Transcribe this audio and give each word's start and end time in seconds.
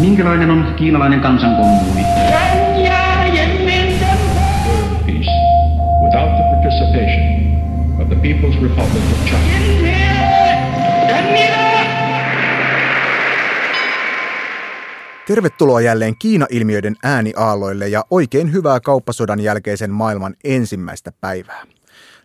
Minkälainen 0.00 0.50
on 0.50 0.74
kiinalainen 0.76 1.20
kansankommuuni? 1.20 2.02
peace 5.06 5.30
without 6.02 6.30
the 6.38 6.44
participation 6.52 7.22
of 8.00 8.08
the 8.08 8.16
People's 8.16 8.62
Republic 8.62 9.04
of 9.12 9.26
China. 9.26 9.62
Tervetuloa 15.26 15.80
jälleen 15.80 16.14
Kiina-ilmiöiden 16.18 16.96
ääniaaloille 17.02 17.88
ja 17.88 18.04
oikein 18.10 18.52
hyvää 18.52 18.80
kauppasodan 18.80 19.40
jälkeisen 19.40 19.90
maailman 19.90 20.34
ensimmäistä 20.44 21.12
päivää. 21.20 21.62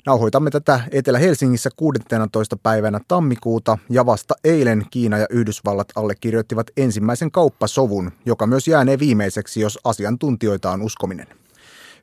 Nauhoitamme 0.08 0.50
tätä 0.50 0.80
Etelä-Helsingissä 0.92 1.70
16. 1.76 2.58
päivänä 2.58 3.00
tammikuuta 3.08 3.78
ja 3.90 4.06
vasta 4.06 4.34
eilen 4.44 4.86
Kiina 4.92 5.18
ja 5.18 5.26
Yhdysvallat 5.30 5.88
allekirjoittivat 5.96 6.68
ensimmäisen 6.78 7.32
kauppasovun, 7.32 8.12
joka 8.26 8.48
myös 8.48 8.68
jäänee 8.68 9.00
viimeiseksi, 9.00 9.62
jos 9.62 9.80
asiantuntijoita 9.84 10.72
on 10.72 10.82
uskominen. 10.82 11.28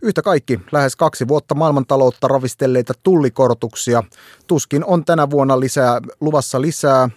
Yhtä 0.03 0.23
kaikki, 0.23 0.61
lähes 0.73 0.97
kaksi 0.97 1.29
vuotta 1.29 1.55
maailmantaloutta 1.55 2.29
ravistelleita 2.29 2.93
tullikorotuksia 3.03 4.03
tuskin 4.47 4.85
on 4.85 5.05
tänä 5.05 5.31
vuonna 5.31 5.61
lisää, 5.61 6.01
luvassa 6.21 6.61
lisää 6.61 7.09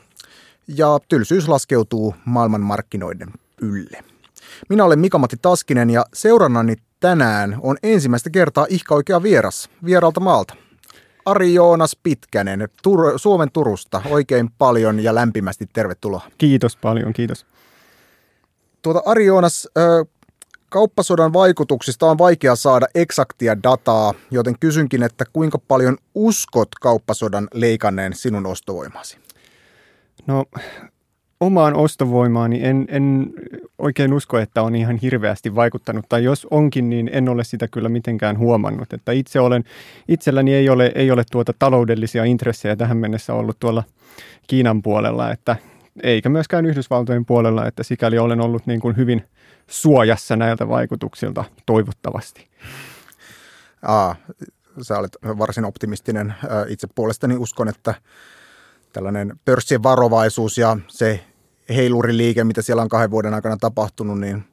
ja 0.67 0.99
tylsyys 1.09 1.48
laskeutuu 1.48 2.15
maailmanmarkkinoiden 2.26 3.29
ylle. 3.62 4.04
Minä 4.70 4.84
olen 4.84 4.99
Mika-Matti 4.99 5.38
Taskinen 5.41 5.90
ja 5.90 6.05
seurannani 6.13 6.76
tänään 6.99 7.57
on 7.62 7.77
ensimmäistä 7.84 8.29
kertaa 8.29 8.65
ihka 8.70 8.95
oikea 8.95 9.23
vieras 9.23 9.70
vieralta 9.85 10.20
maalta. 10.20 10.66
Ari 11.27 11.54
Joonas 11.54 11.98
Pitkänen 12.04 12.62
Tur- 12.62 13.13
Suomen 13.17 13.52
Turusta. 13.52 14.02
Oikein 14.09 14.49
paljon 14.58 15.04
ja 15.04 15.16
lämpimästi 15.16 15.66
tervetuloa. 15.73 16.22
Kiitos 16.38 16.76
paljon, 16.76 17.13
kiitos. 17.13 17.45
Tuota, 18.81 19.02
Ari 19.05 19.26
Joonas, 19.26 19.68
kauppasodan 20.70 21.34
vaikutuksista 21.34 22.05
on 22.05 22.18
vaikea 22.18 22.55
saada 22.55 22.88
eksaktia 22.96 23.63
dataa, 23.63 24.13
joten 24.32 24.60
kysynkin, 24.60 25.04
että 25.04 25.26
kuinka 25.34 25.57
paljon 25.68 25.98
uskot 26.16 26.70
kauppasodan 26.82 27.48
leikanneen 27.54 28.13
sinun 28.13 28.46
ostovoimasi? 28.46 29.18
No 30.27 30.46
omaan 31.40 31.74
ostovoimaani 31.74 32.66
en, 32.66 32.85
en 32.90 33.34
oikein 33.77 34.13
usko, 34.13 34.38
että 34.38 34.62
on 34.62 34.76
ihan 34.76 34.98
hirveästi 34.98 35.55
vaikuttanut. 35.55 36.05
Tai 36.10 36.24
jos 36.24 36.48
onkin, 36.52 36.90
niin 36.90 37.10
en 37.13 37.29
ole 37.29 37.44
sitä 37.44 37.68
kyllä 37.68 37.90
mitenkään 37.90 38.38
huomannut. 38.38 38.94
Että 38.94 39.12
itse 39.12 39.40
olen, 39.40 39.63
itselläni 40.07 40.54
ei 40.54 40.70
ole, 40.70 40.91
ei 40.96 41.12
ole 41.12 41.24
tuota 41.32 41.54
taloudellisia 41.60 42.24
intressejä 42.24 42.76
tähän 42.76 42.98
mennessä 42.98 43.34
ollut 43.34 43.60
tuolla 43.60 43.84
Kiinan 44.48 44.82
puolella, 44.82 45.32
että 45.32 45.55
eikä 46.04 46.29
myöskään 46.29 46.66
Yhdysvaltojen 46.66 47.26
puolella, 47.26 47.68
että 47.68 47.84
sikäli 47.84 48.18
olen 48.18 48.41
ollut 48.41 48.68
niin 48.68 48.79
kuin 48.79 48.98
hyvin 48.98 49.24
suojassa 49.68 50.35
näiltä 50.35 50.70
vaikutuksilta 50.70 51.44
toivottavasti. 51.66 52.48
Aa, 53.82 54.16
sä 54.82 54.98
olet 54.98 55.18
varsin 55.24 55.66
optimistinen. 55.66 56.34
Itse 56.68 56.88
puolestani 56.96 57.35
uskon, 57.35 57.68
että 57.68 57.94
tällainen 58.98 59.40
pörssien 59.45 59.84
varovaisuus 59.84 60.57
ja 60.57 60.77
se 60.87 61.20
heiluriliike, 61.70 62.43
mitä 62.43 62.62
siellä 62.62 62.81
on 62.81 62.90
kahden 62.90 63.12
vuoden 63.12 63.34
aikana 63.34 63.57
tapahtunut, 63.57 64.19
niin 64.19 64.44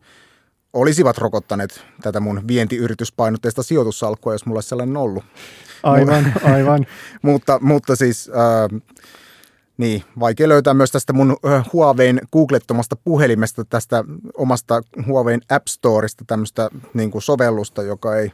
olisivat 0.72 1.18
rokottaneet 1.18 1.84
tätä 2.02 2.20
mun 2.20 2.48
vientiyrityspainotteista 2.48 3.62
sijoitussalkkua, 3.62 4.34
jos 4.34 4.46
mulla 4.46 4.56
olisi 4.56 4.68
sellainen 4.68 4.96
ollut. 4.96 5.24
Aivan, 5.82 6.32
aivan. 6.44 6.86
mutta, 7.22 7.58
mutta 7.62 7.96
siis 7.96 8.30
äh, 8.30 8.80
niin, 9.76 10.04
vaikea 10.20 10.48
löytää 10.48 10.74
myös 10.74 10.92
tästä 10.92 11.12
mun 11.12 11.36
äh, 11.46 11.64
Huawein 11.72 12.20
googlettomasta 12.32 12.96
puhelimesta, 12.96 13.64
tästä 13.64 14.04
omasta 14.36 14.82
Huawein 15.06 15.40
App 15.48 15.66
Storesta 15.68 16.24
tämmöistä 16.26 16.70
niin 16.94 17.10
kuin 17.10 17.22
sovellusta, 17.22 17.82
joka 17.82 18.16
ei, 18.16 18.32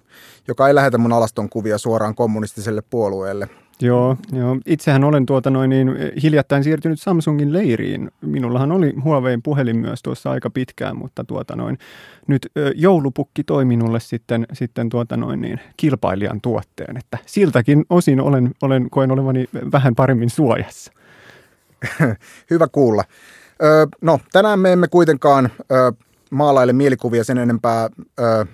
joka 0.48 0.68
ei 0.68 0.74
lähetä 0.74 0.98
mun 0.98 1.12
alaston 1.12 1.48
kuvia 1.48 1.78
suoraan 1.78 2.14
kommunistiselle 2.14 2.82
puolueelle. 2.90 3.48
Joo, 3.82 4.16
joo. 4.32 4.56
Itsehän 4.66 5.04
olen 5.04 5.26
tuota 5.26 5.50
noin 5.50 5.70
niin 5.70 5.96
hiljattain 6.22 6.64
siirtynyt 6.64 7.00
Samsungin 7.00 7.52
leiriin. 7.52 8.10
Minullahan 8.20 8.72
oli 8.72 8.94
Huaweiin 9.04 9.42
puhelin 9.42 9.76
myös 9.76 10.02
tuossa 10.02 10.30
aika 10.30 10.50
pitkään, 10.50 10.96
mutta 10.96 11.24
tuota 11.24 11.56
noin, 11.56 11.78
nyt 12.26 12.46
ö, 12.58 12.72
joulupukki 12.76 13.44
toi 13.44 13.64
minulle 13.64 14.00
sitten, 14.00 14.46
sitten 14.52 14.88
tuota 14.88 15.16
noin 15.16 15.40
niin 15.40 15.60
kilpailijan 15.76 16.40
tuotteen, 16.40 16.96
että 16.96 17.18
siltäkin 17.26 17.84
osin 17.90 18.20
olen, 18.20 18.50
olen 18.62 18.90
koen 18.90 19.10
olevani 19.10 19.44
vähän 19.72 19.94
paremmin 19.94 20.30
suojassa. 20.30 20.92
Hyvä 22.50 22.68
kuulla. 22.72 23.04
Ö, 23.62 23.86
no, 24.00 24.20
tänään 24.32 24.58
me 24.60 24.72
emme 24.72 24.88
kuitenkaan 24.88 25.50
ö, 25.72 25.92
maalaile 26.30 26.72
mielikuvia 26.72 27.24
sen 27.24 27.38
enempää 27.38 27.88
ö, 28.20 28.46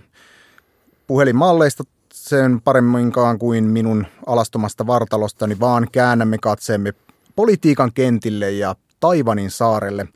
puhelinmalleista 1.06 1.84
sen 2.28 2.60
paremminkaan 2.60 3.38
kuin 3.38 3.64
minun 3.64 4.06
alastomasta 4.26 4.87
vartalostani, 4.87 5.60
vaan 5.60 5.88
käännämme 5.92 6.38
katseemme 6.38 6.92
politiikan 7.37 7.92
kentille 7.92 8.50
ja 8.50 8.76
Taivanin 9.00 9.50
saarelle, 9.50 10.06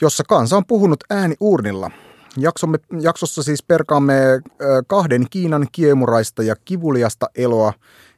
jossa 0.00 0.24
kansa 0.28 0.56
on 0.56 0.66
puhunut 0.66 1.04
ääni 1.10 1.34
urnilla. 1.40 1.90
Jaksomme, 2.36 2.78
jaksossa 3.00 3.42
siis 3.42 3.62
perkaamme 3.62 4.14
kahden 4.86 5.26
Kiinan 5.30 5.66
kiemuraista 5.72 6.42
ja 6.42 6.56
kivuliasta 6.64 7.26
eloa 7.36 7.72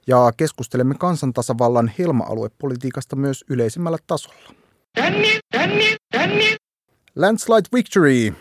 ja 0.06 0.32
keskustelemme 0.36 0.94
kansantasavallan 0.94 1.92
helma-aluepolitiikasta 1.98 3.16
myös 3.16 3.44
yleisemmällä 3.48 3.98
tasolla. 4.06 4.54
Landslide 7.16 7.68
Victory, 7.74 8.34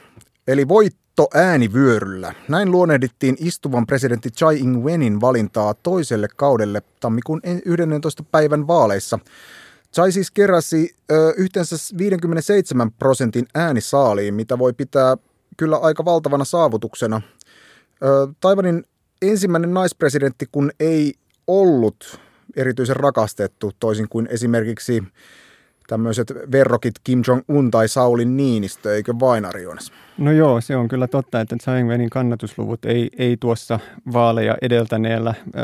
eli 0.48 0.68
voitto 0.68 1.09
äänivyöryllä. 1.34 2.34
Näin 2.48 2.72
luonnehdittiin 2.72 3.38
istuvan 3.40 3.88
presidentti 3.88 4.30
Chai 4.30 4.60
Ing-wenin 4.60 5.22
valintaa 5.22 5.74
toiselle 5.74 6.28
kaudelle 6.36 6.82
tammikuun 7.00 7.42
11. 7.66 8.24
päivän 8.24 8.68
vaaleissa. 8.68 9.20
Chai 9.94 10.12
siis 10.12 10.32
keräsi 10.32 10.96
ö, 11.12 11.34
yhteensä 11.38 11.76
57 11.98 12.92
prosentin 12.92 13.48
äänisaaliin, 13.56 14.34
mitä 14.34 14.60
voi 14.60 14.74
pitää 14.74 15.18
kyllä 15.58 15.78
aika 15.78 16.06
valtavana 16.06 16.46
saavutuksena. 16.46 17.22
Ö, 18.04 18.28
Taivanin 18.40 18.84
ensimmäinen 19.22 19.74
naispresidentti, 19.74 20.46
kun 20.52 20.72
ei 20.80 21.14
ollut 21.48 22.20
erityisen 22.56 22.96
rakastettu, 22.96 23.72
toisin 23.80 24.10
kuin 24.10 24.28
esimerkiksi 24.32 25.04
tämmöiset 25.90 26.34
verrokit 26.52 26.94
Kim 27.04 27.22
Jong-un 27.28 27.72
tai 27.72 27.88
Sauli 27.88 28.26
Niinistö, 28.26 28.96
eikö 28.96 29.14
vain 29.20 29.46
Ari 29.46 29.64
Joonas? 29.64 29.92
No 30.18 30.32
joo, 30.32 30.62
se 30.62 30.76
on 30.76 30.88
kyllä 30.88 31.08
totta, 31.08 31.42
että 31.42 31.56
Tsai 31.56 31.80
Ing-wenin 31.80 32.10
kannatusluvut 32.10 32.86
ei, 32.86 33.10
ei 33.18 33.38
tuossa 33.38 33.80
vaaleja 34.14 34.58
edeltäneellä 34.62 35.34
ö, 35.48 35.60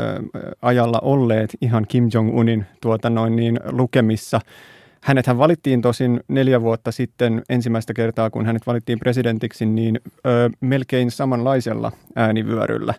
ajalla 0.62 0.98
olleet 1.02 1.50
ihan 1.60 1.86
Kim 1.88 2.08
Jong-unin 2.14 2.64
tuota 2.80 3.10
noin 3.10 3.36
niin 3.36 3.60
lukemissa. 3.70 4.40
Hänethän 5.02 5.38
valittiin 5.38 5.82
tosin 5.82 6.20
neljä 6.28 6.60
vuotta 6.60 6.92
sitten 6.92 7.42
ensimmäistä 7.48 7.94
kertaa, 7.94 8.30
kun 8.30 8.46
hänet 8.46 8.66
valittiin 8.66 8.98
presidentiksi, 8.98 9.66
niin 9.66 10.00
ö, 10.26 10.50
melkein 10.60 11.10
samanlaisella 11.10 11.92
äänivyöryllä. 12.16 12.94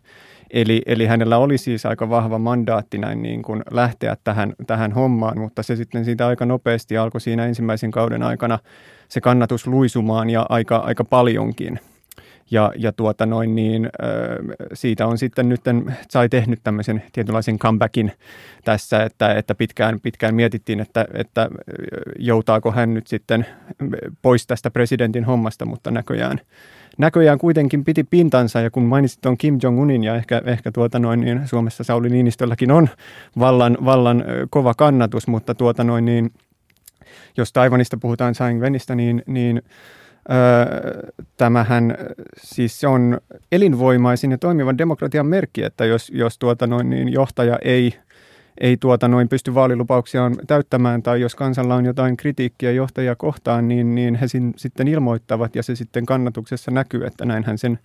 Eli, 0.52 0.82
eli 0.86 1.06
hänellä 1.06 1.38
oli 1.38 1.58
siis 1.58 1.86
aika 1.86 2.10
vahva 2.10 2.40
mandaatti 2.40 2.98
näin 2.98 3.22
niin 3.22 3.42
kuin 3.42 3.64
lähteä 3.72 4.18
tähän, 4.24 4.54
tähän 4.68 4.92
hommaan, 4.92 5.40
mutta 5.40 5.64
se 5.64 5.76
sitten 5.76 6.06
siitä 6.06 6.28
aika 6.28 6.46
nopeasti 6.46 6.98
alkoi 6.98 7.22
siinä 7.22 7.46
ensimmäisen 7.46 7.92
kauden 7.92 8.24
aikana 8.24 8.60
se 9.10 9.22
kannatus 9.22 9.68
luisumaan 9.68 10.30
ja 10.30 10.46
aika, 10.50 10.78
aika 10.78 11.04
paljonkin. 11.04 11.80
Ja, 12.52 12.72
ja 12.76 12.92
tuota 12.92 13.26
noin 13.26 13.56
niin, 13.56 13.90
siitä 14.74 15.08
on 15.08 15.18
sitten 15.18 15.50
nyt 15.50 15.62
sai 16.10 16.30
tehnyt 16.30 16.60
tämmöisen 16.64 17.04
tietynlaisen 17.14 17.60
comebackin 17.60 18.12
tässä, 18.66 19.04
että, 19.04 19.34
että 19.34 19.56
pitkään, 19.56 20.00
pitkään 20.00 20.36
mietittiin, 20.36 20.80
että, 20.80 21.06
että 21.14 21.50
joutaako 22.20 22.72
hän 22.72 22.94
nyt 22.94 23.08
sitten 23.08 23.46
pois 24.22 24.48
tästä 24.48 24.72
presidentin 24.72 25.24
hommasta, 25.24 25.66
mutta 25.66 25.92
näköjään, 25.92 26.40
näköjään 26.98 27.38
kuitenkin 27.38 27.84
piti 27.84 28.04
pintansa. 28.04 28.60
Ja 28.60 28.72
kun 28.72 28.84
mainitsit 28.84 29.22
tuon 29.22 29.38
Kim 29.38 29.60
Jong-unin 29.64 30.04
ja 30.04 30.16
ehkä, 30.16 30.42
ehkä 30.46 30.72
tuota 30.72 31.00
noin 31.00 31.22
niin 31.22 31.48
Suomessa 31.48 31.84
Sauli 31.84 32.10
Niinistölläkin 32.10 32.72
on 32.72 32.90
vallan, 33.40 33.78
vallan 33.86 34.24
kova 34.50 34.74
kannatus, 34.74 35.28
mutta 35.28 35.56
tuota 35.56 35.84
noin 35.84 36.06
niin, 36.06 36.32
jos 37.38 37.54
Taivanista 37.54 37.98
puhutaan 37.98 38.34
Tsai 38.34 38.52
Ing-wenistä, 38.52 38.96
niin, 38.96 39.24
niin 39.28 39.62
Tämähän 41.38 41.98
siis 42.38 42.80
se 42.80 42.88
on 42.88 43.18
elinvoimaisin 43.52 44.32
ja 44.32 44.38
toimivan 44.38 44.78
demokratian 44.78 45.26
merkki, 45.26 45.64
että 45.64 45.86
jos, 45.86 46.10
jos 46.10 46.38
tuota 46.38 46.68
noin, 46.68 46.90
niin 46.90 47.10
johtaja 47.10 47.60
ei, 47.62 47.94
ei 48.62 48.78
tuota 48.78 49.08
noin 49.08 49.30
pysty 49.30 49.54
vaalilupauksiaan 49.54 50.36
täyttämään 50.48 51.04
tai 51.04 51.22
jos 51.22 51.36
kansalla 51.36 51.76
on 51.76 51.86
jotain 51.86 52.18
kritiikkiä 52.18 52.72
johtajia 52.72 53.16
kohtaan, 53.16 53.68
niin, 53.68 53.96
niin 53.96 54.16
he 54.16 54.28
sin, 54.28 54.54
sitten 54.56 54.88
ilmoittavat 54.88 55.56
ja 55.56 55.64
se 55.64 55.76
sitten 55.76 56.06
kannatuksessa 56.06 56.72
näkyy, 56.72 57.06
että 57.06 57.26
näinhän 57.26 57.58
sen 57.58 57.80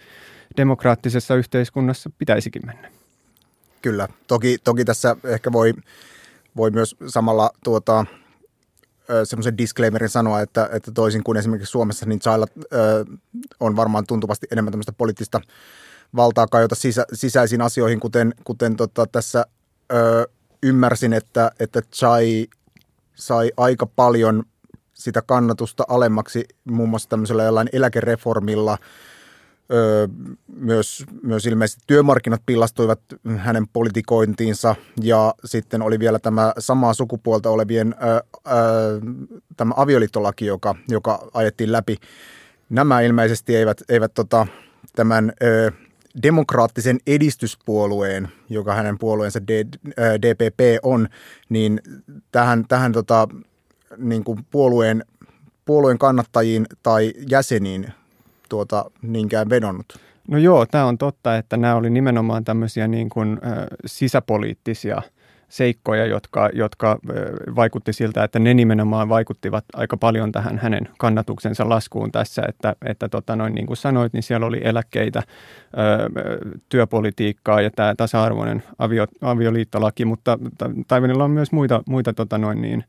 demokraattisessa 0.56 1.34
yhteiskunnassa 1.34 2.10
pitäisikin 2.18 2.62
mennä. 2.66 2.88
Kyllä, 3.82 4.08
toki, 4.26 4.58
toki 4.64 4.84
tässä 4.84 5.16
ehkä 5.24 5.52
voi, 5.52 5.74
voi 6.56 6.70
myös 6.70 6.96
samalla 7.06 7.50
tuota, 7.64 8.06
semmoisen 9.24 9.58
disclaimerin 9.58 10.08
sanoa, 10.08 10.40
että, 10.40 10.68
että 10.72 10.92
toisin 10.92 11.24
kuin 11.24 11.38
esimerkiksi 11.38 11.70
Suomessa, 11.70 12.06
niin 12.06 12.20
Chailla 12.20 12.46
on 13.60 13.76
varmaan 13.76 14.04
tuntuvasti 14.06 14.46
enemmän 14.52 14.72
tämmöistä 14.72 14.92
poliittista 14.92 15.40
valtaa 16.16 16.46
kajota 16.46 16.74
sisä, 16.74 17.04
sisäisiin 17.12 17.62
asioihin, 17.62 18.00
kuten, 18.00 18.34
kuten 18.44 18.76
tota, 18.76 19.06
tässä 19.06 19.46
ö, 19.92 20.28
ymmärsin, 20.62 21.12
että, 21.12 21.50
että 21.60 21.82
Chai 21.82 22.46
sai 23.14 23.52
aika 23.56 23.86
paljon 23.86 24.42
sitä 24.94 25.22
kannatusta 25.22 25.84
alemmaksi 25.88 26.44
muun 26.64 26.88
muassa 26.88 27.08
tämmöisellä 27.08 27.42
jollain 27.42 27.68
eläkereformilla. 27.72 28.78
Öö, 29.72 30.08
myös, 30.56 31.04
myös 31.22 31.46
ilmeisesti 31.46 31.82
työmarkkinat 31.86 32.42
pillastuivat 32.46 33.00
hänen 33.36 33.68
politikointiinsa 33.72 34.74
ja 35.00 35.34
sitten 35.44 35.82
oli 35.82 35.98
vielä 35.98 36.18
tämä 36.18 36.52
samaa 36.58 36.94
sukupuolta 36.94 37.50
olevien 37.50 37.94
öö, 38.02 38.14
öö, 38.14 39.00
tämä 39.56 39.74
avioliittolaki, 39.76 40.46
joka, 40.46 40.74
joka 40.88 41.28
ajettiin 41.34 41.72
läpi. 41.72 41.96
Nämä 42.70 43.00
ilmeisesti 43.00 43.56
eivät, 43.56 43.82
eivät 43.88 44.14
tota, 44.14 44.46
tämän 44.96 45.32
öö, 45.42 45.70
demokraattisen 46.22 46.98
edistyspuolueen, 47.06 48.28
joka 48.48 48.74
hänen 48.74 48.98
puolueensa 48.98 49.40
D, 49.46 49.66
DPP 49.96 50.60
on, 50.82 51.08
niin 51.48 51.80
tähän, 52.32 52.64
tähän 52.68 52.92
tota, 52.92 53.28
niin 53.96 54.24
kuin 54.24 54.38
puolueen, 54.50 55.04
puolueen 55.64 55.98
kannattajiin 55.98 56.66
tai 56.82 57.12
jäseniin 57.30 57.92
tuota, 58.52 58.90
niinkään 59.02 59.50
vedonnut? 59.50 59.86
No 60.28 60.38
joo, 60.38 60.66
tämä 60.66 60.84
on 60.86 60.98
totta, 60.98 61.36
että 61.36 61.56
nämä 61.56 61.74
oli 61.74 61.90
nimenomaan 61.90 62.44
tämmöisiä 62.44 62.88
niin 62.88 63.08
kuin, 63.08 63.40
äh, 63.46 63.66
sisäpoliittisia 63.86 65.02
seikkoja, 65.48 66.06
jotka, 66.06 66.50
jotka 66.52 66.98
vaikutti 67.56 67.92
siltä, 67.92 68.24
että 68.24 68.38
ne 68.38 68.54
nimenomaan 68.54 69.08
vaikuttivat 69.08 69.64
aika 69.74 69.96
paljon 69.96 70.32
tähän 70.32 70.58
hänen 70.58 70.88
kannatuksensa 70.98 71.68
laskuun 71.68 72.12
tässä, 72.12 72.42
että, 72.48 72.76
että 72.84 73.08
tota 73.08 73.36
noin, 73.36 73.54
niin 73.54 73.66
kuin 73.66 73.76
sanoit, 73.76 74.12
niin 74.12 74.22
siellä 74.22 74.46
oli 74.46 74.60
eläkkeitä, 74.64 75.22
työpolitiikkaa 76.68 77.60
ja 77.60 77.70
tämä 77.70 77.94
tasa-arvoinen 77.96 78.62
avio, 78.78 79.06
avioliittolaki, 79.20 80.04
mutta 80.04 80.38
Taivanilla 80.88 81.24
on 81.24 81.30
myös 81.30 81.52
muita, 81.52 81.82
muita 81.86 82.12
tota 82.12 82.38
noin 82.38 82.62
niin, 82.62 82.84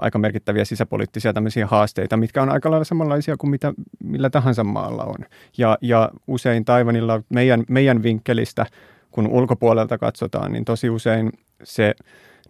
aika 0.00 0.18
merkittäviä 0.18 0.64
sisäpoliittisia 0.64 1.32
tämmöisiä 1.32 1.66
haasteita, 1.66 2.16
mitkä 2.16 2.42
on 2.42 2.50
aika 2.50 2.70
lailla 2.70 2.84
samanlaisia 2.84 3.36
kuin 3.36 3.50
mitä, 3.50 3.72
millä 4.04 4.30
tahansa 4.30 4.64
maalla 4.64 5.04
on. 5.04 5.18
Ja, 5.58 5.78
ja 5.80 6.10
usein 6.26 6.64
Taivanilla 6.64 7.22
meidän, 7.28 7.64
meidän 7.68 8.02
vinkkelistä, 8.02 8.66
kun 9.10 9.26
ulkopuolelta 9.26 9.98
katsotaan, 9.98 10.52
niin 10.52 10.64
tosi 10.64 10.90
usein 10.90 11.32
se 11.62 11.94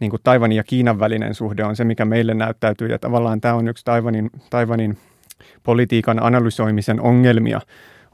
niin 0.01 0.11
kuin 0.11 0.21
Taivanin 0.25 0.57
ja 0.57 0.65
Kiinan 0.65 0.99
välinen 0.99 1.35
suhde 1.35 1.65
on 1.65 1.77
se, 1.77 1.85
mikä 1.85 2.05
meille 2.05 2.35
näyttäytyy. 2.35 2.89
Ja 2.89 2.99
tavallaan 2.99 3.41
tämä 3.41 3.55
on 3.55 3.69
yksi 3.69 3.85
Taivanin, 3.85 4.31
Taivanin 4.51 4.99
politiikan 5.63 6.23
analysoimisen 6.23 7.01
ongelmia, 7.01 7.61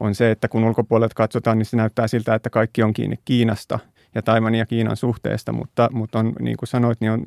on 0.01 0.15
se, 0.15 0.31
että 0.31 0.49
kun 0.49 0.65
ulkopuolelta 0.65 1.15
katsotaan, 1.15 1.59
niin 1.59 1.67
se 1.67 1.77
näyttää 1.77 2.09
siltä, 2.09 2.35
että 2.35 2.51
kaikki 2.51 2.83
on 2.83 2.93
kiinni 2.93 3.17
Kiinasta– 3.25 3.79
ja 4.15 4.23
Taimanin 4.23 4.59
ja 4.59 4.67
Kiinan 4.67 4.97
suhteesta, 4.97 5.53
mutta, 5.53 5.89
mutta 5.93 6.19
on, 6.19 6.33
niin 6.41 6.57
kuin 6.57 6.69
sanoit, 6.69 7.01
niin 7.01 7.13
on 7.13 7.23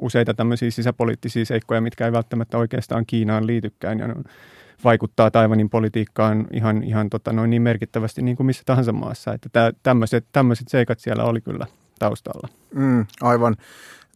useita 0.00 0.34
tämmöisiä 0.34 0.70
sisäpoliittisia 0.70 1.44
seikkoja, 1.44 1.80
mitkä 1.80 2.06
ei 2.06 2.12
välttämättä 2.12 2.58
oikeastaan 2.58 3.06
Kiinaan 3.06 3.46
liitykään 3.46 3.98
ja 3.98 4.04
on, 4.04 4.24
vaikuttaa 4.84 5.30
Taivanin 5.30 5.70
politiikkaan 5.70 6.46
ihan, 6.52 6.82
ihan 6.82 7.10
tota, 7.10 7.32
noin 7.32 7.50
niin 7.50 7.62
merkittävästi 7.62 8.22
niin 8.22 8.36
kuin 8.36 8.46
missä 8.46 8.62
tahansa 8.66 8.92
maassa. 8.92 9.32
Että 9.32 9.72
tämmöiset, 9.82 10.68
seikat 10.68 10.98
siellä 10.98 11.24
oli 11.24 11.40
kyllä 11.40 11.66
taustalla. 11.98 12.48
Mm, 12.74 13.06
aivan. 13.20 13.56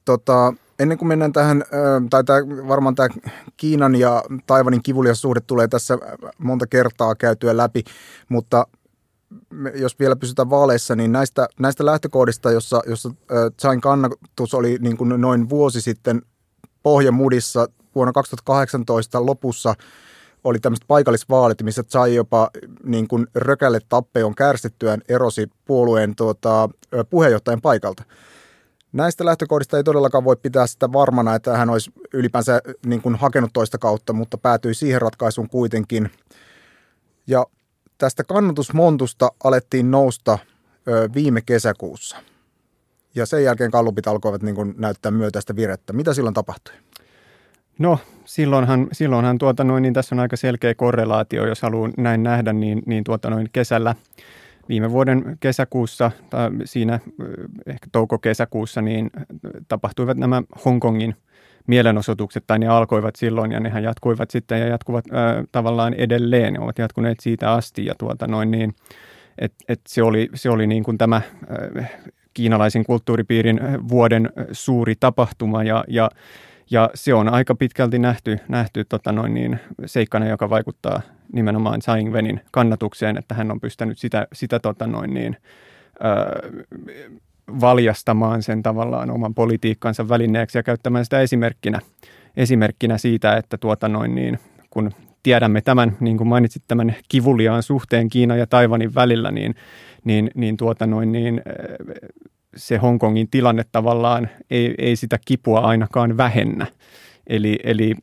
Tota, 0.04 0.54
ennen 0.78 0.98
kuin 0.98 1.08
mennään 1.08 1.32
tähän, 1.32 1.64
tai 2.10 2.24
tämä, 2.24 2.38
varmaan 2.68 2.94
tämä 2.94 3.08
Kiinan 3.56 3.94
ja 3.94 4.22
Taivanin 4.46 4.82
kivulias 4.82 5.20
suhde 5.20 5.40
tulee 5.40 5.68
tässä 5.68 5.98
monta 6.38 6.66
kertaa 6.66 7.14
käytyä 7.14 7.56
läpi, 7.56 7.84
mutta 8.28 8.66
jos 9.74 9.98
vielä 9.98 10.16
pysytään 10.16 10.50
vaaleissa, 10.50 10.96
niin 10.96 11.12
näistä, 11.12 11.48
näistä 11.60 11.86
lähtökohdista, 11.86 12.50
jossa, 12.52 12.82
jossa 12.86 13.10
Chain 13.60 13.80
kannatus 13.80 14.54
oli 14.54 14.78
niin 14.80 14.96
kuin 14.96 15.20
noin 15.20 15.48
vuosi 15.48 15.80
sitten 15.80 16.22
pohjamudissa 16.82 17.66
vuonna 17.94 18.12
2018 18.12 19.26
lopussa 19.26 19.74
oli 20.44 20.58
tämmöiset 20.58 20.84
paikallisvaalit, 20.88 21.62
missä 21.62 21.82
Chai 21.82 22.14
jopa 22.14 22.50
niin 22.84 23.08
kuin 23.08 23.26
rökälle 23.34 23.80
tappeon 23.88 24.34
kärsittyään 24.34 25.00
erosi 25.08 25.50
puolueen 25.64 26.16
tuota, 26.16 26.68
puheenjohtajan 27.10 27.60
paikalta. 27.60 28.04
Näistä 28.92 29.24
lähtökohdista 29.24 29.76
ei 29.76 29.84
todellakaan 29.84 30.24
voi 30.24 30.36
pitää 30.36 30.66
sitä 30.66 30.92
varmana, 30.92 31.34
että 31.34 31.56
hän 31.56 31.70
olisi 31.70 31.92
ylipäänsä 32.12 32.60
niin 32.86 33.02
kuin 33.02 33.14
hakenut 33.14 33.50
toista 33.52 33.78
kautta, 33.78 34.12
mutta 34.12 34.38
päätyi 34.38 34.74
siihen 34.74 35.02
ratkaisuun 35.02 35.48
kuitenkin. 35.48 36.10
Ja 37.26 37.46
tästä 38.04 38.24
kannatusmontusta 38.24 39.32
alettiin 39.44 39.90
nousta 39.90 40.38
ö, 40.88 41.08
viime 41.14 41.40
kesäkuussa. 41.46 42.16
Ja 43.14 43.26
sen 43.26 43.44
jälkeen 43.44 43.70
kallupit 43.70 44.06
alkoivat 44.06 44.42
niin 44.42 44.54
kuin 44.54 44.74
näyttää 44.78 45.12
myötäistä 45.12 45.56
virettä. 45.56 45.92
Mitä 45.92 46.14
silloin 46.14 46.34
tapahtui? 46.34 46.74
No 47.78 47.98
silloinhan, 48.24 48.88
silloinhan 48.92 49.38
tuota 49.38 49.64
noin, 49.64 49.82
niin 49.82 49.94
tässä 49.94 50.14
on 50.14 50.20
aika 50.20 50.36
selkeä 50.36 50.74
korrelaatio, 50.74 51.46
jos 51.46 51.62
haluaa 51.62 51.90
näin 51.96 52.22
nähdä, 52.22 52.52
niin, 52.52 52.82
niin 52.86 53.04
tuota 53.04 53.30
noin 53.30 53.48
kesällä 53.52 53.94
viime 54.68 54.90
vuoden 54.90 55.36
kesäkuussa 55.40 56.10
tai 56.30 56.50
siinä 56.64 57.00
ehkä 57.66 57.86
touko-kesäkuussa 57.92 58.82
niin 58.82 59.10
tapahtuivat 59.68 60.16
nämä 60.16 60.42
Hongkongin 60.64 61.14
mielenosoitukset, 61.66 62.44
tai 62.46 62.58
ne 62.58 62.66
alkoivat 62.66 63.16
silloin 63.16 63.52
ja 63.52 63.60
nehän 63.60 63.82
jatkuivat 63.82 64.30
sitten 64.30 64.60
ja 64.60 64.66
jatkuvat 64.66 65.04
äh, 65.12 65.44
tavallaan 65.52 65.94
edelleen, 65.94 66.52
ne 66.52 66.60
ovat 66.60 66.78
jatkuneet 66.78 67.20
siitä 67.20 67.52
asti 67.52 67.86
ja 67.86 67.94
tuota 67.98 68.26
noin 68.26 68.50
niin, 68.50 68.74
että 69.38 69.64
et 69.68 69.80
se 69.88 70.02
oli, 70.02 70.28
se 70.34 70.50
oli 70.50 70.66
niin 70.66 70.84
kuin 70.84 70.98
tämä 70.98 71.16
äh, 71.16 71.90
kiinalaisen 72.34 72.84
kulttuuripiirin 72.84 73.60
vuoden 73.88 74.32
suuri 74.52 74.94
tapahtuma 75.00 75.62
ja, 75.62 75.84
ja 75.88 76.10
ja 76.70 76.90
se 76.94 77.14
on 77.14 77.28
aika 77.28 77.54
pitkälti 77.54 77.98
nähty, 77.98 78.38
nähty 78.48 78.84
tota 78.84 79.12
noin 79.12 79.34
niin, 79.34 79.60
seikkana, 79.86 80.28
joka 80.28 80.50
vaikuttaa 80.50 81.00
nimenomaan 81.32 81.80
Tsai 81.80 82.00
Ing-wenin 82.00 82.40
kannatukseen, 82.50 83.16
että 83.18 83.34
hän 83.34 83.50
on 83.50 83.60
pystynyt 83.60 83.98
sitä, 83.98 84.26
sitä 84.32 84.58
tota 84.58 84.86
noin 84.86 85.14
niin, 85.14 85.36
ö, 86.04 86.64
valjastamaan 87.60 88.42
sen 88.42 88.62
tavallaan 88.62 89.10
oman 89.10 89.34
politiikkansa 89.34 90.08
välineeksi 90.08 90.58
ja 90.58 90.62
käyttämään 90.62 91.04
sitä 91.04 91.20
esimerkkinä, 91.20 91.80
esimerkkinä 92.36 92.98
siitä, 92.98 93.36
että 93.36 93.58
tuota 93.58 93.88
noin 93.88 94.14
niin, 94.14 94.38
kun 94.70 94.90
tiedämme 95.22 95.60
tämän, 95.60 95.96
niin 96.00 96.16
kuin 96.16 96.28
mainitsit 96.28 96.62
tämän 96.68 96.94
kivuliaan 97.08 97.62
suhteen 97.62 98.08
Kiinan 98.08 98.38
ja 98.38 98.46
Taivanin 98.46 98.94
välillä, 98.94 99.30
niin, 99.30 99.54
niin, 100.04 100.30
niin, 100.34 100.56
tuota 100.56 100.86
noin 100.86 101.12
niin 101.12 101.42
se 102.56 102.76
Hongkongin 102.76 103.30
tilanne 103.30 103.64
tavallaan 103.72 104.28
ei, 104.50 104.74
ei 104.78 104.96
sitä 104.96 105.18
kipua 105.24 105.60
ainakaan 105.60 106.16
vähennä. 106.16 106.66
Eli, 107.26 107.58
eli 107.64 107.94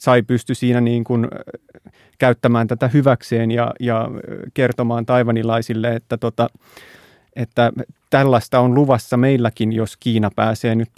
sai 0.00 0.22
pysty 0.22 0.54
siinä 0.54 0.80
niin 0.80 1.04
kuin 1.04 1.28
käyttämään 2.18 2.66
tätä 2.66 2.88
hyväkseen 2.88 3.50
ja, 3.50 3.74
ja 3.80 4.08
kertomaan 4.54 5.06
taivanilaisille, 5.06 5.94
että, 5.94 6.16
tota, 6.16 6.50
että 7.36 7.72
tällaista 8.10 8.60
on 8.60 8.74
luvassa 8.74 9.16
meilläkin, 9.16 9.72
jos 9.72 9.96
Kiina 9.96 10.30
pääsee 10.36 10.74
nyt 10.74 10.90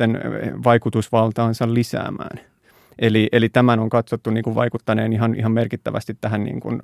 vaikutusvaltaansa 0.64 1.74
lisäämään. 1.74 2.40
Eli, 2.98 3.28
eli 3.32 3.48
tämän 3.48 3.80
on 3.80 3.90
katsottu 3.90 4.30
niin 4.30 4.44
kuin 4.44 4.54
vaikuttaneen 4.54 5.12
ihan, 5.12 5.34
ihan 5.34 5.52
merkittävästi 5.52 6.16
tähän 6.20 6.44
niin 6.44 6.60
kuin, 6.60 6.80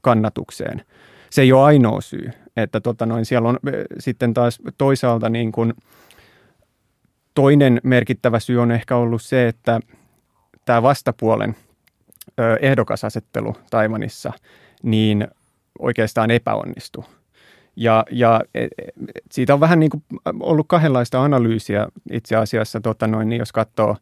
kannatukseen 0.00 0.82
se 1.30 1.42
ei 1.42 1.52
ole 1.52 1.64
ainoa 1.64 2.00
syy. 2.00 2.30
Että 2.56 2.80
tota 2.80 3.06
noin, 3.06 3.24
siellä 3.24 3.48
on 3.48 3.58
sitten 3.98 4.34
taas 4.34 4.58
toisaalta 4.78 5.28
niin 5.28 5.52
kuin 5.52 5.74
toinen 7.34 7.80
merkittävä 7.84 8.40
syy 8.40 8.60
on 8.60 8.70
ehkä 8.70 8.96
ollut 8.96 9.22
se, 9.22 9.48
että 9.48 9.80
tämä 10.64 10.82
vastapuolen 10.82 11.56
ehdokasasettelu 12.60 13.56
Taivanissa 13.70 14.32
niin 14.82 15.28
oikeastaan 15.78 16.30
epäonnistui. 16.30 17.04
Ja, 17.76 18.04
ja 18.10 18.40
e, 18.54 18.64
e, 18.64 18.68
siitä 19.30 19.54
on 19.54 19.60
vähän 19.60 19.80
niin 19.80 19.90
kuin 19.90 20.02
ollut 20.40 20.66
kahdenlaista 20.68 21.22
analyysiä 21.22 21.86
itse 22.12 22.36
asiassa, 22.36 22.80
tota 22.80 23.06
noin, 23.06 23.28
niin 23.28 23.38
jos 23.38 23.52
katsoo 23.52 23.96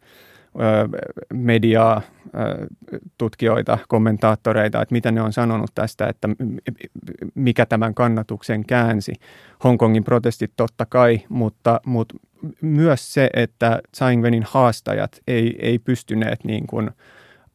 mediaa, 1.35 2.03
tutkijoita, 3.19 3.79
kommentaattoreita, 3.89 4.83
että 4.83 4.93
mitä 4.93 5.13
ne 5.13 5.23
on 5.23 5.33
sanonut 5.33 5.71
tästä, 5.75 6.07
että 6.07 6.29
mikä 7.35 7.67
tämän 7.67 7.95
kannatuksen 7.95 8.65
käänsi. 8.65 9.13
Hongkongin 9.65 10.05
protestit 10.05 10.53
totta 10.57 10.87
kai, 10.87 11.21
mutta, 11.29 11.81
mutta 11.87 12.15
myös 12.61 13.15
se, 13.15 13.31
että 13.35 13.81
Tsai 13.93 14.13
Ing-wenin 14.13 14.45
haastajat 14.47 15.21
ei, 15.27 15.59
ei 15.63 15.79
pystyneet 15.79 16.45
niin 16.45 16.67
kuin 16.67 16.91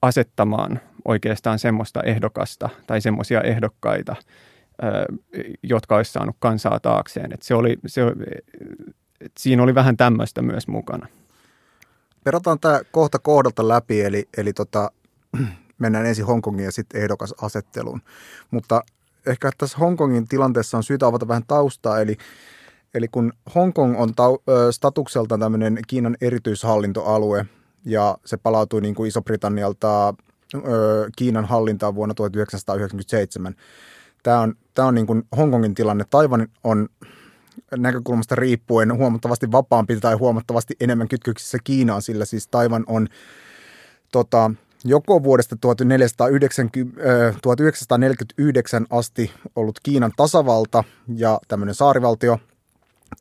asettamaan 0.02 0.80
oikeastaan 1.06 1.60
semmoista 1.60 2.04
ehdokasta 2.04 2.70
tai 2.88 3.02
semmoisia 3.02 3.42
ehdokkaita, 3.42 4.16
jotka 5.64 5.96
olisi 5.96 6.12
saanut 6.12 6.36
kansaa 6.40 6.80
taakseen. 6.80 7.34
että 7.34 7.46
se 7.46 7.56
oli, 7.56 7.78
se, 7.86 8.02
siinä 9.38 9.64
oli 9.64 9.76
vähän 9.76 9.98
tämmöistä 9.98 10.42
myös 10.42 10.68
mukana. 10.68 11.08
perataan 12.24 12.60
tämä 12.60 12.82
kohta 12.92 13.20
kohdalta 13.20 13.68
läpi, 13.68 14.02
eli, 14.02 14.30
eli 14.38 14.54
tota, 14.54 14.92
mennään 15.80 16.06
ensin 16.06 16.26
Hongkongin 16.26 16.66
ja 16.66 16.72
sitten 16.72 17.02
ehdokasasetteluun. 17.02 18.02
Mutta 18.52 18.82
ehkä 19.26 19.52
tässä 19.58 19.78
Hongkongin 19.78 20.28
tilanteessa 20.28 20.78
on 20.78 20.84
syytä 20.84 21.08
avata 21.08 21.28
vähän 21.28 21.44
taustaa, 21.48 22.00
eli, 22.00 22.18
eli 22.94 23.08
kun 23.08 23.34
Hongkong 23.56 24.00
on 24.00 24.16
tau, 24.16 24.38
statukseltaan 24.72 25.40
tämmöinen 25.40 25.80
Kiinan 25.88 26.18
erityishallintoalue, 26.22 27.46
ja 27.86 28.18
se 28.26 28.38
palautui 28.38 28.82
niin 28.82 28.96
kuin 28.96 29.08
Iso-Britannialta 29.08 30.14
Kiinan 31.16 31.46
hallintaan 31.46 31.96
vuonna 31.96 32.14
1997. 32.14 33.56
Tämä 34.24 34.40
on, 34.40 34.56
tämä 34.74 34.88
on 34.88 34.96
niin 34.96 35.08
kuin 35.08 35.24
Hongkongin 35.38 35.76
tilanne. 35.76 36.06
Taivan 36.10 36.48
on 36.64 36.90
näkökulmasta 37.78 38.36
riippuen 38.36 38.98
huomattavasti 38.98 39.52
vapaampi 39.52 40.00
tai 40.00 40.16
huomattavasti 40.16 40.76
enemmän 40.80 41.08
kytköksissä 41.08 41.58
Kiinaan, 41.64 42.02
sillä 42.02 42.26
siis 42.26 42.48
Taivan 42.48 42.84
on 42.88 43.08
tota, 44.12 44.52
joko 44.86 45.24
vuodesta 45.24 45.56
1490, 45.62 47.02
1949 47.42 48.86
asti 48.90 49.32
ollut 49.56 49.80
Kiinan 49.84 50.12
tasavalta 50.18 50.84
ja 51.16 51.40
tämmöinen 51.48 51.76
saarivaltio, 51.76 52.40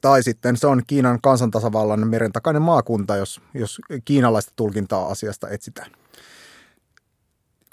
tai 0.01 0.23
sitten 0.23 0.57
se 0.57 0.67
on 0.67 0.83
Kiinan 0.87 1.21
kansantasavallan 1.21 2.09
merentakainen 2.09 2.63
maakunta, 2.63 3.17
jos, 3.17 3.41
jos 3.55 3.81
kiinalaista 4.05 4.53
tulkintaa 4.57 5.09
asiasta 5.09 5.49
etsitään. 5.49 5.91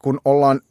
Kun 0.01 0.19
ollaan 0.25 0.61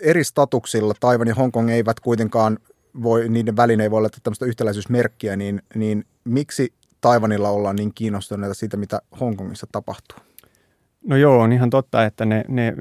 eri 0.00 0.24
statuksilla, 0.24 0.94
Taivan 1.00 1.28
ja 1.28 1.34
Hongkong 1.34 1.70
eivät 1.70 2.00
kuitenkaan 2.00 2.58
voi, 3.02 3.28
niiden 3.28 3.56
väliin 3.56 3.80
ei 3.80 3.90
voi 3.90 3.98
olla 3.98 4.08
tämmöistä 4.22 4.46
yhtäläisyysmerkkiä, 4.46 5.36
niin, 5.36 5.62
niin 5.74 6.04
miksi 6.24 6.72
Taivanilla 7.00 7.50
ollaan 7.50 7.76
niin 7.76 7.94
kiinnostuneita 7.94 8.54
siitä, 8.54 8.76
mitä 8.76 9.02
Hongkongissa 9.20 9.66
tapahtuu? 9.72 10.18
No 11.06 11.16
joo, 11.16 11.40
on 11.40 11.52
ihan 11.52 11.70
totta, 11.70 12.04
että 12.04 12.24
ne, 12.24 12.44
ne, 12.48 12.74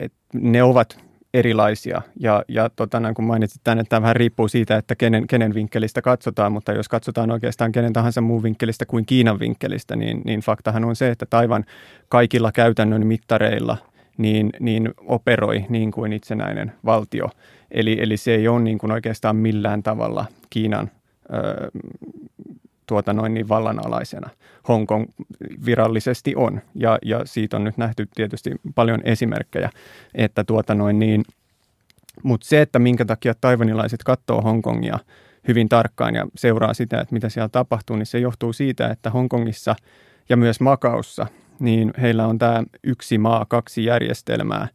et 0.00 0.12
ne 0.34 0.62
ovat 0.62 0.98
erilaisia. 1.34 2.02
Ja, 2.20 2.44
ja 2.48 2.70
tota, 2.76 3.00
näin 3.00 3.14
kun 3.14 3.24
mainitsit 3.24 3.60
tämän, 3.64 3.78
että 3.78 3.88
tämä 3.90 4.02
vähän 4.02 4.16
riippuu 4.16 4.48
siitä, 4.48 4.76
että 4.76 4.94
kenen, 4.94 5.26
kenen 5.26 5.54
vinkkelistä 5.54 6.02
katsotaan, 6.02 6.52
mutta 6.52 6.72
jos 6.72 6.88
katsotaan 6.88 7.30
oikeastaan 7.30 7.72
kenen 7.72 7.92
tahansa 7.92 8.20
muun 8.20 8.42
vinkkelistä 8.42 8.86
kuin 8.86 9.06
Kiinan 9.06 9.38
vinkkelistä, 9.38 9.96
niin, 9.96 10.22
niin 10.24 10.40
faktahan 10.40 10.84
on 10.84 10.96
se, 10.96 11.10
että 11.10 11.26
Taivan 11.26 11.64
kaikilla 12.08 12.52
käytännön 12.52 13.06
mittareilla 13.06 13.76
niin, 14.20 14.50
niin 14.60 14.90
operoi 15.06 15.64
niin 15.68 15.90
kuin 15.90 16.12
itsenäinen 16.12 16.72
valtio. 16.84 17.30
Eli, 17.70 17.96
eli 18.00 18.16
se 18.16 18.34
ei 18.34 18.48
ole 18.48 18.60
niin 18.60 18.78
kuin 18.78 18.92
oikeastaan 18.92 19.36
millään 19.36 19.82
tavalla 19.82 20.24
Kiinan 20.50 20.90
ö, 21.34 21.70
tuota 22.86 23.12
noin 23.12 23.34
niin 23.34 23.48
vallanalaisena. 23.48 24.30
Hongkong 24.68 25.06
virallisesti 25.66 26.34
on, 26.36 26.60
ja, 26.74 26.98
ja 27.04 27.20
siitä 27.24 27.56
on 27.56 27.64
nyt 27.64 27.76
nähty 27.76 28.08
tietysti 28.14 28.50
paljon 28.74 29.00
esimerkkejä, 29.04 29.70
että 30.14 30.44
tuota 30.44 30.74
noin 30.74 30.98
niin, 30.98 31.24
mutta 32.22 32.46
se, 32.46 32.60
että 32.60 32.78
minkä 32.78 33.04
takia 33.04 33.34
taivanilaiset 33.40 34.02
katsoo 34.02 34.40
Hongkongia 34.40 34.98
hyvin 35.48 35.68
tarkkaan 35.68 36.14
ja 36.14 36.26
seuraa 36.34 36.74
sitä, 36.74 37.00
että 37.00 37.14
mitä 37.14 37.28
siellä 37.28 37.48
tapahtuu, 37.48 37.96
niin 37.96 38.06
se 38.06 38.18
johtuu 38.18 38.52
siitä, 38.52 38.88
että 38.88 39.10
Hongkongissa 39.10 39.76
ja 40.28 40.36
myös 40.36 40.60
Makaussa, 40.60 41.26
niin 41.60 41.92
heillä 42.00 42.26
on 42.26 42.38
tämä 42.38 42.62
yksi 42.84 43.18
maa, 43.18 43.46
kaksi 43.48 43.84
järjestelmää 43.84 44.68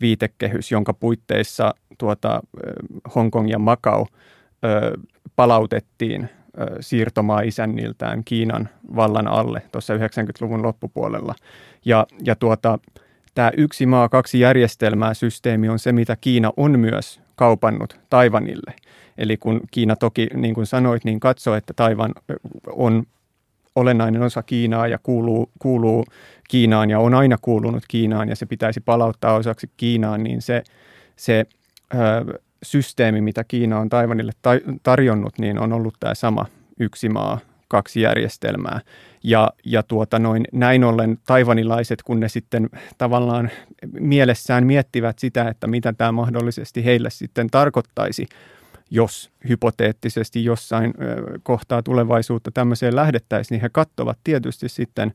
viitekehys, 0.00 0.70
jonka 0.70 0.94
puitteissa 0.94 1.74
tuota, 1.98 2.42
Hongkong 3.14 3.50
ja 3.50 3.58
Makau 3.58 4.06
ö, 4.64 4.98
palautettiin 5.36 6.28
siirtomaa 6.80 7.40
isänniltään 7.40 8.24
Kiinan 8.24 8.68
vallan 8.96 9.28
alle 9.28 9.62
tuossa 9.72 9.94
90-luvun 9.94 10.62
loppupuolella. 10.62 11.34
Ja, 11.84 12.06
ja 12.24 12.36
tuota, 12.36 12.78
tämä 13.34 13.50
yksi 13.56 13.86
maa, 13.86 14.08
kaksi 14.08 14.40
järjestelmää 14.40 15.14
systeemi 15.14 15.68
on 15.68 15.78
se, 15.78 15.92
mitä 15.92 16.16
Kiina 16.20 16.52
on 16.56 16.78
myös 16.78 17.20
kaupannut 17.36 18.00
Taivanille. 18.10 18.74
Eli 19.18 19.36
kun 19.36 19.60
Kiina 19.70 19.96
toki, 19.96 20.28
niin 20.34 20.54
kuin 20.54 20.66
sanoit, 20.66 21.04
niin 21.04 21.20
katsoo, 21.20 21.54
että 21.54 21.72
Taivan 21.76 22.12
on 22.72 23.06
olennainen 23.76 24.22
osa 24.22 24.42
Kiinaa 24.42 24.86
ja 24.86 24.98
kuuluu, 25.02 25.50
kuuluu 25.58 26.04
Kiinaan 26.48 26.90
ja 26.90 26.98
on 26.98 27.14
aina 27.14 27.38
kuulunut 27.42 27.84
Kiinaan 27.88 28.28
ja 28.28 28.36
se 28.36 28.46
pitäisi 28.46 28.80
palauttaa 28.80 29.34
osaksi 29.34 29.70
Kiinaan, 29.76 30.22
niin 30.22 30.42
se, 30.42 30.62
se 31.16 31.46
ö, 31.94 32.40
systeemi, 32.62 33.20
mitä 33.20 33.44
Kiina 33.44 33.78
on 33.78 33.88
Taivanille 33.88 34.32
tarjonnut, 34.82 35.38
niin 35.38 35.58
on 35.58 35.72
ollut 35.72 35.94
tämä 36.00 36.14
sama 36.14 36.46
yksi 36.80 37.08
maa, 37.08 37.38
kaksi 37.68 38.00
järjestelmää. 38.00 38.80
Ja, 39.22 39.50
ja 39.64 39.82
tuota 39.82 40.18
noin, 40.18 40.44
näin 40.52 40.84
ollen 40.84 41.18
taivanilaiset, 41.26 42.02
kun 42.02 42.20
ne 42.20 42.28
sitten 42.28 42.70
tavallaan 42.98 43.50
mielessään 43.92 44.66
miettivät 44.66 45.18
sitä, 45.18 45.48
että 45.48 45.66
mitä 45.66 45.92
tämä 45.92 46.12
mahdollisesti 46.12 46.84
heille 46.84 47.10
sitten 47.10 47.50
tarkoittaisi, 47.50 48.26
jos 48.94 49.30
hypoteettisesti 49.48 50.44
jossain 50.44 50.94
kohtaa 51.42 51.82
tulevaisuutta 51.82 52.50
tämmöiseen 52.50 52.96
lähdettäisiin, 52.96 53.56
niin 53.56 53.62
he 53.62 53.68
katsovat 53.68 54.18
tietysti 54.24 54.68
sitten, 54.68 55.12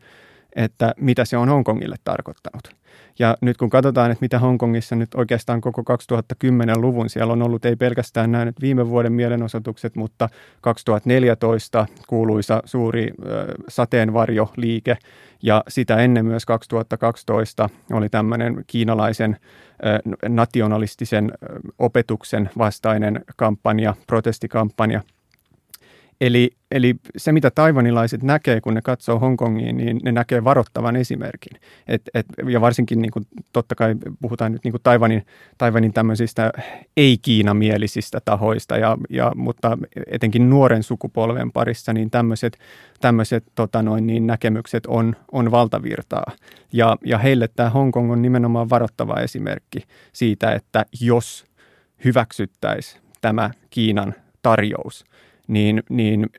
että 0.58 0.94
mitä 1.00 1.26
se 1.26 1.38
on 1.38 1.50
Hongkongille 1.50 1.96
tarkoittanut. 2.04 2.76
Ja 3.20 3.38
nyt 3.42 3.58
kun 3.58 3.70
katsotaan, 3.70 4.12
että 4.12 4.22
mitä 4.22 4.40
Hongkongissa 4.40 4.96
nyt 4.96 5.16
oikeastaan 5.16 5.62
koko 5.62 5.82
2010-luvun, 5.82 7.10
siellä 7.10 7.34
on 7.34 7.42
ollut 7.42 7.66
ei 7.66 7.76
pelkästään 7.76 8.32
nyt 8.32 8.62
viime 8.62 8.90
vuoden 8.90 9.14
mielenosoitukset, 9.14 9.96
mutta 9.96 10.30
2014 10.62 11.86
kuuluisa 12.08 12.62
suuri 12.66 13.14
sateenvarjoliike 13.68 14.98
ja 15.44 15.64
sitä 15.68 15.98
ennen 15.98 16.26
myös 16.26 16.46
2012 16.46 17.70
oli 17.92 18.10
tämmöinen 18.10 18.64
kiinalaisen 18.68 19.38
nationalistisen 20.28 21.32
opetuksen 21.80 22.50
vastainen 22.58 23.22
kampanja, 23.36 23.96
protestikampanja– 24.08 25.02
Eli, 26.22 26.50
eli 26.72 26.96
se, 27.18 27.32
mitä 27.32 27.52
taivanilaiset 27.52 28.24
näkee, 28.24 28.62
kun 28.62 28.74
ne 28.74 28.82
katsoo 28.82 29.20
Hongkongiin, 29.20 29.78
niin 29.78 30.00
ne 30.04 30.12
näkee 30.12 30.44
varoittavan 30.44 30.96
esimerkin. 30.96 31.60
Et, 31.88 32.02
et, 32.14 32.26
ja 32.50 32.62
varsinkin 32.62 33.02
niin 33.02 33.12
kuin, 33.12 33.28
totta 33.54 33.76
kai 33.76 33.96
puhutaan 34.22 34.52
nyt 34.52 34.64
niin 34.64 34.72
kuin 34.72 34.82
Taivanin, 34.84 35.26
Taivanin 35.58 35.94
tämmöisistä 35.94 36.52
ei-kiinamielisistä 36.98 38.20
tahoista, 38.26 38.78
ja, 38.78 38.98
ja, 39.10 39.32
mutta 39.36 39.78
etenkin 40.12 40.50
nuoren 40.50 40.84
sukupolven 40.84 41.52
parissa, 41.52 41.94
niin 41.94 42.12
tämmöiset, 42.12 42.60
tämmöiset 43.02 43.44
tota 43.56 43.84
noin, 43.84 44.08
niin 44.08 44.28
näkemykset 44.28 44.86
on, 44.86 45.16
on 45.32 45.52
valtavirtaa. 45.52 46.32
Ja, 46.74 46.98
ja 47.06 47.18
heille 47.18 47.48
tämä 47.48 47.70
Hongkong 47.70 48.12
on 48.12 48.22
nimenomaan 48.22 48.70
varoittava 48.70 49.16
esimerkki 49.16 49.80
siitä, 50.14 50.52
että 50.52 50.86
jos 51.02 51.46
hyväksyttäisiin 52.06 53.02
tämä 53.22 53.52
Kiinan 53.70 54.14
tarjous– 54.42 55.06
niin, 55.48 55.84
niin 55.90 56.30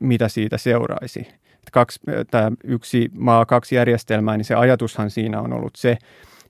mitä 0.00 0.28
siitä 0.28 0.58
seuraisi. 0.58 1.28
Kaksi, 1.72 2.00
tämä 2.30 2.52
yksi 2.64 3.10
maa, 3.14 3.46
kaksi 3.46 3.74
järjestelmää, 3.74 4.36
niin 4.36 4.44
se 4.44 4.54
ajatushan 4.54 5.10
siinä 5.10 5.40
on 5.40 5.52
ollut 5.52 5.76
se, 5.76 5.98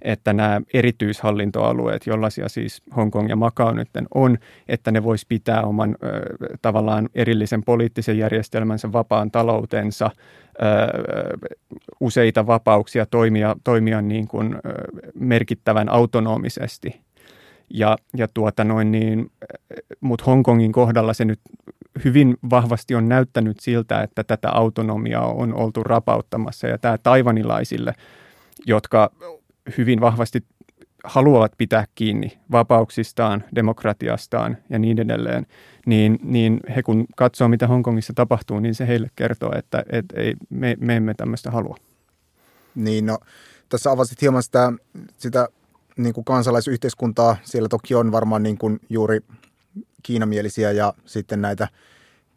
että 0.03 0.33
nämä 0.33 0.61
erityishallintoalueet, 0.75 2.07
jollaisia 2.07 2.49
siis 2.49 2.83
Hongkong 2.97 3.29
ja 3.29 3.37
Macau 3.37 3.75
nyt 3.75 3.89
on, 4.15 4.39
että 4.69 4.91
ne 4.91 5.03
vois 5.03 5.27
pitää 5.27 5.63
oman 5.63 5.97
ö, 6.03 6.09
tavallaan 6.63 7.09
erillisen 7.15 7.65
poliittisen 7.65 8.19
järjestelmänsä, 8.19 8.93
vapaan 8.93 9.31
taloutensa, 9.31 10.11
ö, 10.11 11.49
useita 12.01 12.47
vapauksia 12.47 13.07
toimia, 13.07 13.57
toimia 13.65 14.03
niin 14.03 14.29
kuin, 14.29 14.55
ö, 14.55 14.59
merkittävän 15.15 15.89
autonomisesti. 15.89 17.01
Ja, 17.71 17.97
ja 18.17 18.29
tuota 18.35 18.65
noin 18.65 18.93
niin, 18.93 19.31
mutta 20.01 20.25
Hongkongin 20.25 20.73
kohdalla 20.73 21.13
se 21.13 21.25
nyt 21.25 21.41
hyvin 22.05 22.37
vahvasti 22.51 22.95
on 22.95 23.09
näyttänyt 23.09 23.61
siltä, 23.61 24.03
että 24.03 24.25
tätä 24.25 24.51
autonomiaa 24.51 25.27
on 25.27 25.55
oltu 25.55 25.83
rapauttamassa 25.83 26.67
ja 26.67 26.79
tämä 26.79 26.99
taivanilaisille, 26.99 27.95
jotka 28.67 29.11
hyvin 29.79 30.01
vahvasti 30.01 30.45
haluavat 31.05 31.53
pitää 31.59 31.85
kiinni 31.95 32.39
vapauksistaan, 32.53 33.45
demokratiastaan 33.55 34.57
ja 34.71 34.79
niin 34.79 34.99
edelleen, 34.99 35.47
niin, 35.87 36.19
niin 36.23 36.61
he 36.77 36.83
kun 36.83 37.07
katsoo, 37.17 37.49
mitä 37.49 37.67
Hongkongissa 37.67 38.13
tapahtuu, 38.17 38.61
niin 38.61 38.75
se 38.75 38.87
heille 38.87 39.11
kertoo, 39.17 39.53
että, 39.57 39.85
että 39.91 40.21
ei, 40.21 40.35
me, 40.51 40.77
me 40.81 40.97
emme 40.97 41.15
tämmöistä 41.15 41.51
halua. 41.51 41.77
Niin, 42.75 43.07
no 43.07 43.19
tässä 43.69 43.91
avasit 43.91 44.23
hieman 44.23 44.43
sitä, 44.43 44.73
sitä 45.19 45.49
niin 45.97 46.15
kuin 46.15 46.25
kansalaisyhteiskuntaa. 46.25 47.37
Siellä 47.43 47.69
toki 47.69 47.95
on 47.95 48.13
varmaan 48.13 48.43
niin 48.43 48.59
kuin 48.59 48.81
juuri 48.91 49.21
kiinamielisiä 50.03 50.73
ja 50.73 50.95
sitten 51.07 51.43
näitä 51.43 51.69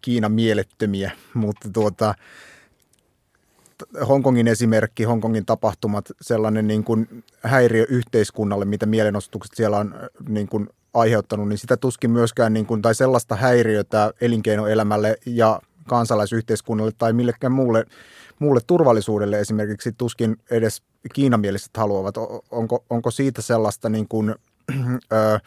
kiinamielettömiä, 0.01 1.11
mutta 1.33 1.69
tuota, 1.73 2.15
Hongkongin 4.07 4.47
esimerkki, 4.47 5.03
Hongkongin 5.03 5.45
tapahtumat, 5.45 6.05
sellainen 6.21 6.67
niin 6.67 6.83
kuin 6.83 7.23
häiriö 7.43 7.85
yhteiskunnalle, 7.89 8.65
mitä 8.65 8.85
mielenosoitukset 8.85 9.55
siellä 9.55 9.77
on 9.77 9.95
niin 10.29 10.47
kuin 10.47 10.69
aiheuttanut, 10.93 11.47
niin 11.47 11.57
sitä 11.57 11.77
tuskin 11.77 12.11
myöskään, 12.11 12.53
niin 12.53 12.65
kuin, 12.65 12.81
tai 12.81 12.95
sellaista 12.95 13.35
häiriötä 13.35 14.13
elinkeinoelämälle 14.21 15.17
ja 15.25 15.61
kansalaisyhteiskunnalle 15.87 16.91
tai 16.97 17.13
millekään 17.13 17.53
muulle, 17.53 17.85
muulle 18.39 18.61
turvallisuudelle 18.67 19.39
esimerkiksi 19.39 19.91
tuskin 19.91 20.37
edes 20.51 20.81
kiinamieliset 21.13 21.77
haluavat. 21.77 22.15
Onko, 22.51 22.83
onko 22.89 23.11
siitä 23.11 23.41
sellaista 23.41 23.89
niin 23.89 24.07
kuin, 24.07 24.29
ö, 25.13 25.39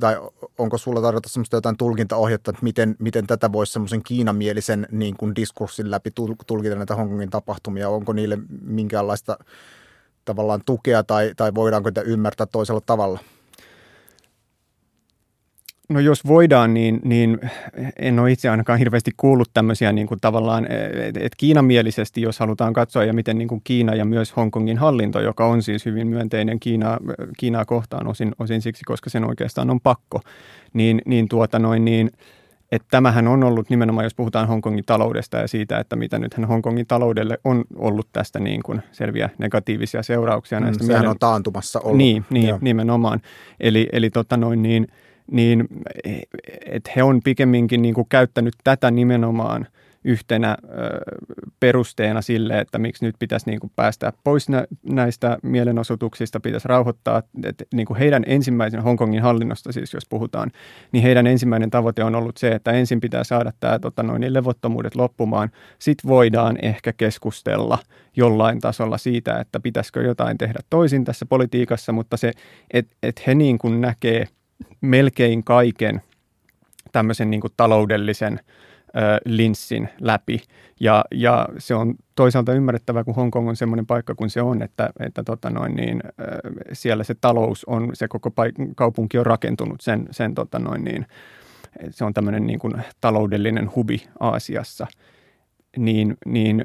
tai 0.00 0.16
onko 0.58 0.78
sulla 0.78 1.00
tarjota 1.00 1.28
semmoista 1.28 1.56
jotain 1.56 1.76
tulkintaohjetta, 1.76 2.50
että 2.50 2.62
miten, 2.62 2.96
miten 2.98 3.26
tätä 3.26 3.52
voisi 3.52 3.72
semmoisen 3.72 4.02
kiinamielisen 4.02 4.86
niin 4.90 5.16
kuin 5.16 5.34
diskurssin 5.34 5.90
läpi 5.90 6.10
tulkita 6.46 6.76
näitä 6.76 6.94
Hongkongin 6.94 7.30
tapahtumia? 7.30 7.88
Onko 7.88 8.12
niille 8.12 8.38
minkäänlaista 8.62 9.38
tavallaan 10.24 10.60
tukea 10.66 11.02
tai, 11.02 11.32
tai 11.36 11.54
voidaanko 11.54 11.90
tätä 11.90 12.10
ymmärtää 12.10 12.46
toisella 12.46 12.80
tavalla? 12.80 13.18
No 15.88 16.00
jos 16.00 16.26
voidaan, 16.26 16.74
niin, 16.74 17.00
niin 17.04 17.40
en 17.98 18.18
ole 18.18 18.32
itse 18.32 18.48
ainakaan 18.48 18.78
hirveästi 18.78 19.10
kuullut 19.16 19.50
tämmöisiä 19.54 19.92
niin 19.92 20.06
kuin 20.06 20.20
tavallaan, 20.20 20.66
että 21.04 21.36
kiinamielisesti, 21.36 22.22
jos 22.22 22.38
halutaan 22.38 22.72
katsoa 22.72 23.04
ja 23.04 23.12
miten 23.12 23.38
niin 23.38 23.48
kuin 23.48 23.60
Kiina 23.64 23.94
ja 23.94 24.04
myös 24.04 24.36
Hongkongin 24.36 24.78
hallinto, 24.78 25.20
joka 25.20 25.46
on 25.46 25.62
siis 25.62 25.86
hyvin 25.86 26.06
myönteinen 26.06 26.60
Kiina, 26.60 26.98
Kiinaa 27.38 27.64
kohtaan 27.64 28.06
osin, 28.06 28.32
osin 28.38 28.62
siksi, 28.62 28.84
koska 28.84 29.10
sen 29.10 29.24
oikeastaan 29.24 29.70
on 29.70 29.80
pakko, 29.80 30.20
niin, 30.72 31.02
niin, 31.06 31.28
tuota 31.28 31.58
noin, 31.58 31.84
niin 31.84 32.10
että 32.72 32.88
tämähän 32.90 33.28
on 33.28 33.44
ollut 33.44 33.70
nimenomaan, 33.70 34.04
jos 34.04 34.14
puhutaan 34.14 34.48
Hongkongin 34.48 34.84
taloudesta 34.86 35.36
ja 35.36 35.48
siitä, 35.48 35.78
että 35.78 35.96
mitä 35.96 36.18
nythän 36.18 36.48
Hongkongin 36.48 36.86
taloudelle 36.86 37.38
on 37.44 37.64
ollut 37.76 38.08
tästä 38.12 38.38
niin 38.38 38.62
kuin 38.62 38.82
selviä 38.92 39.30
negatiivisia 39.38 40.02
seurauksia. 40.02 40.60
Mm, 40.60 40.64
näistä 40.64 40.84
sehän 40.84 41.00
mielen... 41.00 41.10
on 41.10 41.18
taantumassa 41.18 41.80
ollut. 41.80 41.96
Niin, 41.96 42.24
niin 42.30 42.54
nimenomaan. 42.60 43.20
Eli, 43.60 43.88
eli 43.92 44.10
tota 44.10 44.36
noin, 44.36 44.62
niin, 44.62 44.88
niin 45.30 45.68
että 46.66 46.90
he 46.96 47.02
on 47.02 47.20
pikemminkin 47.24 47.82
niin 47.82 47.94
kuin 47.94 48.06
käyttänyt 48.08 48.54
tätä 48.64 48.90
nimenomaan 48.90 49.66
yhtenä 50.04 50.56
perusteena 51.60 52.22
sille, 52.22 52.60
että 52.60 52.78
miksi 52.78 53.04
nyt 53.04 53.14
pitäisi 53.18 53.50
niin 53.50 53.60
kuin 53.60 53.72
päästä 53.76 54.12
pois 54.24 54.48
nä, 54.48 54.64
näistä 54.82 55.38
mielenosoituksista, 55.42 56.40
pitäisi 56.40 56.68
rauhoittaa, 56.68 57.22
että 57.44 57.64
niin 57.74 57.86
kuin 57.86 57.98
heidän 57.98 58.24
ensimmäisen 58.26 58.82
Hongkongin 58.82 59.22
hallinnosta 59.22 59.72
siis, 59.72 59.94
jos 59.94 60.06
puhutaan, 60.08 60.50
niin 60.92 61.02
heidän 61.02 61.26
ensimmäinen 61.26 61.70
tavoite 61.70 62.04
on 62.04 62.14
ollut 62.14 62.36
se, 62.36 62.52
että 62.52 62.72
ensin 62.72 63.00
pitää 63.00 63.24
saada 63.24 63.52
tämä 63.60 63.78
tota, 63.78 64.02
noin, 64.02 64.32
levottomuudet 64.32 64.94
loppumaan, 64.94 65.50
sitten 65.78 66.08
voidaan 66.08 66.58
ehkä 66.62 66.92
keskustella 66.92 67.78
jollain 68.16 68.60
tasolla 68.60 68.98
siitä, 68.98 69.40
että 69.40 69.60
pitäisikö 69.60 70.02
jotain 70.02 70.38
tehdä 70.38 70.58
toisin 70.70 71.04
tässä 71.04 71.26
politiikassa, 71.26 71.92
mutta 71.92 72.16
se, 72.16 72.32
että 72.72 72.96
et 73.02 73.26
he 73.26 73.34
niin 73.34 73.58
kuin 73.58 73.80
näkee– 73.80 74.28
melkein 74.80 75.44
kaiken 75.44 76.02
tämmöisen 76.92 77.30
niin 77.30 77.40
kuin 77.40 77.52
taloudellisen 77.56 78.40
ö, 78.88 79.20
linssin 79.24 79.88
läpi. 80.00 80.42
Ja, 80.80 81.04
ja 81.10 81.48
se 81.58 81.74
on 81.74 81.94
toisaalta 82.14 82.52
ymmärrettävää, 82.52 83.04
kun 83.04 83.14
Hongkong 83.14 83.48
on 83.48 83.56
semmoinen 83.56 83.86
paikka 83.86 84.14
kuin 84.14 84.30
se 84.30 84.42
on, 84.42 84.62
että, 84.62 84.90
että 85.00 85.22
tota 85.22 85.50
noin, 85.50 85.76
niin, 85.76 86.02
ö, 86.06 86.14
siellä 86.72 87.04
se 87.04 87.14
talous 87.20 87.64
on, 87.64 87.90
se 87.92 88.08
koko 88.08 88.30
paik- 88.30 88.72
kaupunki 88.76 89.18
on 89.18 89.26
rakentunut 89.26 89.80
sen, 89.80 90.08
sen 90.10 90.34
tota 90.34 90.58
noin, 90.58 90.84
niin, 90.84 91.06
se 91.90 92.04
on 92.04 92.14
tämmöinen 92.14 92.46
niin 92.46 92.58
kuin 92.58 92.74
taloudellinen 93.00 93.70
hubi 93.74 94.08
Aasiassa– 94.20 94.86
niin, 95.76 96.16
niin 96.26 96.64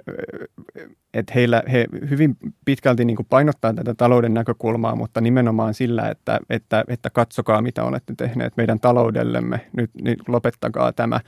että 1.14 1.34
heillä, 1.36 1.64
he 1.72 1.86
hyvin 2.10 2.38
pitkälti 2.66 3.06
niin 3.06 3.18
painottaa 3.30 3.74
tätä 3.74 3.94
talouden 3.94 4.34
näkökulmaa, 4.34 4.96
mutta 4.96 5.22
nimenomaan 5.22 5.74
sillä, 5.74 6.10
että, 6.10 6.40
että, 6.50 6.84
että 6.88 7.10
katsokaa 7.10 7.62
mitä 7.62 7.84
olette 7.84 8.14
tehneet 8.18 8.58
meidän 8.58 8.80
taloudellemme, 8.80 9.70
nyt, 9.78 9.92
nyt 10.02 10.20
lopettakaa 10.28 10.94
tämä, 10.94 11.20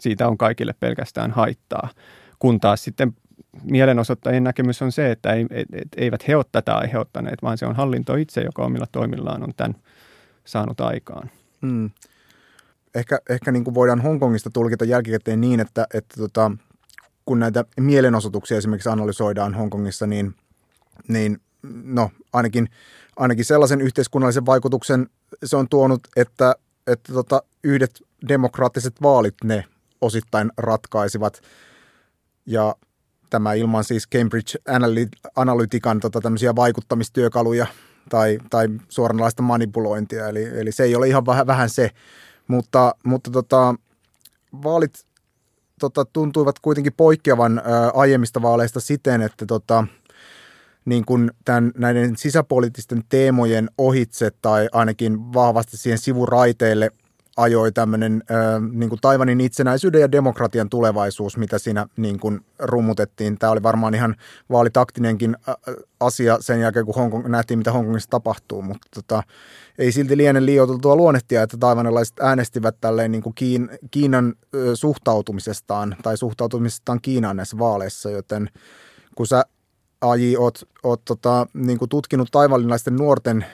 siitä 0.00 0.28
on 0.28 0.38
kaikille 0.38 0.74
pelkästään 0.80 1.30
haittaa. 1.30 1.88
Kun 2.38 2.60
taas 2.60 2.84
sitten 2.84 3.12
mielenosoittajien 3.62 4.44
näkemys 4.44 4.82
on 4.82 4.92
se, 4.92 5.10
että 5.10 5.32
ei, 5.32 5.46
et, 5.50 5.68
et, 5.72 5.88
eivät 5.96 6.28
he 6.28 6.36
ole 6.36 6.44
tätä 6.52 6.76
aiheuttaneet, 6.76 7.42
vaan 7.42 7.58
se 7.58 7.66
on 7.66 7.76
hallinto 7.76 8.14
itse, 8.14 8.40
joka 8.40 8.62
omilla 8.62 8.86
toimillaan 8.92 9.42
on 9.42 9.52
tämän 9.56 9.74
saanut 10.44 10.80
aikaan. 10.80 11.30
Hmm. 11.62 11.90
Ehkä, 12.94 13.18
ehkä 13.30 13.52
niin 13.52 13.64
kuin 13.64 13.74
voidaan 13.74 14.00
Hongkongista 14.00 14.50
tulkita 14.50 14.84
jälkikäteen 14.84 15.40
niin, 15.40 15.60
että, 15.60 15.86
että 15.94 16.16
tota, 16.20 16.50
kun 17.26 17.38
näitä 17.38 17.64
mielenosoituksia 17.80 18.56
esimerkiksi 18.56 18.88
analysoidaan 18.88 19.54
Hongkongissa, 19.54 20.06
niin, 20.06 20.34
niin 21.08 21.40
no, 21.84 22.10
ainakin, 22.32 22.68
ainakin 23.16 23.44
sellaisen 23.44 23.80
yhteiskunnallisen 23.80 24.46
vaikutuksen 24.46 25.08
se 25.44 25.56
on 25.56 25.68
tuonut, 25.68 26.00
että, 26.16 26.54
että 26.86 27.12
tota, 27.12 27.42
yhdet 27.64 28.02
demokraattiset 28.28 29.02
vaalit 29.02 29.34
ne 29.44 29.64
osittain 30.00 30.52
ratkaisivat. 30.58 31.40
Ja 32.46 32.76
tämä 33.30 33.52
ilman 33.52 33.84
siis 33.84 34.08
Cambridge 34.08 34.58
Analytican 35.36 36.00
tota, 36.00 36.20
tämmöisiä 36.20 36.56
vaikuttamistyökaluja 36.56 37.66
tai, 38.08 38.38
tai 38.50 38.68
suoranlaista 38.88 39.42
manipulointia. 39.42 40.28
Eli, 40.28 40.60
eli 40.60 40.72
se 40.72 40.84
ei 40.84 40.96
ole 40.96 41.08
ihan 41.08 41.26
vähän, 41.26 41.46
vähän 41.46 41.70
se, 41.70 41.90
mutta, 42.48 42.94
mutta 43.02 43.30
tota, 43.30 43.74
vaalit 44.62 45.06
tota, 45.80 46.04
tuntuivat 46.04 46.58
kuitenkin 46.58 46.92
poikkeavan 46.96 47.58
ää, 47.58 47.90
aiemmista 47.94 48.42
vaaleista 48.42 48.80
siten, 48.80 49.22
että 49.22 49.46
tota, 49.46 49.86
niin 50.84 51.04
kuin 51.04 51.30
tämän, 51.44 51.72
näiden 51.78 52.16
sisäpoliittisten 52.16 53.02
teemojen 53.08 53.70
ohitse 53.78 54.30
tai 54.42 54.68
ainakin 54.72 55.32
vahvasti 55.32 55.76
siihen 55.76 55.98
sivuraiteille 55.98 56.90
ajoi 57.36 57.72
tämmöinen 57.72 58.22
niin 58.72 58.88
kuin 58.88 59.00
Taivanin 59.00 59.40
itsenäisyyden 59.40 60.00
ja 60.00 60.12
demokratian 60.12 60.68
tulevaisuus, 60.68 61.36
mitä 61.36 61.58
siinä 61.58 61.86
niin 61.96 62.20
kuin 62.20 62.40
rummutettiin. 62.58 63.38
Tämä 63.38 63.52
oli 63.52 63.62
varmaan 63.62 63.94
ihan 63.94 64.16
vaalitaktinenkin 64.50 65.36
asia 66.00 66.36
sen 66.40 66.60
jälkeen, 66.60 66.86
kun 66.86 66.94
Hongkong, 66.94 67.26
nähtiin, 67.26 67.58
mitä 67.58 67.72
Hongkongissa 67.72 68.10
tapahtuu, 68.10 68.62
mutta 68.62 68.86
tota, 68.94 69.22
ei 69.78 69.92
silti 69.92 70.16
liene 70.16 70.46
liioiteltua 70.46 70.96
luonnehtia, 70.96 71.42
että 71.42 71.56
taivanilaiset 71.56 72.20
äänestivät 72.20 72.76
tälleen 72.80 73.12
niin 73.12 73.22
kuin 73.22 73.34
Kiin, 73.34 73.70
Kiinan 73.90 74.34
suhtautumisestaan 74.74 75.96
tai 76.02 76.16
suhtautumisestaan 76.16 77.00
Kiinaan 77.02 77.36
näissä 77.36 77.58
vaaleissa, 77.58 78.10
joten 78.10 78.50
kun 79.14 79.26
sä 79.26 79.44
AJ 80.00 80.36
oot, 80.38 80.68
oot 80.82 81.04
tota, 81.04 81.46
niin 81.54 81.78
kuin 81.78 81.88
tutkinut 81.88 82.28
taivanlaisten 82.30 82.96
nuorten 82.96 83.46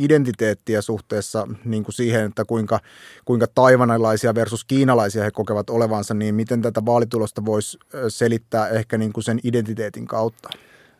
identiteettiä 0.00 0.82
suhteessa 0.82 1.48
niin 1.64 1.84
kuin 1.84 1.94
siihen, 1.94 2.24
että 2.24 2.44
kuinka, 2.44 2.80
kuinka 3.24 3.46
taivanalaisia 3.54 4.34
versus 4.34 4.64
kiinalaisia 4.64 5.24
he 5.24 5.30
kokevat 5.30 5.70
olevansa, 5.70 6.14
niin 6.14 6.34
miten 6.34 6.62
tätä 6.62 6.82
vaalitulosta 6.86 7.44
voisi 7.44 7.78
selittää 8.08 8.68
ehkä 8.68 8.98
niin 8.98 9.12
kuin 9.12 9.24
sen 9.24 9.40
identiteetin 9.44 10.06
kautta? 10.06 10.48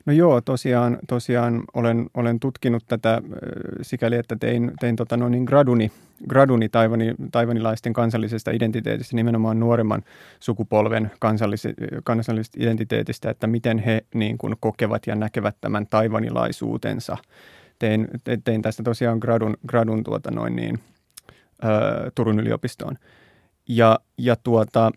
No 0.07 0.13
joo, 0.13 0.41
tosiaan, 0.41 0.99
tosiaan 1.09 1.63
olen, 1.75 2.11
olen 2.15 2.41
tutkinut 2.41 2.85
tätä 2.89 3.23
sikäli, 3.83 4.17
että 4.17 4.37
tein, 4.41 4.73
tein 4.81 4.97
tota 4.97 5.17
no 5.17 5.29
niin 5.29 5.45
graduni, 5.45 5.93
graduni 6.29 6.69
taivani, 6.69 7.15
taivanilaisten 7.33 7.93
kansallisesta 7.93 8.51
identiteetistä, 8.51 9.17
nimenomaan 9.17 9.61
nuoremman 9.61 10.03
sukupolven 10.41 11.11
kansallis, 11.19 11.63
kansallisesta 12.05 12.59
identiteetistä, 12.61 13.31
että 13.31 13.47
miten 13.47 13.79
he 13.79 14.05
niin 14.15 14.39
kuin 14.39 14.55
kokevat 14.61 15.07
ja 15.07 15.15
näkevät 15.15 15.57
tämän 15.61 15.87
taivanilaisuutensa– 15.87 17.17
tein, 17.81 18.09
tein 18.45 18.63
tästä 18.63 18.83
tosiaan 18.83 19.19
gradun, 19.19 19.57
gradun 19.67 20.05
tuota 20.05 20.31
noin 20.31 20.57
niin, 20.57 20.79
ö, 21.65 22.11
Turun 22.15 22.41
yliopistoon. 22.41 22.97
Ja, 23.69 23.99
ja 24.19 24.37
tuota, 24.37 24.91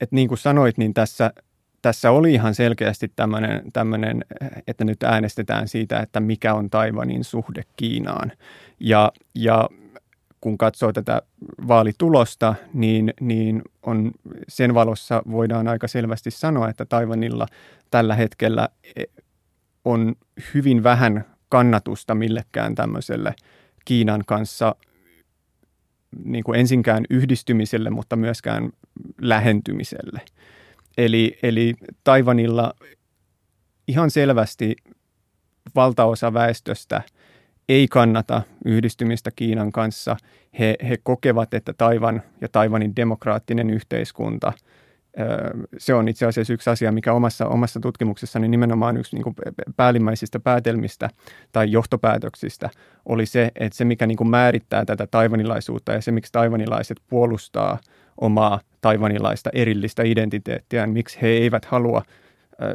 että 0.00 0.14
niin 0.14 0.28
kuin 0.28 0.38
sanoit, 0.38 0.78
niin 0.78 0.94
tässä, 0.94 1.32
tässä 1.82 2.10
oli 2.10 2.34
ihan 2.34 2.54
selkeästi 2.54 3.12
tämmöinen, 3.72 4.24
että 4.66 4.84
nyt 4.84 5.02
äänestetään 5.02 5.68
siitä, 5.68 6.00
että 6.00 6.20
mikä 6.20 6.54
on 6.54 6.70
Taivanin 6.70 7.24
suhde 7.24 7.62
Kiinaan. 7.76 8.32
Ja, 8.80 9.12
ja 9.34 9.68
kun 10.40 10.58
katsoo 10.58 10.92
tätä 10.92 11.22
vaalitulosta, 11.68 12.54
niin, 12.74 13.14
niin 13.20 13.62
on, 13.82 14.10
sen 14.48 14.74
valossa 14.74 15.22
voidaan 15.30 15.68
aika 15.68 15.88
selvästi 15.88 16.30
sanoa, 16.30 16.68
että 16.68 16.84
Taivanilla 16.84 17.46
tällä 17.90 18.14
hetkellä 18.14 18.68
on 19.84 20.14
hyvin 20.54 20.82
vähän 20.82 21.24
kannatusta 21.48 22.14
millekään 22.14 22.74
tämmöiselle 22.74 23.34
Kiinan 23.84 24.22
kanssa 24.26 24.76
niin 26.24 26.44
kuin 26.44 26.60
ensinkään 26.60 27.04
yhdistymiselle, 27.10 27.90
mutta 27.90 28.16
myöskään 28.16 28.70
lähentymiselle. 29.20 30.20
Eli, 30.98 31.38
eli 31.42 31.74
Taivanilla 32.04 32.74
ihan 33.88 34.10
selvästi 34.10 34.76
valtaosa 35.74 36.34
väestöstä 36.34 37.02
ei 37.68 37.88
kannata 37.88 38.42
yhdistymistä 38.64 39.30
Kiinan 39.36 39.72
kanssa. 39.72 40.16
He, 40.58 40.76
he 40.88 40.96
kokevat, 41.02 41.54
että 41.54 41.72
Taivan 41.72 42.22
ja 42.40 42.48
Taivanin 42.48 42.96
demokraattinen 42.96 43.70
yhteiskunta 43.70 44.52
se 45.78 45.94
on 45.94 46.08
itse 46.08 46.26
asiassa 46.26 46.52
yksi 46.52 46.70
asia, 46.70 46.92
mikä 46.92 47.12
omassa, 47.12 47.46
omassa 47.46 47.80
tutkimuksessani 47.80 48.48
nimenomaan 48.48 48.96
yksi 48.96 49.16
niin 49.16 49.22
kuin 49.22 49.34
päällimmäisistä 49.76 50.40
päätelmistä 50.40 51.10
tai 51.52 51.72
johtopäätöksistä 51.72 52.70
oli 53.06 53.26
se, 53.26 53.50
että 53.54 53.76
se 53.76 53.84
mikä 53.84 54.06
niin 54.06 54.16
kuin 54.16 54.30
määrittää 54.30 54.84
tätä 54.84 55.06
taivanilaisuutta 55.06 55.92
ja 55.92 56.00
se 56.00 56.12
miksi 56.12 56.32
taivanilaiset 56.32 57.00
puolustaa 57.08 57.78
omaa 58.20 58.60
taivanilaista 58.80 59.50
erillistä 59.52 60.02
identiteettiä, 60.02 60.86
miksi 60.86 61.22
he 61.22 61.28
eivät 61.28 61.64
halua 61.64 62.02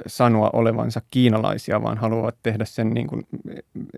sanoa 0.08 0.50
olevansa 0.54 1.02
kiinalaisia, 1.12 1.82
vaan 1.82 1.98
haluavat 1.98 2.36
tehdä 2.44 2.66
sen 2.66 2.90
niin 2.90 3.08
kuin 3.08 3.28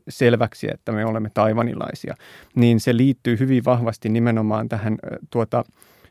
selväksi, 0.10 0.68
että 0.74 0.92
me 0.92 1.06
olemme 1.06 1.32
taivanilaisia, 1.34 2.16
niin 2.56 2.80
se 2.80 2.98
liittyy 2.98 3.40
hyvin 3.40 3.66
vahvasti 3.66 4.10
nimenomaan 4.10 4.70
tähän 4.70 4.98
tuota, 5.30 5.64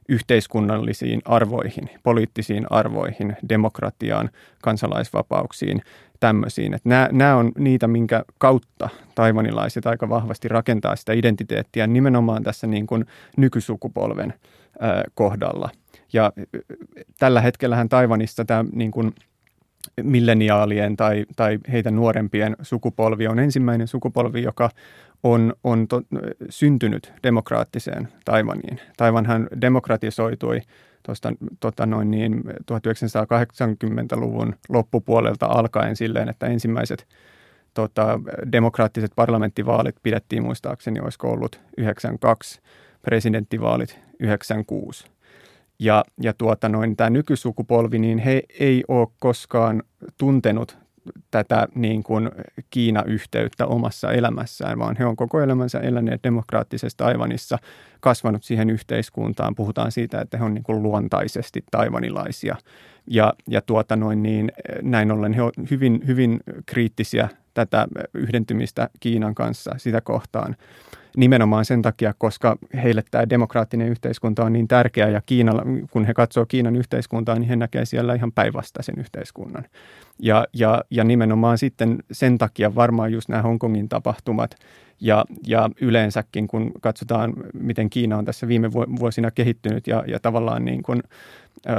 yhteiskunnallisiin 0.08 1.20
arvoihin, 1.24 1.90
poliittisiin 2.02 2.66
arvoihin, 2.70 3.36
demokratiaan, 3.48 4.30
kansalaisvapauksiin, 4.62 5.82
tämmöisiin. 6.20 6.74
Että 6.74 6.88
nämä, 6.88 7.08
nämä 7.12 7.36
on 7.36 7.52
niitä, 7.58 7.88
minkä 7.88 8.24
kautta 8.38 8.88
taivanilaiset 9.14 9.86
aika 9.86 10.08
vahvasti 10.08 10.48
rakentaa 10.48 10.96
sitä 10.96 11.12
identiteettiä 11.12 11.86
nimenomaan 11.86 12.42
tässä 12.42 12.66
niin 12.66 12.86
kuin 12.86 13.06
nykysukupolven 13.36 14.34
kohdalla. 15.14 15.70
Ja 16.12 16.32
tällä 17.18 17.40
hetkellähän 17.40 17.88
Taivanissa 17.88 18.44
tämä 18.44 18.64
niin 18.72 18.90
kuin 18.90 19.14
milleniaalien 20.02 20.96
tai, 20.96 21.26
tai 21.36 21.58
heitä 21.72 21.90
nuorempien 21.90 22.56
sukupolvi 22.62 23.26
on 23.26 23.38
ensimmäinen 23.38 23.88
sukupolvi, 23.88 24.42
joka 24.42 24.70
on, 25.22 25.54
on 25.64 25.88
to, 25.88 26.02
syntynyt 26.48 27.12
demokraattiseen 27.22 28.08
Taivaniin. 28.24 28.80
Taivanhan 28.96 29.48
demokratisoitui 29.60 30.60
tuosta 31.02 31.32
tota 31.60 31.86
noin 31.86 32.10
niin 32.10 32.44
1980-luvun 32.46 34.54
loppupuolelta 34.68 35.46
alkaen 35.46 35.96
silleen, 35.96 36.28
että 36.28 36.46
ensimmäiset 36.46 37.06
tota, 37.74 38.20
demokraattiset 38.52 39.12
parlamenttivaalit 39.16 39.96
pidettiin 40.02 40.42
muistaakseni, 40.42 41.00
olisiko 41.00 41.30
ollut 41.30 41.60
92, 41.78 42.60
presidenttivaalit 43.02 44.00
96. 44.20 45.15
Ja, 45.78 46.04
ja 46.22 46.32
tuota 46.32 46.68
noin, 46.68 46.96
tämä 46.96 47.10
nykysukupolvi, 47.10 47.98
niin 47.98 48.18
he 48.18 48.42
ei 48.60 48.84
ole 48.88 49.08
koskaan 49.18 49.82
tuntenut 50.18 50.78
tätä 51.30 51.68
niin 51.74 52.02
kuin 52.02 52.30
Kiina-yhteyttä 52.70 53.66
omassa 53.66 54.12
elämässään, 54.12 54.78
vaan 54.78 54.96
he 54.96 55.06
on 55.06 55.16
koko 55.16 55.40
elämänsä 55.40 55.80
eläneet 55.80 56.24
demokraattisessa 56.24 56.96
Taivanissa, 56.98 57.58
kasvanut 58.00 58.44
siihen 58.44 58.70
yhteiskuntaan. 58.70 59.54
Puhutaan 59.54 59.92
siitä, 59.92 60.20
että 60.20 60.38
he 60.38 60.44
on 60.44 60.54
niin 60.54 60.64
kuin 60.64 60.82
luontaisesti 60.82 61.64
taivanilaisia. 61.70 62.56
Ja, 63.06 63.34
ja 63.48 63.60
tuota 63.60 63.96
noin 63.96 64.22
niin, 64.22 64.52
näin 64.82 65.12
ollen 65.12 65.32
he 65.32 65.42
ovat 65.42 65.54
hyvin, 65.70 66.02
hyvin 66.06 66.40
kriittisiä 66.66 67.28
tätä 67.54 67.86
yhdentymistä 68.14 68.88
Kiinan 69.00 69.34
kanssa 69.34 69.74
sitä 69.76 70.00
kohtaan 70.00 70.56
nimenomaan 71.16 71.64
sen 71.64 71.82
takia, 71.82 72.14
koska 72.18 72.56
heille 72.82 73.02
tämä 73.10 73.28
demokraattinen 73.30 73.88
yhteiskunta 73.88 74.44
on 74.44 74.52
niin 74.52 74.68
tärkeä 74.68 75.08
ja 75.08 75.20
Kiinalla, 75.26 75.62
kun 75.90 76.04
he 76.04 76.14
katsoo 76.14 76.46
Kiinan 76.46 76.76
yhteiskuntaa, 76.76 77.38
niin 77.38 77.48
he 77.48 77.56
näkee 77.56 77.84
siellä 77.84 78.14
ihan 78.14 78.32
päinvastaisen 78.32 78.94
yhteiskunnan. 78.98 79.64
Ja, 80.18 80.46
ja, 80.52 80.84
ja 80.90 81.04
nimenomaan 81.04 81.58
sitten 81.58 81.98
sen 82.12 82.38
takia 82.38 82.74
varmaan 82.74 83.12
just 83.12 83.28
nämä 83.28 83.42
Hongkongin 83.42 83.88
tapahtumat 83.88 84.54
ja, 85.00 85.24
ja 85.46 85.70
yleensäkin, 85.80 86.48
kun 86.48 86.72
katsotaan, 86.80 87.34
miten 87.52 87.90
Kiina 87.90 88.18
on 88.18 88.24
tässä 88.24 88.48
viime 88.48 88.72
vuosina 88.72 89.30
kehittynyt 89.30 89.86
ja, 89.86 90.04
ja 90.06 90.20
tavallaan 90.20 90.64
niin 90.64 90.82
kuin, 90.82 91.02
ö, 91.68 91.72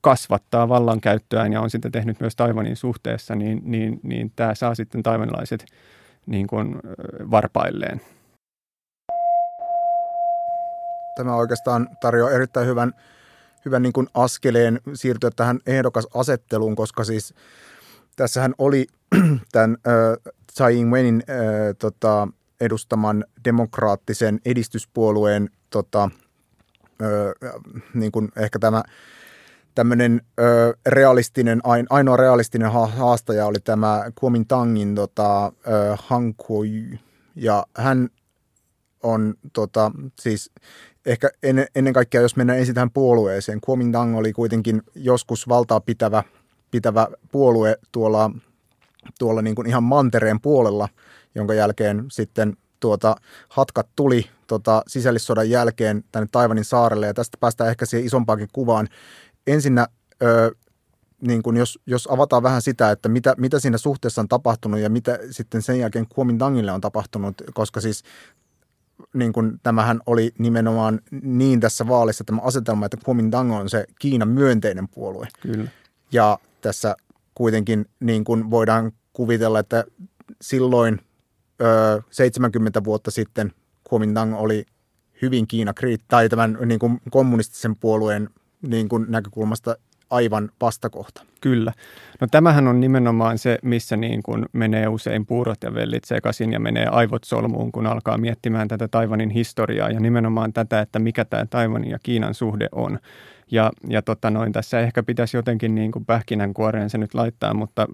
kasvattaa 0.00 0.68
vallankäyttöään 0.68 1.52
ja 1.52 1.60
on 1.60 1.70
sitten 1.70 1.92
tehnyt 1.92 2.20
myös 2.20 2.36
Taiwanin 2.36 2.76
suhteessa, 2.76 3.34
niin, 3.34 3.60
niin, 3.64 4.00
niin 4.02 4.32
tämä 4.36 4.54
saa 4.54 4.74
sitten 4.74 5.02
taivanilaiset 5.02 5.66
niin 6.26 6.46
kuin 6.46 6.76
varpailleen. 7.30 8.00
Tämä 11.16 11.36
oikeastaan 11.36 11.88
tarjoaa 12.00 12.30
erittäin 12.30 12.66
hyvän, 12.66 12.92
hyvän 13.66 13.82
niin 13.82 13.92
kuin 13.92 14.06
askeleen 14.14 14.80
siirtyä 14.94 15.30
tähän 15.36 15.60
ehdokasasetteluun, 15.66 16.76
koska 16.76 17.04
siis 17.04 17.34
tässähän 18.16 18.54
oli 18.58 18.86
tämän 19.52 19.76
äh, 19.86 20.32
Tsai 20.52 20.76
Ing-wenin 20.76 21.22
äh, 21.30 21.36
tota, 21.78 22.28
edustaman 22.60 23.24
demokraattisen 23.44 24.40
edistyspuolueen 24.44 25.50
tota, 25.70 26.10
äh, 27.02 27.52
niin 27.94 28.12
kuin 28.12 28.28
ehkä 28.36 28.58
tämä 28.58 28.82
tämmöinen 29.76 30.20
ö, 30.40 30.76
realistinen, 30.86 31.60
ainoa 31.90 32.16
realistinen 32.16 32.70
haastaja 32.72 33.46
oli 33.46 33.58
tämä 33.64 34.04
Kuomintangin 34.14 34.94
tota, 34.94 35.46
ö, 35.46 35.50
Han 35.96 36.34
Kuo-yu. 36.34 36.98
Ja 37.34 37.66
hän 37.76 38.08
on 39.02 39.34
tota, 39.52 39.92
siis 40.20 40.50
ehkä 41.06 41.30
en, 41.42 41.66
ennen 41.74 41.92
kaikkea, 41.92 42.20
jos 42.20 42.36
mennään 42.36 42.58
ensin 42.58 42.74
tähän 42.74 42.90
puolueeseen. 42.90 43.60
Kuomintang 43.60 44.18
oli 44.18 44.32
kuitenkin 44.32 44.82
joskus 44.94 45.48
valtaa 45.48 45.80
pitävä, 45.80 46.22
pitävä 46.70 47.08
puolue 47.32 47.76
tuolla, 47.92 48.30
tuolla 49.18 49.42
niin 49.42 49.54
kuin 49.54 49.66
ihan 49.66 49.82
mantereen 49.82 50.40
puolella, 50.40 50.88
jonka 51.34 51.54
jälkeen 51.54 52.04
sitten 52.10 52.56
tuota, 52.80 53.16
hatkat 53.48 53.88
tuli 53.96 54.26
tota, 54.46 54.82
sisällissodan 54.86 55.50
jälkeen 55.50 56.04
tänne 56.12 56.28
Taivanin 56.32 56.64
saarelle, 56.64 57.06
ja 57.06 57.14
tästä 57.14 57.38
päästään 57.40 57.70
ehkä 57.70 57.86
siihen 57.86 58.06
isompaankin 58.06 58.48
kuvaan 58.52 58.88
ensinnä, 59.46 59.86
ö, 60.22 60.54
niin 61.20 61.42
kun 61.42 61.56
jos, 61.56 61.78
jos 61.86 62.08
avataan 62.10 62.42
vähän 62.42 62.62
sitä, 62.62 62.90
että 62.90 63.08
mitä, 63.08 63.34
mitä 63.38 63.60
siinä 63.60 63.78
suhteessa 63.78 64.20
on 64.20 64.28
tapahtunut 64.28 64.80
ja 64.80 64.90
mitä 64.90 65.18
sitten 65.30 65.62
sen 65.62 65.78
jälkeen 65.78 66.06
Kuomintangille 66.08 66.72
on 66.72 66.80
tapahtunut, 66.80 67.42
koska 67.54 67.80
siis 67.80 68.02
niin 69.14 69.32
kun 69.32 69.60
tämähän 69.62 70.00
oli 70.06 70.32
nimenomaan 70.38 71.00
niin 71.22 71.60
tässä 71.60 71.88
vaalissa 71.88 72.24
tämä 72.24 72.42
asetelma, 72.42 72.86
että 72.86 72.96
Kuomintang 73.04 73.54
on 73.54 73.68
se 73.70 73.86
Kiinan 73.98 74.28
myönteinen 74.28 74.88
puolue. 74.88 75.28
Kyllä. 75.40 75.70
Ja 76.12 76.38
tässä 76.60 76.96
kuitenkin 77.34 77.86
niin 78.00 78.24
kun 78.24 78.50
voidaan 78.50 78.92
kuvitella, 79.12 79.58
että 79.58 79.84
silloin 80.40 81.00
ö, 81.62 82.02
70 82.10 82.84
vuotta 82.84 83.10
sitten 83.10 83.52
Kuomintang 83.84 84.36
oli 84.36 84.66
hyvin 85.22 85.46
Kiina 85.46 85.72
tai 86.08 86.28
tämän 86.28 86.58
niin 86.66 86.78
kuin 86.78 87.00
kommunistisen 87.10 87.76
puolueen 87.76 88.30
niin 88.62 88.88
kuin 88.88 89.06
näkökulmasta 89.08 89.76
aivan 90.10 90.50
vastakohta. 90.60 91.22
Kyllä. 91.40 91.72
No 92.20 92.26
tämähän 92.30 92.68
on 92.68 92.80
nimenomaan 92.80 93.38
se, 93.38 93.58
missä 93.62 93.96
niin 93.96 94.22
kuin 94.22 94.46
menee 94.52 94.88
usein 94.88 95.26
puurot 95.26 95.62
ja 95.62 95.74
vellit 95.74 96.04
sekaisin 96.04 96.52
ja 96.52 96.60
menee 96.60 96.86
aivot 96.86 97.24
solmuun, 97.24 97.72
kun 97.72 97.86
alkaa 97.86 98.18
miettimään 98.18 98.68
tätä 98.68 98.88
Taivanin 98.88 99.30
historiaa 99.30 99.90
ja 99.90 100.00
nimenomaan 100.00 100.52
tätä, 100.52 100.80
että 100.80 100.98
mikä 100.98 101.24
tämä 101.24 101.46
Taivanin 101.50 101.90
ja 101.90 101.98
Kiinan 102.02 102.34
suhde 102.34 102.68
on. 102.72 102.98
Ja, 103.50 103.70
ja 103.88 104.02
tota 104.02 104.30
noin, 104.30 104.52
tässä 104.52 104.80
ehkä 104.80 105.02
pitäisi 105.02 105.36
jotenkin 105.36 105.74
niin 105.74 105.92
kuin 105.92 106.04
pähkinänkuoreen 106.04 106.90
se 106.90 106.98
nyt 106.98 107.14
laittaa, 107.14 107.54
mutta 107.54 107.86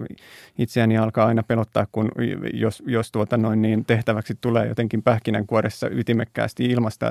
itseäni 0.59 0.98
alkaa 0.98 1.27
aina 1.27 1.42
pelottaa, 1.42 1.87
kun 1.92 2.09
jos, 2.55 2.83
jos 2.87 3.12
tuota 3.12 3.37
noin 3.37 3.62
niin 3.62 3.85
tehtäväksi 3.85 4.35
tulee 4.40 4.66
jotenkin 4.66 5.03
pähkinänkuoressa 5.03 5.88
ytimekkäästi 5.90 6.64
ilmasta 6.64 7.11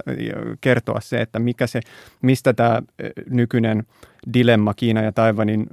kertoa 0.62 1.00
se, 1.02 1.22
että 1.22 1.40
mikä 1.40 1.68
se, 1.68 1.80
mistä 2.22 2.54
tämä 2.54 2.82
nykyinen 3.30 3.84
dilemma 4.34 4.74
Kiina 4.74 5.02
ja 5.02 5.12
Taivanin 5.12 5.68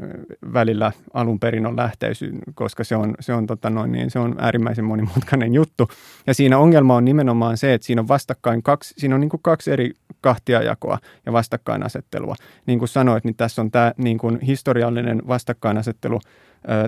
välillä 0.53 0.93
alun 1.15 1.41
perin 1.41 1.67
on 1.67 1.77
lähteisy, 1.77 2.33
koska 2.55 2.85
se 2.85 2.97
on, 2.97 3.15
se 3.21 3.35
on, 3.35 3.47
tota 3.47 3.71
noin, 3.71 3.93
niin 3.93 4.11
se 4.11 4.19
on 4.19 4.35
äärimmäisen 4.39 4.85
monimutkainen 4.85 5.55
juttu. 5.55 5.89
Ja 6.27 6.35
siinä 6.35 6.59
ongelma 6.59 6.97
on 6.97 7.05
nimenomaan 7.05 7.57
se, 7.57 7.75
että 7.75 7.87
siinä 7.87 8.03
on 8.03 8.09
vastakkain 8.09 8.63
kaksi, 8.63 8.95
siinä 8.99 9.15
on 9.15 9.21
niin 9.21 9.31
kuin 9.31 9.43
kaksi 9.43 9.71
eri 9.71 9.93
kahtiajakoa 10.21 10.99
ja 11.27 11.33
vastakkainasettelua. 11.33 12.35
Niin 12.67 12.79
kuin 12.79 12.89
sanoit, 12.89 13.25
niin 13.25 13.37
tässä 13.37 13.63
on 13.63 13.71
tämä 13.71 13.93
niin 13.97 14.19
kuin 14.19 14.41
historiallinen 14.41 15.23
vastakkainasettelu 15.29 16.21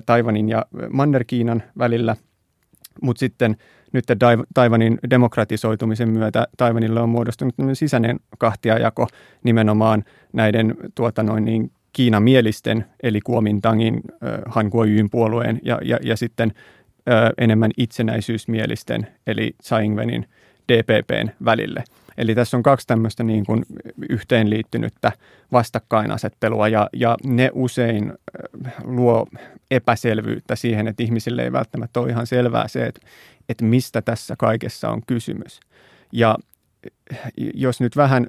Taivanin 0.07 0.49
ja 0.49 0.67
Manner-Kiinan 0.91 1.63
välillä, 1.79 2.17
mutta 3.03 3.21
sitten 3.21 3.57
nyt 3.93 4.05
Taivanin 4.55 4.99
demokratisoitumisen 5.11 6.11
myötä 6.11 6.47
Taivanille 6.57 7.01
on 7.01 7.09
muodostunut 7.09 7.55
sisäinen 7.73 8.21
kahtiajako 8.39 9.07
nimenomaan 9.45 10.05
näiden 10.33 10.75
tuota 10.95 11.23
noin 11.23 11.45
niin, 11.45 11.73
Kiinamielisten, 11.93 12.85
eli 13.03 13.21
Kuomintangin, 13.21 14.01
Han 14.47 14.71
Kuo-yin 14.71 15.11
puolueen 15.11 15.61
ja, 15.63 15.79
ja, 15.83 15.99
ja 16.03 16.17
sitten 16.17 16.53
ö, 17.09 17.13
enemmän 17.39 17.71
itsenäisyysmielisten, 17.77 19.07
eli 19.27 19.55
Tsai 19.63 19.85
Ing-wenin 19.85 20.25
DPPn 20.73 21.31
välille. 21.45 21.85
Eli 22.19 22.35
tässä 22.35 22.57
on 22.57 22.63
kaksi 22.63 22.87
tämmöistä 22.87 23.25
niin 23.25 23.47
kuin 23.47 23.63
yhteenliittynyttä 24.11 25.13
vastakkainasettelua 25.53 26.69
ja, 26.69 26.89
ja 26.93 27.17
ne 27.25 27.51
usein 27.53 28.13
luo 28.85 29.27
epäselvyyttä 29.71 30.57
siihen, 30.57 30.89
että 30.89 31.03
ihmisille 31.03 31.43
ei 31.43 31.53
välttämättä 31.53 32.01
ole 32.01 32.09
ihan 32.09 32.27
selvää 32.27 32.69
se, 32.69 32.87
että, 32.87 33.01
että 33.51 33.65
mistä 33.65 34.03
tässä 34.03 34.35
kaikessa 34.39 34.91
on 34.91 35.03
kysymys. 35.07 35.61
Ja 36.13 36.37
jos 37.55 37.81
nyt 37.81 37.97
vähän, 37.97 38.27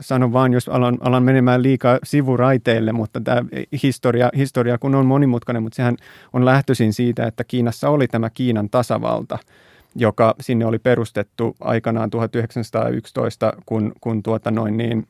sanon 0.00 0.32
vaan, 0.32 0.52
jos 0.52 0.68
alan, 0.68 0.98
alan 1.00 1.22
menemään 1.22 1.62
liikaa 1.62 1.98
sivuraiteille, 2.04 2.92
mutta 2.92 3.20
tämä 3.20 3.42
historia, 3.82 4.30
historia 4.36 4.78
kun 4.78 4.94
on 4.94 5.06
monimutkainen, 5.06 5.62
mutta 5.62 5.76
sehän 5.76 5.96
on 6.32 6.44
lähtöisin 6.44 6.92
siitä, 6.92 7.26
että 7.26 7.44
Kiinassa 7.44 7.88
oli 7.88 8.08
tämä 8.08 8.30
Kiinan 8.30 8.70
tasavalta, 8.70 9.38
joka 9.94 10.34
sinne 10.40 10.66
oli 10.66 10.78
perustettu 10.78 11.56
aikanaan 11.60 12.10
1911, 12.10 13.52
kun, 13.66 13.92
kun 14.00 14.22
tuota 14.22 14.50
noin 14.50 14.76
niin, 14.76 15.06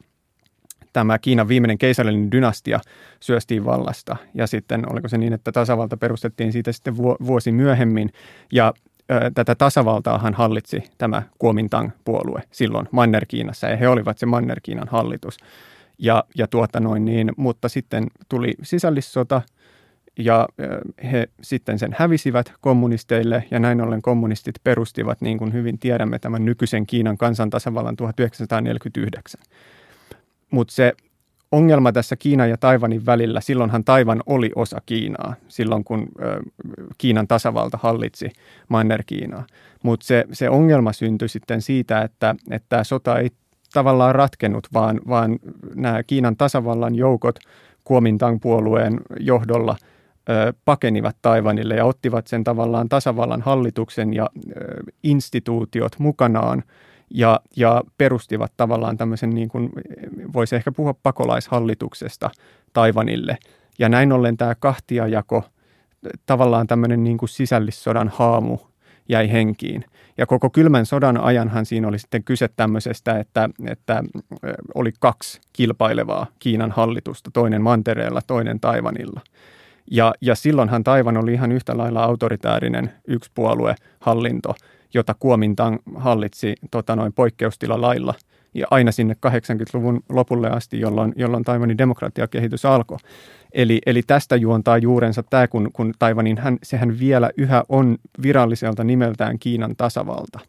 tämä 0.92 1.18
Kiinan 1.18 1.48
viimeinen 1.48 1.78
keisarillinen 1.78 2.32
dynastia 2.32 2.80
syöstiin 3.20 3.64
vallasta. 3.64 4.16
Ja 4.34 4.46
sitten 4.46 4.92
oliko 4.92 5.08
se 5.08 5.18
niin, 5.18 5.32
että 5.32 5.52
tasavalta 5.52 5.96
perustettiin 5.96 6.52
siitä 6.52 6.72
sitten 6.72 6.96
vuosi 6.96 7.52
myöhemmin. 7.52 8.10
Ja 8.52 8.74
tätä 9.34 9.54
tasavaltaahan 9.54 10.34
hallitsi 10.34 10.82
tämä 10.98 11.22
Kuomintang-puolue 11.38 12.42
silloin 12.50 12.88
Manner-Kiinassa 12.92 13.68
ja 13.68 13.76
he 13.76 13.88
olivat 13.88 14.18
se 14.18 14.26
Manner-Kiinan 14.26 14.88
hallitus. 14.88 15.38
Ja, 15.98 16.24
ja 16.34 16.46
tuota 16.46 16.80
noin 16.80 17.04
niin, 17.04 17.32
mutta 17.36 17.68
sitten 17.68 18.06
tuli 18.28 18.54
sisällissota 18.62 19.42
ja 20.18 20.48
he 21.12 21.28
sitten 21.42 21.78
sen 21.78 21.96
hävisivät 21.98 22.52
kommunisteille 22.60 23.44
ja 23.50 23.58
näin 23.58 23.80
ollen 23.80 24.02
kommunistit 24.02 24.54
perustivat, 24.64 25.20
niin 25.20 25.38
kuin 25.38 25.52
hyvin 25.52 25.78
tiedämme, 25.78 26.18
tämän 26.18 26.44
nykyisen 26.44 26.86
Kiinan 26.86 27.18
kansantasavallan 27.18 27.96
1949. 27.96 29.40
Mutta 30.50 30.74
se 30.74 30.92
ongelma 31.52 31.92
tässä 31.92 32.16
Kiinan 32.16 32.50
ja 32.50 32.56
Taivanin 32.56 33.06
välillä, 33.06 33.40
silloinhan 33.40 33.84
Taivan 33.84 34.22
oli 34.26 34.50
osa 34.56 34.80
Kiinaa, 34.87 35.34
silloin 35.48 35.84
kun 35.84 36.08
ö, 36.22 36.40
Kiinan 36.98 37.28
tasavalta 37.28 37.78
hallitsi 37.82 38.30
Manner-Kiinaa. 38.68 39.46
Mutta 39.82 40.06
se, 40.06 40.24
se 40.32 40.50
ongelma 40.50 40.92
syntyi 40.92 41.28
sitten 41.28 41.62
siitä, 41.62 42.02
että, 42.02 42.34
että 42.50 42.66
tämä 42.68 42.84
sota 42.84 43.18
ei 43.18 43.30
tavallaan 43.72 44.14
ratkennut, 44.14 44.66
vaan, 44.72 45.00
vaan 45.08 45.38
nämä 45.74 46.02
Kiinan 46.02 46.37
tasavallan 46.37 46.94
joukot 46.94 47.38
Kuomintang-puolueen 47.84 49.00
johdolla 49.20 49.76
ö, 50.28 50.52
pakenivat 50.64 51.16
Taivanille 51.22 51.74
ja 51.74 51.84
ottivat 51.84 52.26
sen 52.26 52.44
tavallaan 52.44 52.88
tasavallan 52.88 53.42
hallituksen 53.42 54.14
ja 54.14 54.30
ö, 54.37 54.82
instituutiot 55.02 55.92
mukanaan– 55.98 56.62
ja, 57.10 57.40
ja 57.56 57.82
perustivat 57.98 58.52
tavallaan 58.56 58.96
tämmöisen, 58.96 59.30
niin 59.30 59.48
kuin, 59.48 59.70
voisi 60.32 60.56
ehkä 60.56 60.72
puhua 60.72 60.94
pakolaishallituksesta 61.02 62.30
Taivanille. 62.72 63.38
Ja 63.78 63.88
näin 63.88 64.12
ollen 64.12 64.36
tämä 64.36 64.54
kahtiajako, 64.54 65.44
tavallaan 66.26 66.66
tämmöinen 66.66 67.04
niin 67.04 67.18
kuin 67.18 67.28
sisällissodan 67.28 68.10
haamu 68.14 68.58
jäi 69.08 69.32
henkiin. 69.32 69.84
Ja 70.18 70.26
koko 70.26 70.50
kylmän 70.50 70.86
sodan 70.86 71.20
ajanhan 71.20 71.66
siinä 71.66 71.88
oli 71.88 71.98
sitten 71.98 72.24
kyse 72.24 72.48
tämmöisestä, 72.56 73.18
että, 73.18 73.50
että 73.66 74.04
oli 74.74 74.92
kaksi 75.00 75.40
kilpailevaa 75.52 76.26
Kiinan 76.38 76.70
hallitusta, 76.70 77.30
toinen 77.30 77.62
mantereella, 77.62 78.20
toinen 78.26 78.60
Taivanilla. 78.60 79.20
Ja, 79.90 80.14
ja 80.20 80.34
silloinhan 80.34 80.84
Taivan 80.84 81.16
oli 81.16 81.32
ihan 81.32 81.52
yhtä 81.52 81.76
lailla 81.76 82.04
autoritäärinen 82.04 82.92
yksipuoluehallinto, 83.06 84.54
jota 84.94 85.14
Kuomintang 85.18 85.77
hallitsi 85.96 86.55
tota 86.70 86.96
noin 86.96 87.12
poikkeustilalailla 87.12 88.14
ja 88.55 88.66
aina 88.70 88.92
sinne 88.92 89.16
80-luvun 89.27 90.01
lopulle 90.09 90.51
asti, 90.51 90.81
jolloin, 90.81 91.12
jolloin 91.16 91.44
Taiwanin 91.44 91.79
demokratiakehitys 91.79 92.64
alkoi. 92.64 92.98
Eli, 93.53 93.81
eli 93.87 94.03
tästä 94.03 94.37
juontaa 94.37 94.79
juurensa 94.79 95.22
tämä, 95.22 95.48
kun, 95.48 95.70
kun 95.72 95.94
Taiwanin, 95.98 96.38
hän, 96.38 96.59
sehän 96.62 96.98
vielä 96.98 97.31
yhä 97.37 97.64
on 97.68 97.96
viralliselta 98.22 98.85
nimeltään 98.85 99.38
Kiinan 99.38 99.77
tasavalta. 99.77 100.40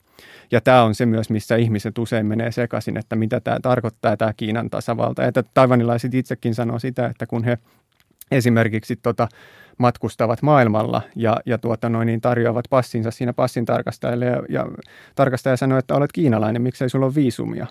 Ja 0.52 0.62
tämä 0.62 0.84
on 0.84 0.95
se 0.95 1.06
myös, 1.06 1.30
missä 1.30 1.56
ihmiset 1.56 1.97
usein 1.97 2.25
menee 2.25 2.52
sekaisin, 2.52 2.97
että 2.97 3.15
mitä 3.15 3.39
tämä 3.39 3.60
tarkoittaa, 3.62 4.17
tämä 4.17 4.34
Kiinan 4.34 4.69
tasavalta. 4.69 5.25
Että 5.25 5.43
taivanilaiset 5.54 6.13
itsekin 6.13 6.56
sanoo 6.56 6.80
sitä, 6.80 7.06
että 7.06 7.25
kun 7.25 7.43
he 7.43 7.58
esimerkiksi 8.32 8.95
tota, 8.95 9.28
matkustavat 9.79 10.41
maailmalla 10.41 11.01
ja, 11.15 11.37
ja 11.45 11.57
tuota 11.57 11.89
noin, 11.89 12.05
niin 12.05 12.21
tarjoavat 12.21 12.65
passinsa 12.69 13.11
siinä 13.11 13.33
passin 13.33 13.65
tarkastajalle 13.65 14.25
ja, 14.25 14.43
ja 14.49 14.65
tarkastaja 15.15 15.57
sanoo, 15.57 15.77
että 15.77 15.95
olet 15.95 16.11
kiinalainen, 16.11 16.61
miksei 16.61 16.89
sulla 16.89 17.05
ole 17.05 17.15
viisumia. 17.15 17.67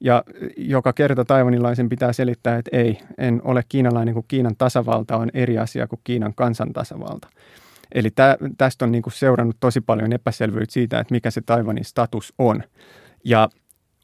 Ja 0.00 0.24
joka 0.56 0.92
kerta 0.92 1.24
taivanilaisen 1.24 1.88
pitää 1.88 2.12
selittää, 2.12 2.56
että 2.56 2.76
ei, 2.76 2.98
en 3.18 3.40
ole 3.44 3.64
kiinalainen, 3.68 4.14
kun 4.14 4.24
Kiinan 4.28 4.56
tasavalta 4.58 5.16
on 5.16 5.30
eri 5.34 5.58
asia 5.58 5.86
kuin 5.86 6.00
Kiinan 6.04 6.34
kansantasavalta. 6.34 7.28
Eli 7.94 8.10
tä, 8.10 8.36
tästä 8.58 8.84
on 8.84 8.92
niin 8.92 9.02
kuin 9.02 9.12
seurannut 9.12 9.56
tosi 9.60 9.80
paljon 9.80 10.12
epäselvyyttä 10.12 10.72
siitä, 10.72 11.00
että 11.00 11.14
mikä 11.14 11.30
se 11.30 11.40
Taivanin 11.40 11.84
status 11.84 12.34
on. 12.38 12.62
Ja 13.24 13.48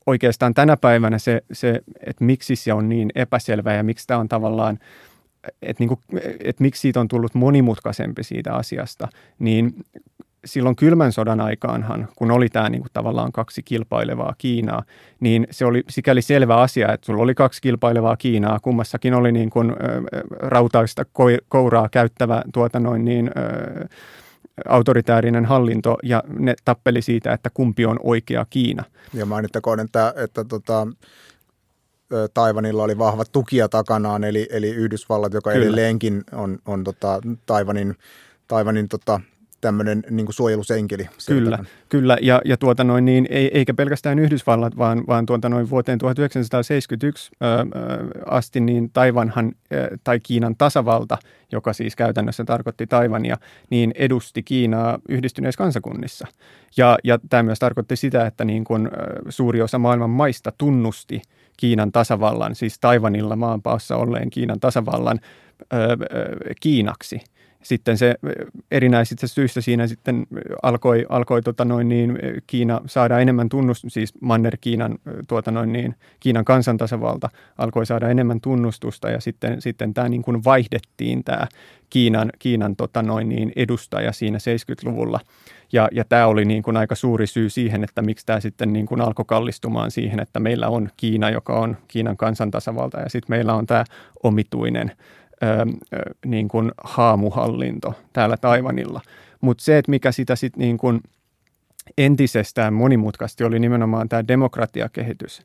oikeastaan 0.07 0.55
tänä 0.55 0.77
päivänä 0.77 1.18
se, 1.18 1.42
se 1.53 1.81
että 2.07 2.25
miksi 2.25 2.57
se 2.57 2.72
on 2.72 2.88
niin 2.88 3.11
epäselvä 3.14 3.75
ja 3.75 3.83
miksi 3.83 4.07
tämä 4.07 4.20
on 4.20 4.29
tavallaan– 4.29 4.79
että, 5.63 5.85
niin 5.85 5.99
että 6.45 6.63
miksi 6.63 6.81
siitä 6.81 7.01
on 7.01 7.09
tullut 7.09 7.35
monimutkaisempi 7.35 8.23
siitä 8.25 8.55
asiasta, 8.55 9.09
niin 9.39 9.75
silloin 10.45 10.77
kylmän 10.77 11.13
sodan 11.13 11.41
aikaanhan, 11.41 12.09
kun 12.17 12.31
oli 12.31 12.49
tämä 12.49 12.69
niin 12.69 12.85
tavallaan 12.93 13.33
kaksi 13.33 13.63
kilpailevaa 13.63 14.35
Kiinaa, 14.39 14.83
niin 15.21 15.47
se 15.51 15.65
oli 15.65 15.85
sikäli 15.89 16.23
selvä 16.23 16.57
asia, 16.57 16.93
että 16.93 17.07
sulla 17.07 17.23
oli 17.23 17.35
kaksi 17.35 17.63
kilpailevaa 17.63 18.17
Kiinaa, 18.17 18.61
kummassakin 18.61 19.15
oli 19.15 19.33
niin 19.33 19.51
kuin, 19.51 19.73
rautaista 20.31 21.05
kouraa 21.49 21.89
käyttävä 21.89 22.43
tuota 22.53 22.81
noin 22.81 23.05
niin, 23.05 23.29
ä, 23.29 23.33
autoritäärinen 24.69 25.45
hallinto 25.45 25.97
ja 26.03 26.23
ne 26.39 26.55
tappeli 26.65 27.03
siitä, 27.03 27.33
että 27.33 27.51
kumpi 27.55 27.87
on 27.87 28.01
oikea 28.03 28.47
Kiina. 28.51 28.85
Ja 29.15 29.27
mainittakoon, 29.27 29.81
että, 29.81 30.15
että 30.17 30.45
tota, 30.45 30.87
Taivanilla 32.35 32.83
oli 32.83 32.99
vahvat 32.99 33.33
tukija 33.33 33.69
takanaan, 33.69 34.25
eli, 34.25 34.49
eli 34.51 34.71
Yhdysvallat, 34.71 35.33
joka 35.33 35.53
Kyllä. 35.53 35.64
edelleenkin 35.64 36.25
on, 36.33 36.59
on 36.66 36.85
tota, 36.85 37.21
Taivanin, 37.47 37.95
Taivanin 38.49 38.88
tota, 38.88 39.21
tämmöinen 39.61 40.03
niin 40.11 40.27
suojelusenkeli. 40.31 41.09
Kyllä, 41.27 41.59
kyllä. 41.88 42.16
Ja, 42.23 42.40
ja 42.45 42.57
tuota 42.57 42.85
noin, 42.85 43.05
niin, 43.05 43.27
ei, 43.31 43.51
eikä 43.59 43.75
pelkästään 43.75 44.19
Yhdysvallat, 44.19 44.77
vaan, 44.77 45.05
vaan 45.07 45.27
tuota 45.27 45.49
noin 45.49 45.71
vuoteen 45.71 45.99
1971 45.99 47.31
ö, 47.42 47.47
ö, 47.47 47.64
asti, 48.27 48.61
niin 48.61 48.90
Taivanhan 48.92 49.53
ö, 49.73 49.99
tai 50.05 50.21
Kiinan 50.21 50.57
tasavalta, 50.57 51.19
joka 51.53 51.73
siis 51.73 51.97
käytännössä 51.97 52.45
tarkoitti 52.45 52.87
Taivania, 52.87 53.37
niin 53.71 53.92
edusti 53.95 54.42
Kiinaa 54.42 54.99
yhdistyneissä 55.09 55.59
kansakunnissa. 55.59 56.27
Ja, 56.77 56.99
ja 57.05 57.19
tämä 57.31 57.42
myös 57.42 57.59
tarkoitti 57.59 57.97
sitä, 57.97 58.27
että 58.27 58.45
niin 58.45 58.64
kun, 58.64 58.87
ö, 58.87 58.90
suuri 59.29 59.62
osa 59.62 59.79
maailman 59.79 60.11
maista 60.11 60.53
tunnusti– 60.59 61.23
Kiinan 61.57 61.92
tasavallan, 61.92 62.55
siis 62.55 62.79
Taivanilla 62.79 63.37
maanpaossa 63.37 63.97
olleen 63.97 64.31
Kiinan 64.31 64.61
tasavallan 64.61 65.21
ö, 65.73 65.77
ö, 65.77 65.97
Kiinaksi. 66.61 67.21
Sitten 67.66 67.98
se 67.98 68.14
erinäisistä 68.70 69.26
syistä 69.26 69.61
siinä 69.61 69.87
sitten 69.87 70.26
alkoi, 70.62 71.07
alkoi 71.09 71.42
tota 71.42 71.64
noin 71.64 71.88
niin, 71.88 72.18
Kiina 72.46 72.81
saada 72.87 73.18
enemmän 73.18 73.48
tunnustusta, 73.48 73.94
siis 73.94 74.14
Manner-Kiinan, 74.20 74.98
tuota 75.29 75.50
noin 75.50 75.72
niin, 75.72 75.94
Kiinan 76.20 76.44
kansantasavalta 76.44 77.29
alkoi 77.59 77.87
saada 77.87 78.09
enemmän 78.09 78.40
tunnustusta 78.40 79.11
ja 79.11 79.20
sitten, 79.20 79.62
sitten 79.62 79.94
tämä 79.94 80.09
niin 80.09 80.22
kuin 80.22 80.44
vaihdettiin 80.44 81.24
tämä 81.24 81.46
Kiinan, 81.90 82.31
Kiinan 82.38 82.76
tota 82.76 83.02
noin 83.02 83.29
niin, 83.29 83.52
edustaja 83.57 84.12
siinä 84.12 84.38
70-luvulla– 84.38 85.20
ja, 85.72 85.88
ja 85.92 86.05
tämä 86.05 86.26
oli 86.26 86.44
niin 86.44 86.62
kuin 86.62 86.76
aika 86.76 86.94
suuri 86.94 87.26
syy 87.26 87.50
siihen, 87.50 87.85
että 87.85 88.02
miksi 88.02 88.26
tämä 88.26 88.40
sitten 88.40 88.72
niin 88.72 88.87
kuin 88.87 89.00
alkoi 89.00 89.24
kallistumaan 89.29 89.90
siihen, 89.90 90.20
että 90.20 90.40
meillä 90.40 90.68
on 90.68 90.88
Kiina, 90.96 91.31
joka 91.31 91.52
on 91.52 91.76
Kiinan 91.88 92.16
kansantasavalta 92.16 93.00
ja 93.00 93.09
sitten 93.09 93.37
meillä 93.37 93.55
on 93.55 93.66
tämä 93.66 93.85
omituinen 94.22 94.92
niin 96.27 96.49
kuin 96.49 96.72
haamuhallinto 96.85 97.94
täällä 98.12 98.37
Taivanilla. 98.37 99.01
Mutta 99.40 99.64
se, 99.64 99.79
että 99.79 99.90
mikä 99.90 100.12
sitä 100.12 100.37
sitten 100.37 100.61
niin 100.61 100.79
kuin 100.79 101.01
entisestään 101.99 102.75
monimutkaisesti 102.75 103.44
oli 103.44 103.59
nimenomaan 103.59 104.09
tämä 104.09 104.29
demokratiakehitys, 104.29 105.42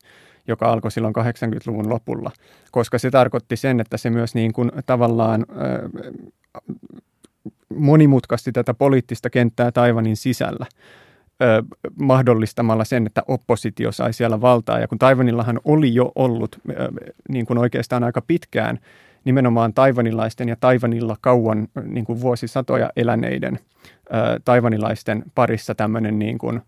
joka 0.48 0.72
alkoi 0.72 0.92
silloin 0.92 1.16
80-luvun 1.16 1.90
lopulla, 1.90 2.32
koska 2.72 2.98
se 2.98 3.12
tarkoitti 3.12 3.56
sen, 3.56 3.80
että 3.80 3.98
se 3.98 4.10
myös 4.10 4.36
niin 4.36 4.54
kuin 4.54 4.72
tavallaan 4.86 5.46
monimutkasti 7.76 8.52
tätä 8.52 8.74
poliittista 8.74 9.30
kenttää 9.30 9.72
Taivanin 9.72 10.18
sisällä 10.18 10.66
mahdollistamalla 12.00 12.84
sen, 12.84 13.08
että 13.08 13.24
oppositio 13.28 13.92
sai 13.92 14.14
siellä 14.14 14.42
valtaa. 14.42 14.80
Ja 14.80 14.88
kun 14.88 15.00
Taivanillahan 15.00 15.60
oli 15.66 15.96
jo 15.96 16.12
ollut 16.16 16.60
niin 17.30 17.46
kuin 17.46 17.58
oikeastaan 17.58 18.04
aika 18.04 18.22
pitkään 18.22 18.80
nimenomaan 19.24 19.74
taivanilaisten 19.74 20.50
ja 20.50 20.56
Taivanilla 20.60 21.16
kauan 21.22 21.68
niin 21.84 22.06
kuin 22.06 22.22
vuosisatoja 22.22 22.90
eläneiden 22.96 23.60
taivanilaisten 24.46 25.24
parissa 25.36 25.76
tämmöinen 25.76 26.20
niin 26.20 26.38
kuin 26.38 26.62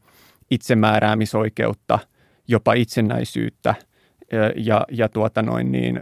itsemääräämisoikeutta, 0.52 2.00
jopa 2.48 2.74
itsenäisyyttä 2.74 3.76
ja, 4.56 4.86
ja 4.92 5.10
tuota 5.10 5.42
noin 5.42 5.72
niin, 5.72 6.02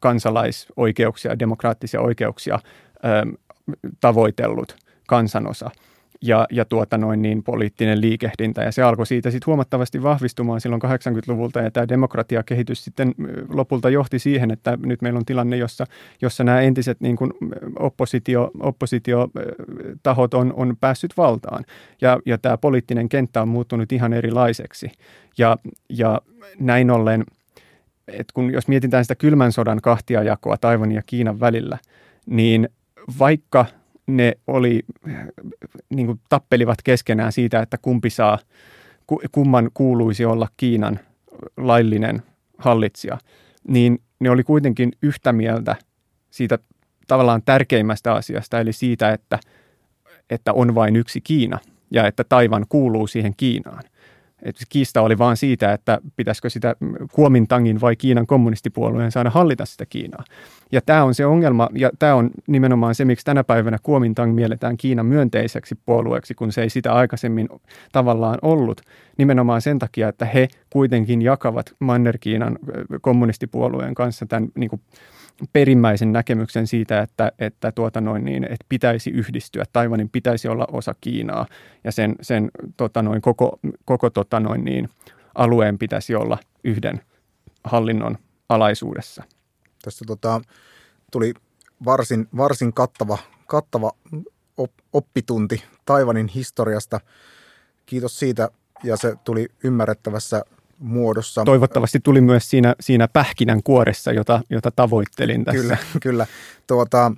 kansalaisoikeuksia, 0.00 1.38
demokraattisia 1.38 2.00
oikeuksia 2.00 2.58
tavoitellut 4.00 4.76
kansanosa 5.08 5.70
ja, 6.22 6.46
ja 6.50 6.64
tuota 6.64 6.98
noin 6.98 7.22
niin 7.22 7.42
poliittinen 7.42 8.00
liikehdintä. 8.00 8.62
Ja 8.62 8.72
se 8.72 8.82
alkoi 8.82 9.06
siitä 9.06 9.30
sitten 9.30 9.46
huomattavasti 9.46 10.02
vahvistumaan 10.02 10.60
silloin 10.60 10.82
80-luvulta 10.82 11.60
ja 11.60 11.70
tämä 11.70 11.88
demokratiakehitys 11.88 12.84
sitten 12.84 13.14
lopulta 13.48 13.90
johti 13.90 14.18
siihen, 14.18 14.50
että 14.50 14.78
nyt 14.86 15.02
meillä 15.02 15.18
on 15.18 15.24
tilanne, 15.24 15.56
jossa, 15.56 15.86
jossa 16.22 16.44
nämä 16.44 16.60
entiset 16.60 17.00
niin 17.00 17.16
kuin 17.16 17.32
oppositio, 17.78 18.50
oppositiotahot 18.60 20.34
on, 20.34 20.52
on 20.56 20.76
päässyt 20.80 21.16
valtaan 21.16 21.64
ja, 22.00 22.20
ja 22.26 22.38
tämä 22.38 22.58
poliittinen 22.58 23.08
kenttä 23.08 23.42
on 23.42 23.48
muuttunut 23.48 23.92
ihan 23.92 24.12
erilaiseksi. 24.12 24.90
Ja, 25.38 25.56
ja 25.88 26.20
näin 26.58 26.90
ollen, 26.90 27.24
että 28.08 28.32
kun 28.34 28.52
jos 28.52 28.68
mietitään 28.68 29.04
sitä 29.04 29.14
kylmän 29.14 29.52
sodan 29.52 29.80
kahtiajakoa 29.82 30.56
Taivanin 30.56 30.96
ja 30.96 31.02
Kiinan 31.06 31.40
välillä, 31.40 31.78
niin 32.26 32.68
vaikka 33.18 33.66
ne 34.06 34.32
oli, 34.46 34.82
niin 35.90 36.06
kuin 36.06 36.20
tappelivat 36.28 36.78
keskenään 36.84 37.32
siitä, 37.32 37.60
että 37.60 37.78
kumpi 37.82 38.10
saa, 38.10 38.38
kumman 39.32 39.70
kuuluisi 39.74 40.24
olla 40.24 40.48
Kiinan 40.56 41.00
laillinen 41.56 42.22
hallitsija, 42.58 43.18
niin 43.68 44.02
ne 44.20 44.30
oli 44.30 44.44
kuitenkin 44.44 44.92
yhtä 45.02 45.32
mieltä 45.32 45.76
siitä 46.30 46.58
tavallaan 47.06 47.42
tärkeimmästä 47.44 48.12
asiasta, 48.14 48.60
eli 48.60 48.72
siitä, 48.72 49.12
että, 49.12 49.38
että 50.30 50.52
on 50.52 50.74
vain 50.74 50.96
yksi 50.96 51.20
Kiina 51.20 51.58
ja 51.90 52.06
että 52.06 52.24
Taivan 52.28 52.66
kuuluu 52.68 53.06
siihen 53.06 53.34
Kiinaan. 53.36 53.84
Et 54.46 54.56
kiista 54.68 55.02
oli 55.02 55.18
vaan 55.18 55.36
siitä, 55.36 55.72
että 55.72 55.98
pitäisikö 56.16 56.50
sitä 56.50 56.76
Kuomintangin 57.12 57.80
vai 57.80 57.96
Kiinan 57.96 58.26
kommunistipuolueen 58.26 59.12
saada 59.12 59.30
hallita 59.30 59.64
sitä 59.64 59.86
Kiinaa. 59.86 60.24
Ja 60.72 60.80
tämä 60.80 61.04
on 61.04 61.14
se 61.14 61.26
ongelma, 61.26 61.68
ja 61.74 61.90
tämä 61.98 62.14
on 62.14 62.30
nimenomaan 62.46 62.94
se, 62.94 63.04
miksi 63.04 63.24
tänä 63.24 63.44
päivänä 63.44 63.78
Kuomintang 63.82 64.34
mielletään 64.34 64.76
Kiinan 64.76 65.06
myönteiseksi 65.06 65.74
puolueeksi, 65.86 66.34
kun 66.34 66.52
se 66.52 66.62
ei 66.62 66.70
sitä 66.70 66.92
aikaisemmin 66.92 67.48
tavallaan 67.92 68.38
ollut. 68.42 68.80
Nimenomaan 69.18 69.62
sen 69.62 69.78
takia, 69.78 70.08
että 70.08 70.24
he 70.24 70.48
kuitenkin 70.70 71.22
jakavat 71.22 71.74
Manner-Kiinan 71.80 72.58
kommunistipuolueen 73.00 73.94
kanssa 73.94 74.26
tämän 74.26 74.48
niin 74.54 74.70
kuin 74.70 74.80
perimmäisen 75.52 76.12
näkemyksen 76.12 76.66
siitä, 76.66 77.00
että, 77.00 77.32
että, 77.38 77.72
tuota 77.72 78.00
noin 78.00 78.24
niin, 78.24 78.44
että 78.44 78.66
pitäisi 78.68 79.10
yhdistyä, 79.10 79.64
Taiwanin 79.72 80.08
pitäisi 80.08 80.48
olla 80.48 80.66
osa 80.72 80.94
Kiinaa 81.00 81.46
ja 81.84 81.92
sen, 81.92 82.14
sen 82.20 82.50
tota 82.76 83.02
noin, 83.02 83.22
koko, 83.22 83.58
koko 83.84 84.10
tota 84.10 84.40
noin 84.40 84.64
niin, 84.64 84.88
alueen 85.34 85.78
pitäisi 85.78 86.14
olla 86.14 86.38
yhden 86.64 87.00
hallinnon 87.64 88.18
alaisuudessa. 88.48 89.22
Tässä 89.82 90.04
tota, 90.06 90.40
tuli 91.12 91.34
varsin, 91.84 92.28
varsin 92.36 92.72
kattava, 92.72 93.18
kattava 93.46 93.90
op, 94.56 94.72
oppitunti 94.92 95.62
Taiwanin 95.84 96.28
historiasta. 96.28 97.00
Kiitos 97.86 98.18
siitä 98.18 98.50
ja 98.84 98.96
se 98.96 99.16
tuli 99.24 99.48
ymmärrettävässä 99.64 100.42
muodossa. 100.78 101.44
Toivottavasti 101.44 102.00
tuli 102.00 102.20
myös 102.20 102.50
siinä, 102.50 102.74
siinä 102.80 103.08
pähkinän 103.08 103.62
kuoressa, 103.62 104.12
jota, 104.12 104.40
jota 104.50 104.70
tavoittelin 104.70 105.44
tässä. 105.44 105.60
Kyllä, 105.60 105.78
kyllä. 106.02 106.26
Tuota, 106.66 107.12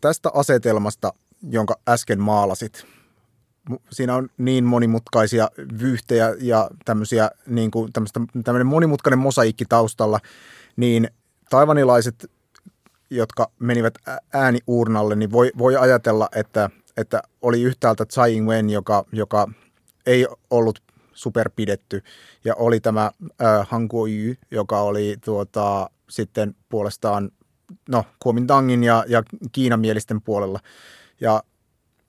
tästä 0.00 0.30
asetelmasta, 0.34 1.12
jonka 1.50 1.74
äsken 1.88 2.20
maalasit, 2.20 2.86
siinä 3.90 4.14
on 4.14 4.28
niin 4.38 4.64
monimutkaisia 4.64 5.48
vyyhtejä 5.80 6.34
ja 6.40 6.70
tämmöisiä, 6.84 7.30
niin 7.46 7.70
kuin 7.70 7.92
tämmöinen 8.44 8.66
monimutkainen 8.66 9.18
mosaikki 9.18 9.64
taustalla, 9.68 10.20
niin 10.76 11.08
taivanilaiset, 11.50 12.30
jotka 13.10 13.50
menivät 13.58 13.94
ääniuurnalle, 14.32 15.16
niin 15.16 15.32
voi, 15.32 15.52
voi 15.58 15.76
ajatella, 15.76 16.28
että, 16.34 16.70
että 16.96 17.22
oli 17.42 17.62
yhtäältä 17.62 18.04
Tsai 18.04 18.36
Ing-wen, 18.36 18.70
joka, 18.70 19.04
joka 19.12 19.48
ei 20.06 20.26
ollut 20.50 20.83
superpidetty. 21.14 22.02
Ja 22.44 22.54
oli 22.54 22.80
tämä 22.80 23.10
äh, 23.42 23.68
Han 23.70 23.88
Kuo-yu, 23.88 24.34
joka 24.50 24.80
oli 24.80 25.16
tuota, 25.24 25.90
sitten 26.10 26.54
puolestaan 26.68 27.30
no, 27.88 28.04
Kuomintangin 28.18 28.84
ja, 28.84 29.04
ja 29.08 29.22
Kiinamielisten 29.52 30.20
puolella. 30.22 30.60
Ja 31.20 31.42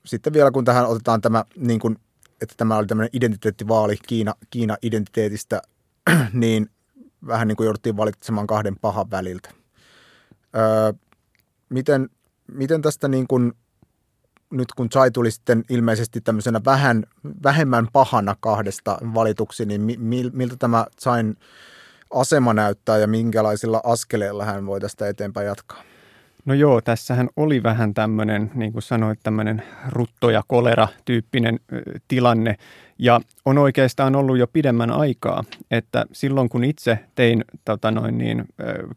sitten 0.04 0.32
vielä 0.32 0.50
kun 0.50 0.64
tähän 0.64 0.86
otetaan 0.86 1.20
tämä, 1.20 1.44
niin 1.56 1.80
kuin, 1.80 1.96
että 2.42 2.54
tämä 2.56 2.76
oli 2.76 2.86
tämmöinen 2.86 3.10
identiteettivaali 3.12 3.96
Kiina, 4.06 4.34
Kiina-identiteetistä, 4.50 5.62
niin 6.32 6.70
vähän 7.26 7.48
niin 7.48 7.56
kuin 7.56 7.64
jouduttiin 7.64 7.96
valitsemaan 7.96 8.46
kahden 8.46 8.76
pahan 8.80 9.10
väliltä. 9.10 9.50
Öö, 10.56 10.92
miten, 11.68 12.10
miten 12.52 12.82
tästä 12.82 13.08
niin 13.08 13.26
kuin 13.26 13.52
nyt 14.50 14.72
kun 14.72 14.88
Chai 14.88 15.10
tuli 15.10 15.30
sitten 15.30 15.64
ilmeisesti 15.70 16.20
tämmöisenä 16.20 16.60
vähän, 16.64 17.04
vähemmän 17.42 17.88
pahana 17.92 18.36
kahdesta 18.40 18.98
valituksi, 19.14 19.66
niin 19.66 19.80
mi, 19.80 19.96
miltä 20.32 20.56
tämä 20.56 20.86
Chain 21.00 21.36
asema 22.10 22.54
näyttää 22.54 22.98
ja 22.98 23.06
minkälaisilla 23.06 23.80
askeleilla 23.84 24.44
hän 24.44 24.66
voi 24.66 24.80
tästä 24.80 25.08
eteenpäin 25.08 25.46
jatkaa? 25.46 25.82
No 26.46 26.54
joo, 26.54 26.80
tässähän 26.80 27.28
oli 27.36 27.62
vähän 27.62 27.94
tämmöinen, 27.94 28.50
niin 28.54 28.72
kuin 28.72 28.82
sanoit, 28.82 29.20
tämmöinen 29.22 29.62
rutto- 29.88 30.30
ja 30.30 30.42
kolera-tyyppinen 30.48 31.60
tilanne. 32.08 32.56
Ja 32.98 33.20
on 33.44 33.58
oikeastaan 33.58 34.16
ollut 34.16 34.38
jo 34.38 34.46
pidemmän 34.46 34.90
aikaa, 34.90 35.44
että 35.70 36.06
silloin 36.12 36.48
kun 36.48 36.64
itse 36.64 36.98
tein 37.14 37.44
tota 37.64 37.90
noin 37.90 38.18
niin, 38.18 38.44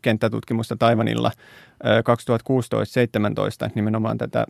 kenttätutkimusta 0.01 0.75
Taivanilla 0.75 1.31
2016-2017 3.67 3.71
nimenomaan 3.75 4.17
tätä 4.17 4.45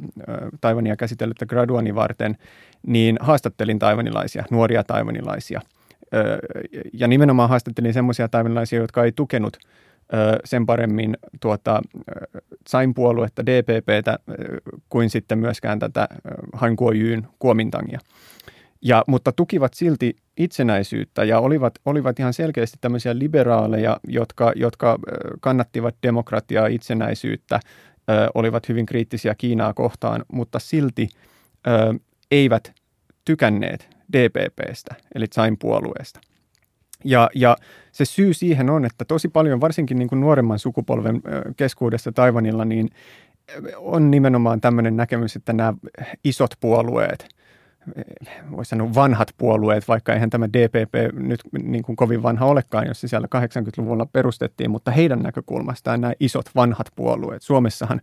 Taivania 0.62 0.96
käsitellyttä 0.96 1.46
graduani 1.46 1.96
varten, 1.96 2.38
niin 2.88 3.18
haastattelin 3.22 3.80
taivanilaisia, 3.80 4.44
nuoria 4.52 4.84
taivanilaisia. 4.84 5.62
Ja 6.94 7.08
nimenomaan 7.08 7.50
haastattelin 7.50 7.94
semmoisia 7.94 8.28
taivanilaisia, 8.28 8.80
jotka 8.80 9.04
ei 9.04 9.12
tukenut– 9.12 9.58
sen 10.46 10.66
paremmin 10.66 11.18
tuota, 11.42 11.82
sain 12.68 12.94
puoluetta 12.94 13.46
DPPtä 13.46 14.20
kuin 14.90 15.10
sitten 15.10 15.40
myöskään 15.40 15.80
tätä 15.80 16.08
Han 16.54 16.76
Kuo-Jyn 16.76 17.28
Kuomintangia. 17.40 18.00
Ja, 18.82 19.04
mutta 19.08 19.32
tukivat 19.32 19.74
silti 19.74 20.16
itsenäisyyttä 20.38 21.24
ja 21.24 21.40
olivat, 21.40 21.74
olivat 21.86 22.20
ihan 22.20 22.34
selkeästi 22.34 22.78
tämmöisiä 22.82 23.20
liberaaleja, 23.20 24.00
jotka, 24.08 24.52
jotka 24.56 25.00
kannattivat 25.40 25.96
demokratiaa, 26.04 26.68
itsenäisyyttä, 26.68 27.60
olivat 28.34 28.70
hyvin 28.70 28.86
kriittisiä 28.86 29.36
Kiinaa 29.36 29.74
kohtaan, 29.74 30.26
mutta 30.34 30.60
silti 30.60 31.10
eivät 32.32 32.74
tykänneet 33.26 33.90
DPPstä, 34.14 34.96
eli 35.16 35.28
Tsain 35.28 35.58
puolueesta. 35.58 36.20
Ja, 37.04 37.30
ja 37.36 37.58
se 37.92 38.06
syy 38.06 38.34
siihen 38.34 38.70
on, 38.70 38.86
että 38.86 39.06
tosi 39.06 39.28
paljon, 39.28 39.62
varsinkin 39.62 40.00
niin 40.00 40.10
kuin 40.10 40.22
nuoremman 40.22 40.60
sukupolven 40.60 41.22
keskuudessa 41.58 42.12
Taivanilla, 42.12 42.66
niin 42.66 42.90
on 43.78 44.12
nimenomaan 44.12 44.62
tämmöinen 44.62 44.98
näkemys, 44.98 45.36
että 45.36 45.54
nämä 45.54 45.74
isot 46.24 46.52
puolueet, 46.60 47.28
voisi 48.52 48.70
sanoa 48.70 48.96
vanhat 48.96 49.34
puolueet, 49.38 49.88
vaikka 49.88 50.14
eihän 50.14 50.30
tämä 50.30 50.50
DPP 50.50 51.16
nyt 51.20 51.40
niin 51.64 51.84
kuin 51.84 51.96
kovin 51.96 52.24
vanha 52.24 52.46
olekaan, 52.46 52.88
jos 52.88 53.02
se 53.02 53.08
siellä 53.08 53.28
80-luvulla 53.36 54.06
perustettiin, 54.06 54.72
mutta 54.72 54.92
heidän 54.92 55.20
näkökulmastaan 55.20 56.02
nämä 56.02 56.14
isot 56.20 56.46
vanhat 56.56 56.88
puolueet. 56.96 57.42
Suomessahan 57.42 58.02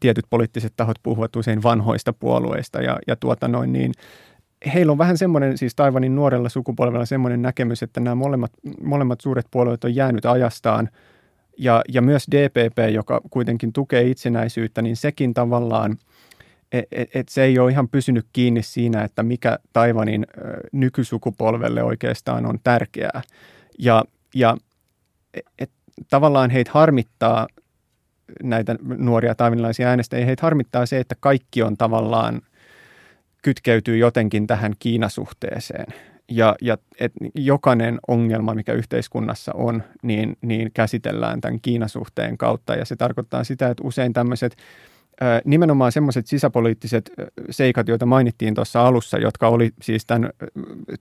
tietyt 0.00 0.24
poliittiset 0.30 0.72
tahot 0.76 0.98
puhuvat 1.02 1.36
usein 1.36 1.62
vanhoista 1.62 2.12
puolueista 2.12 2.82
ja, 2.82 2.98
ja 3.06 3.16
tuota 3.16 3.48
noin 3.48 3.72
niin– 3.72 3.92
heillä 4.74 4.92
on 4.92 4.98
vähän 4.98 5.18
semmoinen, 5.18 5.58
siis 5.58 5.74
Taivanin 5.74 6.14
nuorella 6.14 6.48
sukupolvella 6.48 7.06
semmoinen 7.06 7.42
näkemys, 7.42 7.82
että 7.82 8.00
nämä 8.00 8.14
molemmat, 8.14 8.52
molemmat 8.82 9.20
suuret 9.20 9.46
puolueet 9.50 9.84
on 9.84 9.94
jäänyt 9.94 10.26
ajastaan. 10.26 10.88
Ja, 11.58 11.82
ja 11.88 12.02
myös 12.02 12.26
DPP, 12.30 12.78
joka 12.92 13.20
kuitenkin 13.30 13.72
tukee 13.72 14.02
itsenäisyyttä, 14.02 14.82
niin 14.82 14.96
sekin 14.96 15.34
tavallaan, 15.34 15.98
että 16.72 16.96
et, 17.02 17.08
et 17.14 17.28
se 17.28 17.42
ei 17.42 17.58
ole 17.58 17.70
ihan 17.70 17.88
pysynyt 17.88 18.26
kiinni 18.32 18.62
siinä, 18.62 19.04
että 19.04 19.22
mikä 19.22 19.58
Taivanin 19.72 20.26
nykysukupolvelle 20.72 21.82
oikeastaan 21.82 22.46
on 22.46 22.58
tärkeää. 22.64 23.22
Ja, 23.78 24.04
ja 24.34 24.56
et, 25.58 25.70
tavallaan 26.10 26.50
heitä 26.50 26.70
harmittaa 26.74 27.46
näitä 28.42 28.76
nuoria 28.82 29.34
taivanilaisia 29.34 29.88
äänestäjiä, 29.88 30.26
heitä 30.26 30.42
harmittaa 30.42 30.86
se, 30.86 30.98
että 30.98 31.14
kaikki 31.20 31.62
on 31.62 31.76
tavallaan 31.76 32.40
kytkeytyy 33.42 33.96
jotenkin 33.96 34.46
tähän 34.46 34.72
Kiinasuhteeseen. 34.78 35.86
Ja, 36.30 36.56
ja 36.62 36.78
et 37.00 37.12
jokainen 37.34 37.98
ongelma, 38.08 38.54
mikä 38.54 38.72
yhteiskunnassa 38.72 39.52
on, 39.54 39.82
niin, 40.02 40.36
niin 40.42 40.70
käsitellään 40.74 41.40
tämän 41.40 41.60
Kiinasuhteen 41.60 42.38
kautta. 42.38 42.74
Ja 42.74 42.84
se 42.84 42.96
tarkoittaa 42.96 43.44
sitä, 43.44 43.68
että 43.68 43.84
usein 43.86 44.12
tämmöiset 44.12 44.56
nimenomaan 45.44 45.92
semmoiset 45.92 46.26
sisäpoliittiset 46.26 47.10
seikat, 47.50 47.88
joita 47.88 48.06
mainittiin 48.06 48.54
tuossa 48.54 48.86
alussa, 48.86 49.18
jotka 49.18 49.48
oli 49.48 49.70
siis 49.82 50.06
tämän 50.06 50.30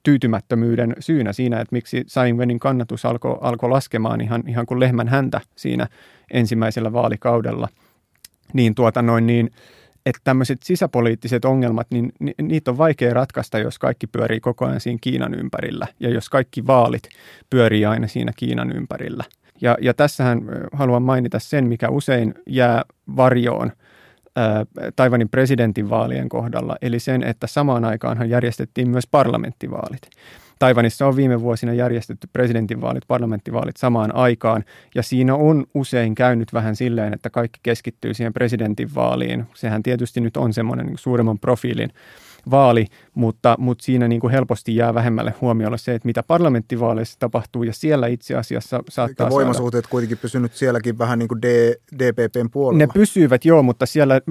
tyytymättömyyden 0.03 0.95
syynä 0.99 1.33
siinä, 1.33 1.59
että 1.59 1.75
miksi 1.75 2.03
Sainvenin 2.07 2.59
kannatus 2.59 3.05
alkoi 3.05 3.37
alko 3.41 3.69
laskemaan 3.69 4.21
ihan, 4.21 4.43
ihan 4.47 4.65
kuin 4.65 4.79
lehmän 4.79 5.07
häntä 5.07 5.41
siinä 5.55 5.87
ensimmäisellä 6.31 6.93
vaalikaudella, 6.93 7.67
niin 8.53 8.75
tuota 8.75 9.01
noin 9.01 9.27
niin– 9.27 9.51
että 10.05 10.21
tämmöiset 10.23 10.63
sisäpoliittiset 10.63 11.45
ongelmat, 11.45 11.87
niin 11.91 12.11
ni, 12.19 12.33
niitä 12.41 12.71
on 12.71 12.77
vaikea 12.77 13.13
ratkaista, 13.13 13.59
jos 13.59 13.79
kaikki 13.79 14.07
pyörii 14.07 14.39
koko 14.39 14.65
ajan 14.65 14.79
siinä 14.79 14.99
Kiinan 15.01 15.33
ympärillä 15.33 15.87
ja 15.99 16.09
jos 16.09 16.29
kaikki 16.29 16.67
vaalit 16.67 17.09
pyörii 17.49 17.85
aina 17.85 18.07
siinä 18.07 18.31
Kiinan 18.35 18.71
ympärillä. 18.71 19.23
Ja, 19.61 19.77
ja 19.81 19.93
tässähän 19.93 20.41
haluan 20.71 21.03
mainita 21.03 21.39
sen, 21.39 21.67
mikä 21.67 21.89
usein 21.89 22.33
jää 22.47 22.83
varjoon 23.15 23.71
Taivanin 24.95 25.29
presidentinvaalien 25.29 26.29
kohdalla, 26.29 26.75
eli 26.81 26.99
sen, 26.99 27.23
että 27.23 27.47
samaan 27.47 27.85
aikaanhan 27.85 28.29
järjestettiin 28.29 28.89
myös 28.89 29.07
parlamenttivaalit. 29.07 30.01
Taivanissa 30.59 31.07
on 31.07 31.15
viime 31.15 31.41
vuosina 31.41 31.73
järjestetty 31.73 32.27
presidentinvaalit, 32.33 33.03
parlamenttivaalit 33.07 33.77
samaan 33.77 34.15
aikaan, 34.15 34.63
ja 34.95 35.03
siinä 35.03 35.35
on 35.35 35.65
usein 35.73 36.15
käynyt 36.15 36.53
vähän 36.53 36.75
silleen, 36.75 37.13
että 37.13 37.29
kaikki 37.29 37.59
keskittyy 37.63 38.13
siihen 38.13 38.33
presidentinvaaliin. 38.33 39.45
Sehän 39.53 39.83
tietysti 39.83 40.21
nyt 40.21 40.37
on 40.37 40.53
semmoinen 40.53 40.85
niin 40.85 40.97
suuremman 40.97 41.39
profiilin 41.39 41.89
vaali, 42.51 42.85
mutta, 43.13 43.55
mutta 43.59 43.83
siinä 43.83 44.07
niin 44.07 44.21
kuin 44.21 44.31
helposti 44.31 44.75
jää 44.75 44.93
vähemmälle 44.93 45.33
huomiolle 45.41 45.77
se, 45.77 45.95
että 45.95 46.05
mitä 46.05 46.23
parlamenttivaaleissa 46.23 47.19
tapahtuu, 47.19 47.63
ja 47.63 47.73
siellä 47.73 48.07
itse 48.07 48.35
asiassa 48.35 48.83
saattaa 48.89 49.27
Eikä 49.27 49.35
voimasuhteet 49.35 49.85
saada... 49.85 49.91
kuitenkin 49.91 50.17
pysynyt 50.17 50.53
sielläkin 50.53 50.97
vähän 50.97 51.19
niin 51.19 51.29
kuin 51.29 51.41
D, 51.41 51.73
DPPn 51.99 52.49
puolella. 52.51 52.77
Ne 52.77 52.87
pysyivät 52.93 53.45
joo, 53.45 53.63
mutta 53.63 53.85
siellä 53.85 54.21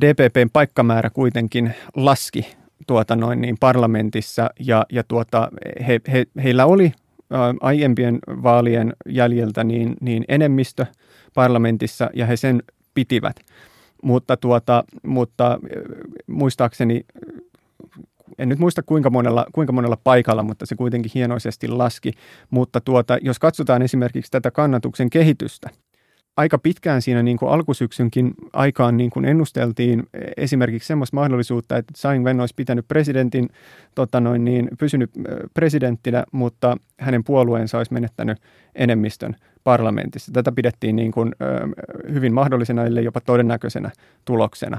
DPPn 0.00 0.50
paikkamäärä 0.52 1.10
kuitenkin 1.10 1.74
laski 1.96 2.56
tuota 2.86 3.16
noin 3.16 3.40
niin 3.40 3.56
parlamentissa 3.60 4.50
ja, 4.60 4.86
ja 4.92 5.04
tuota, 5.08 5.48
he, 5.86 6.00
he, 6.12 6.26
heillä 6.42 6.66
oli 6.66 6.92
ä, 7.32 7.36
aiempien 7.60 8.18
vaalien 8.28 8.92
jäljeltä 9.08 9.64
niin, 9.64 9.96
niin 10.00 10.24
enemmistö 10.28 10.86
parlamentissa 11.34 12.10
ja 12.14 12.26
he 12.26 12.36
sen 12.36 12.62
pitivät. 12.94 13.36
Mutta, 14.02 14.36
tuota, 14.36 14.84
mutta 15.06 15.58
muistaakseni, 16.26 17.04
en 18.38 18.48
nyt 18.48 18.58
muista 18.58 18.82
kuinka 18.82 19.10
monella, 19.10 19.46
kuinka 19.52 19.72
monella 19.72 19.98
paikalla, 20.04 20.42
mutta 20.42 20.66
se 20.66 20.74
kuitenkin 20.74 21.12
hienoisesti 21.14 21.68
laski. 21.68 22.12
Mutta 22.50 22.80
tuota, 22.80 23.18
jos 23.20 23.38
katsotaan 23.38 23.82
esimerkiksi 23.82 24.30
tätä 24.30 24.50
kannatuksen 24.50 25.10
kehitystä– 25.10 25.70
aika 26.36 26.58
pitkään 26.58 27.02
siinä 27.02 27.22
niin 27.22 27.36
kuin 27.36 27.52
alkusyksynkin 27.52 28.34
aikaan 28.52 28.96
niin 28.96 29.10
kuin 29.10 29.24
ennusteltiin 29.24 30.02
esimerkiksi 30.36 30.86
semmoista 30.86 31.16
mahdollisuutta, 31.16 31.76
että 31.76 31.92
Tsai 31.92 32.16
Ing-wen 32.16 32.40
olisi 32.40 32.54
pitänyt 32.54 32.88
presidentin, 32.88 33.48
tota 33.94 34.20
noin 34.20 34.44
niin, 34.44 34.68
pysynyt 34.78 35.10
presidenttinä, 35.54 36.24
mutta 36.32 36.76
hänen 37.00 37.24
puolueensa 37.24 37.78
olisi 37.78 37.92
menettänyt 37.92 38.38
enemmistön 38.74 39.36
parlamentissa. 39.64 40.32
Tätä 40.32 40.52
pidettiin 40.52 40.96
niin 40.96 41.12
kuin, 41.12 41.32
hyvin 42.12 42.34
mahdollisena, 42.34 42.84
ellei 42.84 43.04
jopa 43.04 43.20
todennäköisenä 43.20 43.90
tuloksena. 44.24 44.78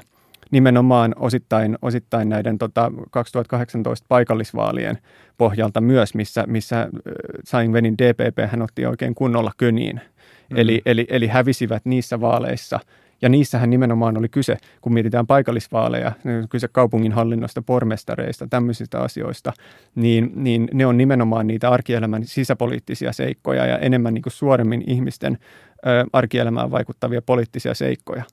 Nimenomaan 0.51 1.15
osittain, 1.15 1.77
osittain 1.81 2.29
näiden 2.29 2.57
tota, 2.57 2.91
2018 3.11 4.05
paikallisvaalien 4.09 4.97
pohjalta 5.37 5.81
myös, 5.81 6.13
missä, 6.15 6.43
missä 6.47 6.89
Tsai 7.45 7.65
Ing-wenin 7.65 7.97
DPP 7.97 8.51
hän 8.51 8.61
otti 8.61 8.85
oikein 8.85 9.15
kunnolla 9.15 9.51
köniin– 9.57 10.01
Mm. 10.49 10.57
Eli, 10.57 10.81
eli, 10.85 11.07
eli 11.09 11.27
hävisivät 11.27 11.85
niissä 11.85 12.21
vaaleissa. 12.21 12.79
Ja 13.21 13.29
niissähän 13.29 13.69
nimenomaan 13.69 14.17
oli 14.17 14.29
kyse, 14.29 14.57
kun 14.81 14.93
mietitään 14.93 15.27
paikallisvaaleja, 15.27 16.11
kyse 16.49 16.67
kaupunginhallinnosta, 16.67 17.61
pormestareista, 17.61 18.47
tämmöisistä 18.49 18.99
asioista, 18.99 19.53
niin, 19.95 20.31
niin 20.35 20.67
ne 20.73 20.85
on 20.85 20.97
nimenomaan 20.97 21.47
niitä 21.47 21.69
arkielämän 21.69 22.25
sisäpoliittisia 22.25 23.13
seikkoja 23.13 23.65
ja 23.65 23.77
enemmän 23.77 24.13
niin 24.13 24.21
kuin 24.21 24.33
suoremmin 24.33 24.83
ihmisten 24.87 25.37
ö, 25.87 26.05
arkielämään 26.13 26.71
vaikuttavia 26.71 27.21
poliittisia 27.21 27.73
seikkoja. 27.73 28.23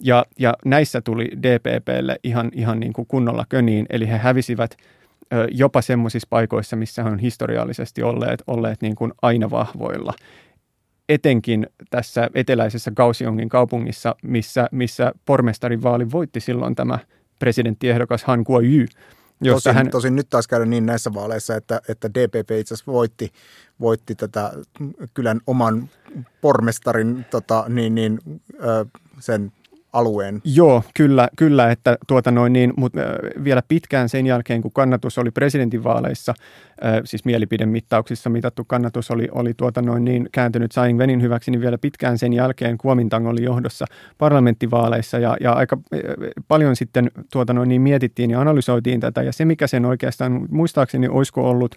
Ja, 0.00 0.26
ja 0.38 0.54
näissä 0.64 1.00
tuli 1.00 1.28
DPPlle 1.42 2.16
ihan, 2.24 2.50
ihan 2.54 2.80
niin 2.80 2.92
kuin 2.92 3.06
kunnolla 3.06 3.44
köniin, 3.48 3.86
eli 3.90 4.08
he 4.08 4.18
hävisivät 4.18 4.76
ö, 5.32 5.46
jopa 5.50 5.82
semmoisissa 5.82 6.26
paikoissa, 6.30 6.76
missä 6.76 7.02
he 7.02 7.10
on 7.10 7.18
historiallisesti 7.18 8.02
olleet, 8.02 8.42
olleet 8.46 8.82
niin 8.82 8.94
kuin 8.94 9.12
aina 9.22 9.50
vahvoilla 9.50 10.12
etenkin 11.10 11.66
tässä 11.90 12.30
eteläisessä 12.34 12.90
Kaohsiungin 12.94 13.48
kaupungissa, 13.48 14.16
missä, 14.22 14.68
missä 14.72 15.12
pormestarin 15.26 15.82
vaali 15.82 16.10
voitti 16.10 16.40
silloin 16.40 16.74
tämä 16.74 16.98
presidenttiehdokas 17.38 18.24
Han 18.24 18.44
Kuo-yu. 18.44 18.86
Tosin, 19.44 19.74
hän... 19.74 19.90
tosin 19.90 20.16
nyt 20.16 20.26
taas 20.30 20.48
käydä 20.48 20.64
niin 20.64 20.86
näissä 20.86 21.14
vaaleissa, 21.14 21.56
että, 21.56 21.80
että 21.88 22.10
DPP 22.14 22.50
itse 22.50 22.74
asiassa 22.74 22.92
voitti, 22.92 23.32
voitti 23.80 24.14
tätä 24.14 24.52
kylän 25.14 25.40
oman 25.46 25.88
pormestarin 26.40 27.24
tota, 27.30 27.64
niin, 27.68 27.94
niin, 27.94 28.18
sen 29.20 29.52
alueen. 29.92 30.40
Joo, 30.44 30.82
kyllä, 30.94 31.28
kyllä 31.36 31.70
että 31.70 31.96
tuota 32.06 32.30
noin 32.30 32.52
niin, 32.52 32.72
mutta 32.76 33.00
vielä 33.44 33.62
pitkään 33.68 34.08
sen 34.08 34.26
jälkeen, 34.26 34.62
kun 34.62 34.72
kannatus 34.72 35.18
oli 35.18 35.30
presidentinvaaleissa, 35.30 36.34
siis 37.04 37.24
mielipidemittauksissa 37.24 38.30
mitattu 38.30 38.64
kannatus 38.64 39.10
oli, 39.10 39.28
oli 39.32 39.54
tuota 39.54 39.82
noin 39.82 40.04
niin 40.04 40.28
kääntynyt 40.32 40.70
Tsai 40.70 40.90
Ing-wenin 40.90 41.22
hyväksi, 41.22 41.50
niin 41.50 41.60
vielä 41.60 41.78
pitkään 41.78 42.18
sen 42.18 42.32
jälkeen 42.32 42.78
Kuomintang 42.78 43.28
oli 43.28 43.42
johdossa 43.42 43.84
parlamenttivaaleissa. 44.18 45.18
Ja, 45.18 45.36
ja 45.40 45.52
aika 45.52 45.78
paljon 46.48 46.76
sitten 46.76 47.10
tuota 47.32 47.52
noin 47.52 47.68
niin 47.68 47.82
mietittiin 47.82 48.30
ja 48.30 48.40
analysoitiin 48.40 49.00
tätä. 49.00 49.22
Ja 49.22 49.32
se 49.32 49.44
mikä 49.44 49.66
sen 49.66 49.84
oikeastaan 49.84 50.46
muistaakseni 50.50 51.08
olisiko 51.08 51.50
ollut 51.50 51.74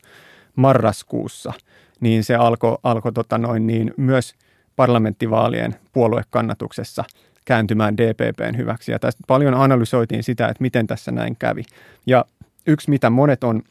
marraskuussa, 0.55 1.53
niin 1.99 2.23
se 2.23 2.35
alkoi 2.35 2.77
alko, 2.83 3.11
tota 3.11 3.37
noin 3.37 3.67
niin 3.67 3.93
myös 3.97 4.33
parlamenttivaalien 4.75 5.75
puoluekannatuksessa– 5.93 7.03
kääntymään 7.45 7.97
DPPn 7.97 8.57
hyväksi. 8.57 8.91
Ja 8.91 8.99
tästä 8.99 9.23
paljon 9.27 9.53
analysoitiin 9.53 10.23
sitä, 10.23 10.47
että 10.47 10.61
miten 10.61 10.87
tässä 10.87 11.11
näin 11.11 11.35
kävi. 11.39 11.63
Ja 12.05 12.25
yksi, 12.67 12.89
mitä 12.89 13.09
monet 13.09 13.43
on 13.43 13.61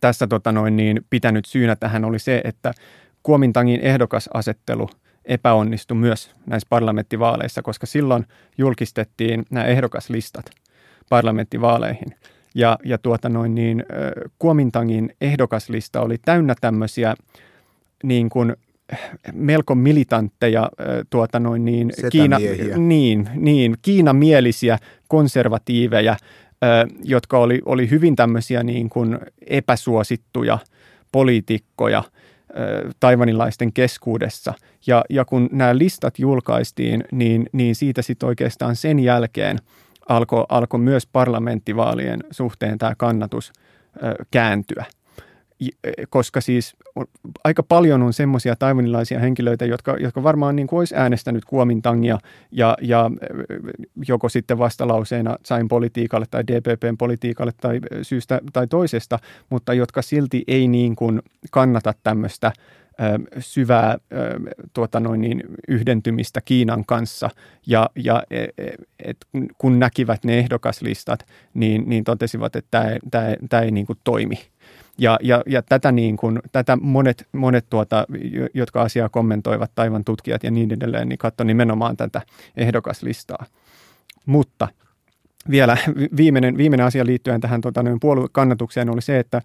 tässä 0.00 0.26
tota 0.26 0.52
noin, 0.52 0.76
niin 0.76 1.00
pitänyt 1.10 1.44
syynä 1.44 1.76
tähän 1.76 2.04
oli 2.04 2.18
se, 2.18 2.40
että 2.44 2.72
Kuomintangin 3.22 3.80
ehdokasasettelu 3.80 4.90
epäonnistui 5.24 5.96
myös 5.96 6.30
näissä 6.46 6.66
parlamenttivaaleissa, 6.68 7.62
koska 7.62 7.86
silloin 7.86 8.26
julkistettiin 8.58 9.44
nämä 9.50 9.66
ehdokaslistat 9.66 10.50
parlamenttivaaleihin. 11.08 12.16
Ja, 12.54 12.78
ja 12.84 12.98
tuota 12.98 13.28
noin 13.28 13.54
niin, 13.54 13.84
Kuomintangin 14.38 15.14
ehdokaslista 15.20 16.00
oli 16.00 16.18
täynnä 16.24 16.54
tämmöisiä 16.60 17.14
niin 18.02 18.28
kuin 18.28 18.56
melko 19.32 19.74
militantteja 19.74 20.70
tuota 21.10 21.40
noin 21.40 21.64
niin, 21.64 21.92
Kiina, 22.12 22.38
niin, 22.76 23.28
niin, 23.34 23.76
kiinamielisiä 23.82 24.78
konservatiiveja, 25.08 26.16
jotka 27.04 27.38
oli, 27.38 27.62
oli 27.66 27.90
hyvin 27.90 28.16
tämmöisiä 28.16 28.62
niin 28.62 28.88
kuin 28.88 29.18
epäsuosittuja 29.46 30.58
poliitikkoja 31.12 32.02
taivanilaisten 33.00 33.72
keskuudessa. 33.72 34.54
Ja, 34.86 35.04
ja 35.10 35.24
kun 35.24 35.48
nämä 35.52 35.78
listat 35.78 36.18
julkaistiin, 36.18 37.04
niin, 37.12 37.46
niin 37.52 37.74
siitä 37.74 38.02
sitten 38.02 38.26
oikeastaan 38.26 38.76
sen 38.76 38.98
jälkeen 38.98 39.58
alkoi 40.08 40.46
alko 40.48 40.78
myös 40.78 41.06
parlamenttivaalien 41.06 42.20
suhteen 42.30 42.78
tämä 42.78 42.94
kannatus 42.94 43.52
kääntyä– 44.30 44.84
koska 46.10 46.40
siis 46.40 46.76
aika 47.44 47.62
paljon 47.62 48.02
on 48.02 48.12
semmoisia 48.12 48.56
taivanilaisia 48.56 49.20
henkilöitä, 49.20 49.64
jotka, 49.64 49.96
jotka 50.00 50.22
varmaan 50.22 50.56
niin 50.56 50.66
kuin 50.66 50.78
olisi 50.78 50.94
äänestänyt 50.96 51.44
Kuomintangia 51.44 52.18
ja, 52.50 52.76
ja 52.80 53.10
joko 54.08 54.28
sitten 54.28 54.58
vastalauseena 54.58 55.36
sain 55.44 55.68
politiikalle 55.68 56.26
tai 56.30 56.44
DPPn 56.46 56.96
politiikalle 56.98 57.52
tai 57.60 57.80
syystä 58.02 58.40
tai 58.52 58.66
toisesta, 58.66 59.18
mutta 59.50 59.74
jotka 59.74 60.02
silti 60.02 60.44
ei 60.46 60.68
niin 60.68 60.96
kuin 60.96 61.22
kannata 61.50 61.94
tämmöistä 62.02 62.52
syvää 63.38 63.98
tuota 64.72 65.00
noin 65.00 65.20
niin, 65.20 65.42
yhdentymistä 65.68 66.40
Kiinan 66.40 66.84
kanssa. 66.84 67.30
Ja, 67.66 67.90
ja 67.96 68.22
e, 68.30 68.42
e, 68.42 68.74
et, 69.04 69.16
kun 69.58 69.78
näkivät 69.78 70.24
ne 70.24 70.38
ehdokaslistat, 70.38 71.26
niin, 71.54 71.82
niin 71.86 72.04
totesivat, 72.04 72.56
että 72.56 72.98
tämä 73.48 73.62
ei 73.62 73.70
niin 73.70 73.86
kuin 73.86 73.98
toimi– 74.04 74.38
ja, 74.98 75.18
ja, 75.22 75.42
ja 75.46 75.62
tätä, 75.62 75.92
niin 75.92 76.16
kuin, 76.16 76.40
tätä 76.52 76.76
monet, 76.76 77.28
monet 77.32 77.66
tuota, 77.70 78.06
jotka 78.54 78.82
asiaa 78.82 79.08
kommentoivat, 79.08 79.70
taivan 79.74 80.04
tutkijat 80.04 80.44
ja 80.44 80.50
niin 80.50 80.72
edelleen, 80.72 81.08
niin 81.08 81.18
katso 81.18 81.44
nimenomaan 81.44 81.96
tätä 81.96 82.22
ehdokaslistaa. 82.56 83.46
Mutta 84.26 84.68
vielä 85.50 85.76
viimeinen, 86.16 86.56
viimeinen 86.56 86.86
asia 86.86 87.06
liittyen 87.06 87.40
tähän 87.40 87.60
tota, 87.60 87.82
noin 87.82 88.00
puoluekannatukseen 88.00 88.90
oli 88.90 89.02
se, 89.02 89.18
että 89.18 89.42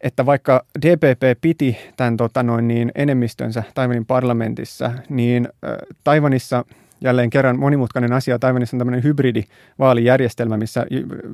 että 0.00 0.26
vaikka 0.26 0.64
DPP 0.82 1.40
piti 1.40 1.76
tämän 1.96 2.16
tota, 2.16 2.42
noin 2.42 2.68
niin, 2.68 2.92
enemmistönsä 2.94 3.62
Taivanin 3.74 4.06
parlamentissa, 4.06 4.92
niin 5.08 5.48
äh, 5.64 5.76
Taivanissa– 6.04 6.64
jälleen 7.00 7.30
kerran 7.30 7.58
monimutkainen 7.58 8.12
asia. 8.12 8.38
Taivanissa 8.38 8.76
on 8.76 8.78
tämmöinen 8.78 9.04
hybridivaalijärjestelmä, 9.04 10.56
missä 10.56 10.86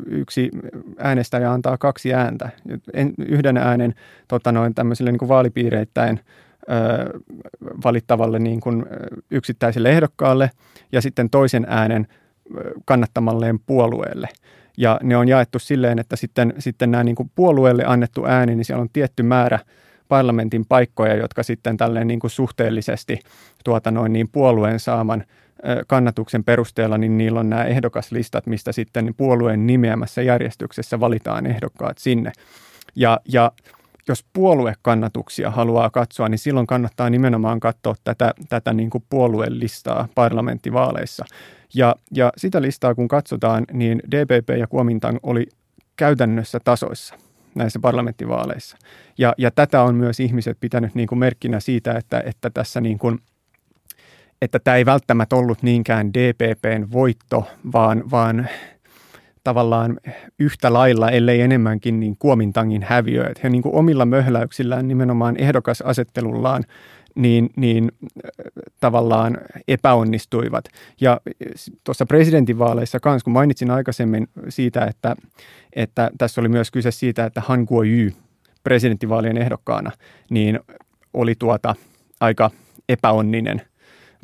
yksi 0.07 0.51
äänestäjä 0.99 1.53
antaa 1.53 1.79
kaksi 1.79 2.15
ääntä. 2.15 2.49
Yhden 3.29 3.57
äänen 3.57 3.95
tota 4.29 4.53
noin, 4.53 4.75
tämmöiselle 4.75 5.13
niin 5.13 5.19
kuin 5.19 5.29
vaalipiireittäin 5.29 6.21
valittavalle 7.85 8.39
niin 8.39 8.61
kuin 8.61 8.87
yksittäiselle 9.31 9.91
ehdokkaalle 9.91 10.51
ja 10.93 11.01
sitten 11.01 11.31
toisen 11.31 11.67
äänen 11.69 12.07
kannattamalleen 12.85 13.59
puolueelle. 13.59 14.29
Ja 14.77 15.01
ne 15.03 15.17
on 15.17 15.29
jaettu 15.29 15.59
silleen, 15.59 15.99
että 15.99 16.17
sitten, 16.17 16.55
sitten 16.59 16.91
nämä 16.91 17.05
niin 17.05 17.15
kuin 17.15 17.31
puolueelle 17.35 17.85
annettu 17.87 18.25
ääni, 18.27 18.55
niin 18.55 18.65
siellä 18.65 18.83
on 18.83 18.91
tietty 18.93 19.23
määrä 19.23 19.59
parlamentin 20.09 20.67
paikkoja, 20.69 21.15
jotka 21.15 21.43
sitten 21.43 21.77
tälleen 21.77 22.07
niin 22.07 22.21
kuin 22.21 22.31
suhteellisesti 22.31 23.21
tuota 23.65 23.91
noin 23.91 24.13
niin 24.13 24.29
puolueen 24.29 24.81
saaman 24.81 25.25
kannatuksen 25.87 26.45
perusteella, 26.45 26.99
niin 26.99 27.19
niillä 27.19 27.41
on 27.41 27.51
nämä 27.51 27.65
ehdokaslistat, 27.65 28.47
mistä 28.47 28.73
sitten 28.73 29.15
puolueen 29.17 29.67
nimeämässä 29.67 30.23
järjestyksessä 30.23 31.01
valitaan 31.01 31.47
ehdokkaat 31.47 31.99
sinne. 31.99 32.33
Ja, 32.97 33.21
ja 33.29 33.53
jos 34.09 34.25
puoluekannatuksia 34.33 35.51
haluaa 35.51 35.91
katsoa, 35.91 36.29
niin 36.29 36.39
silloin 36.39 36.67
kannattaa 36.67 37.11
nimenomaan 37.11 37.61
katsoa 37.61 37.95
tätä, 38.05 38.35
tätä 38.49 38.73
niin 38.73 38.91
kuin 38.91 39.05
puoluelistaa 39.09 40.09
parlamenttivaaleissa. 40.15 41.25
Ja, 41.75 41.95
ja 42.11 42.33
sitä 42.37 42.63
listaa 42.63 42.95
kun 42.95 43.09
katsotaan, 43.09 43.65
niin 43.73 44.03
DPP 44.11 44.59
ja 44.59 44.67
Kuomintang 44.67 45.19
oli 45.23 45.47
käytännössä 45.97 46.61
tasoissa 46.65 47.15
näissä 47.55 47.79
parlamenttivaaleissa. 47.79 48.77
Ja, 49.19 49.35
ja 49.39 49.51
tätä 49.51 49.83
on 49.83 49.95
myös 49.95 50.21
ihmiset 50.21 50.57
pitänyt 50.61 50.95
niin 50.95 51.09
kuin 51.09 51.19
merkkinä 51.19 51.61
siitä, 51.61 51.93
että, 51.93 52.23
että 52.27 52.51
tässä 52.51 52.81
niin 52.81 52.99
kuin, 52.99 53.19
että 54.43 54.59
tämä 54.59 54.77
ei 54.77 54.87
välttämättä 54.87 55.37
ollut 55.37 55.63
niinkään 55.63 56.15
DPPn 56.15 56.87
voitto, 56.93 57.49
vaan, 57.73 58.11
vaan 58.11 58.49
tavallaan 59.45 60.01
yhtä 60.39 60.73
lailla, 60.73 61.11
ellei 61.11 61.41
enemmänkin, 61.41 62.01
niin 62.01 62.17
Kuomintangin 62.19 62.83
häviö. 62.83 63.27
Että 63.27 63.41
he 63.43 63.51
niin 63.51 63.63
kuin 63.63 63.75
omilla 63.75 64.07
möhläyksillään, 64.07 64.89
nimenomaan 64.89 65.37
ehdokasasettelullaan, 65.39 66.65
niin, 67.15 67.51
niin 67.57 67.93
tavallaan 68.81 69.39
epäonnistuivat. 69.69 70.65
Ja 71.01 71.21
tuossa 71.85 72.07
presidentinvaaleissa 72.07 73.01
kanssa, 73.01 73.25
kun 73.25 73.33
mainitsin 73.33 73.71
aikaisemmin 73.71 74.29
siitä, 74.49 74.85
että, 74.85 75.17
että 75.73 76.11
tässä 76.19 76.41
oli 76.41 76.49
myös 76.49 76.71
kyse 76.71 76.91
siitä, 76.91 77.25
että 77.25 77.41
Han 77.41 77.67
Kuo-yu 77.67 78.11
presidentinvaalien 78.63 79.37
ehdokkaana, 79.37 79.91
niin 80.31 80.61
oli 81.15 81.35
tuota 81.39 81.75
aika 82.21 82.51
epäonninen 82.89 83.63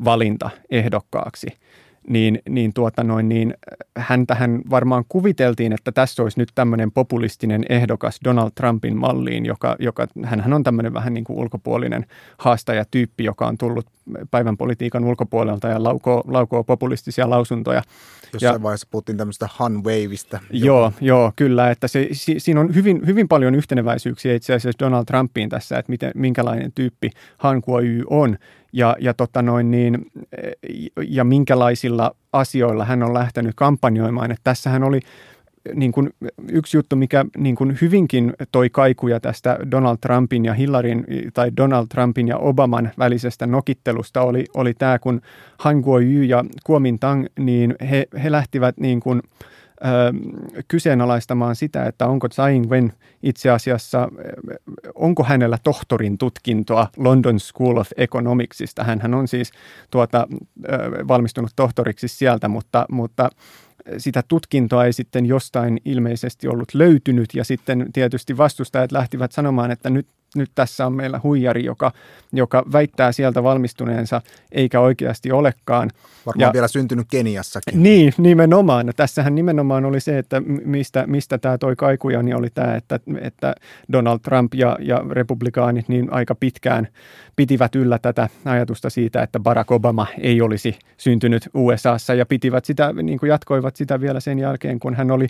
valinta 0.03 0.49
ehdokkaaksi– 0.69 1.47
niin, 2.07 2.39
niin, 2.49 2.73
tuota 2.73 3.03
noin, 3.03 3.29
niin 3.29 3.53
häntähän 3.97 4.61
varmaan 4.69 5.03
kuviteltiin, 5.09 5.73
että 5.73 5.91
tässä 5.91 6.23
olisi 6.23 6.39
nyt 6.39 6.49
tämmöinen 6.55 6.91
populistinen 6.91 7.65
ehdokas 7.69 8.19
Donald 8.23 8.51
Trumpin 8.55 8.97
malliin, 8.97 9.45
joka, 9.45 9.75
joka 9.79 10.07
hän 10.23 10.53
on 10.53 10.63
tämmöinen 10.63 10.93
vähän 10.93 11.13
niin 11.13 11.23
kuin 11.23 11.39
ulkopuolinen 11.39 12.05
haastajatyyppi, 12.37 13.23
joka 13.23 13.47
on 13.47 13.57
tullut 13.57 13.85
päivän 14.31 14.57
politiikan 14.57 15.03
ulkopuolelta 15.03 15.67
ja 15.67 15.83
laukoo, 15.83 16.23
laukoo 16.27 16.63
populistisia 16.63 17.29
lausuntoja. 17.29 17.81
Jossain 18.33 18.55
ja, 18.55 18.63
vaiheessa 18.63 18.87
puhuttiin 18.91 19.17
tämmöistä 19.17 19.49
Han 19.51 19.83
Waveista. 19.83 20.39
Joo, 20.51 20.91
joo, 21.01 21.31
kyllä, 21.35 21.71
että 21.71 21.87
se, 21.87 22.07
si, 22.11 22.39
siinä 22.39 22.59
on 22.59 22.75
hyvin, 22.75 23.01
hyvin 23.05 23.27
paljon 23.27 23.55
yhteneväisyyksiä 23.55 24.33
itse 24.33 24.53
asiassa 24.53 24.85
Donald 24.85 25.05
Trumpiin 25.05 25.49
tässä, 25.49 25.77
että 25.77 25.89
miten, 25.89 26.11
minkälainen 26.15 26.71
tyyppi 26.71 27.09
Han 27.37 27.61
Kuo-yu 27.61 28.03
on 28.09 28.37
ja, 28.73 28.95
ja, 28.99 29.13
tota 29.13 29.41
noin 29.41 29.71
niin, 29.71 30.11
ja 31.07 31.23
minkälaisilla 31.23 32.15
asioilla 32.33 32.85
hän 32.85 33.03
on 33.03 33.13
lähtenyt 33.13 33.55
kampanjoimaan. 33.55 34.31
Että 34.31 34.41
tässähän 34.43 34.83
oli 34.83 34.99
niin 35.73 35.91
kuin 35.91 36.09
yksi 36.51 36.77
juttu, 36.77 36.95
mikä 36.95 37.25
niin 37.37 37.55
kuin 37.55 37.77
hyvinkin 37.81 38.33
toi 38.51 38.69
kaikuja 38.69 39.19
tästä 39.19 39.59
Donald 39.71 39.97
Trumpin 40.01 40.45
ja 40.45 40.53
Hillaryn 40.53 41.05
tai 41.33 41.51
Donald 41.57 41.87
Trumpin 41.87 42.27
ja 42.27 42.37
Obaman 42.37 42.91
välisestä 42.97 43.47
nokittelusta 43.47 44.21
oli, 44.21 44.45
oli 44.53 44.73
tämä, 44.73 44.99
kun 44.99 45.21
Han 45.59 45.81
Kuo-yu 45.81 46.21
ja 46.21 46.45
Kuomintang, 46.63 47.25
niin 47.39 47.75
he, 47.89 48.07
he 48.23 48.31
lähtivät 48.31 48.77
niin 48.77 48.99
kuin– 48.99 49.21
kyseenalaistamaan 50.67 51.55
sitä, 51.55 51.85
että 51.85 52.07
onko 52.07 52.29
Tsai 52.29 52.55
Ing-wen 52.55 52.93
itse 53.23 53.49
asiassa, 53.49 54.09
onko 54.95 55.23
hänellä 55.23 55.57
tohtorin 55.63 56.17
tutkintoa 56.17 56.87
London 56.97 57.39
School 57.39 57.77
of 57.77 57.89
Economicsista. 57.97 58.83
Hän 58.83 59.13
on 59.13 59.27
siis 59.27 59.51
tuota, 59.91 60.27
valmistunut 61.07 61.51
tohtoriksi 61.55 62.07
sieltä, 62.07 62.47
mutta, 62.47 62.85
mutta 62.91 63.29
sitä 63.97 64.23
tutkintoa 64.27 64.85
ei 64.85 64.93
sitten 64.93 65.25
jostain 65.25 65.77
ilmeisesti 65.85 66.47
ollut 66.47 66.73
löytynyt 66.73 67.29
ja 67.33 67.43
sitten 67.43 67.85
tietysti 67.93 68.37
vastustajat 68.37 68.91
lähtivät 68.91 69.31
sanomaan, 69.31 69.71
että 69.71 69.89
nyt 69.89 70.07
nyt 70.35 70.51
tässä 70.55 70.85
on 70.85 70.93
meillä 70.93 71.19
huijari, 71.23 71.65
joka, 71.65 71.91
joka 72.33 72.63
väittää 72.71 73.11
sieltä 73.11 73.43
valmistuneensa, 73.43 74.21
eikä 74.51 74.79
oikeasti 74.79 75.31
olekaan. 75.31 75.89
Varmaan 76.25 76.49
ja, 76.49 76.53
vielä 76.53 76.67
syntynyt 76.67 77.07
Keniassakin. 77.11 77.83
Niin, 77.83 78.13
nimenomaan. 78.17 78.93
Tässähän 78.95 79.35
nimenomaan 79.35 79.85
oli 79.85 79.99
se, 79.99 80.17
että 80.17 80.41
mistä, 80.65 81.07
mistä 81.07 81.37
tämä 81.37 81.57
toi 81.57 81.75
kaikuja, 81.75 82.23
niin 82.23 82.35
oli 82.35 82.49
tämä, 82.53 82.75
että, 82.75 82.99
että 83.21 83.55
Donald 83.91 84.19
Trump 84.19 84.53
ja, 84.53 84.77
ja 84.81 85.03
republikaanit 85.09 85.89
niin 85.89 86.13
aika 86.13 86.35
pitkään 86.35 86.87
pitivät 87.35 87.75
yllä 87.75 87.99
tätä 87.99 88.29
ajatusta 88.45 88.89
siitä, 88.89 89.23
että 89.23 89.39
Barack 89.39 89.71
Obama 89.71 90.07
ei 90.17 90.41
olisi 90.41 90.79
syntynyt 90.97 91.49
USAssa 91.53 92.13
ja 92.13 92.25
pitivät 92.25 92.65
sitä, 92.65 92.93
niin 92.93 93.19
kuin 93.19 93.29
jatkoivat 93.29 93.75
sitä 93.75 94.01
vielä 94.01 94.19
sen 94.19 94.39
jälkeen, 94.39 94.79
kun 94.79 94.95
hän 94.95 95.11
oli 95.11 95.27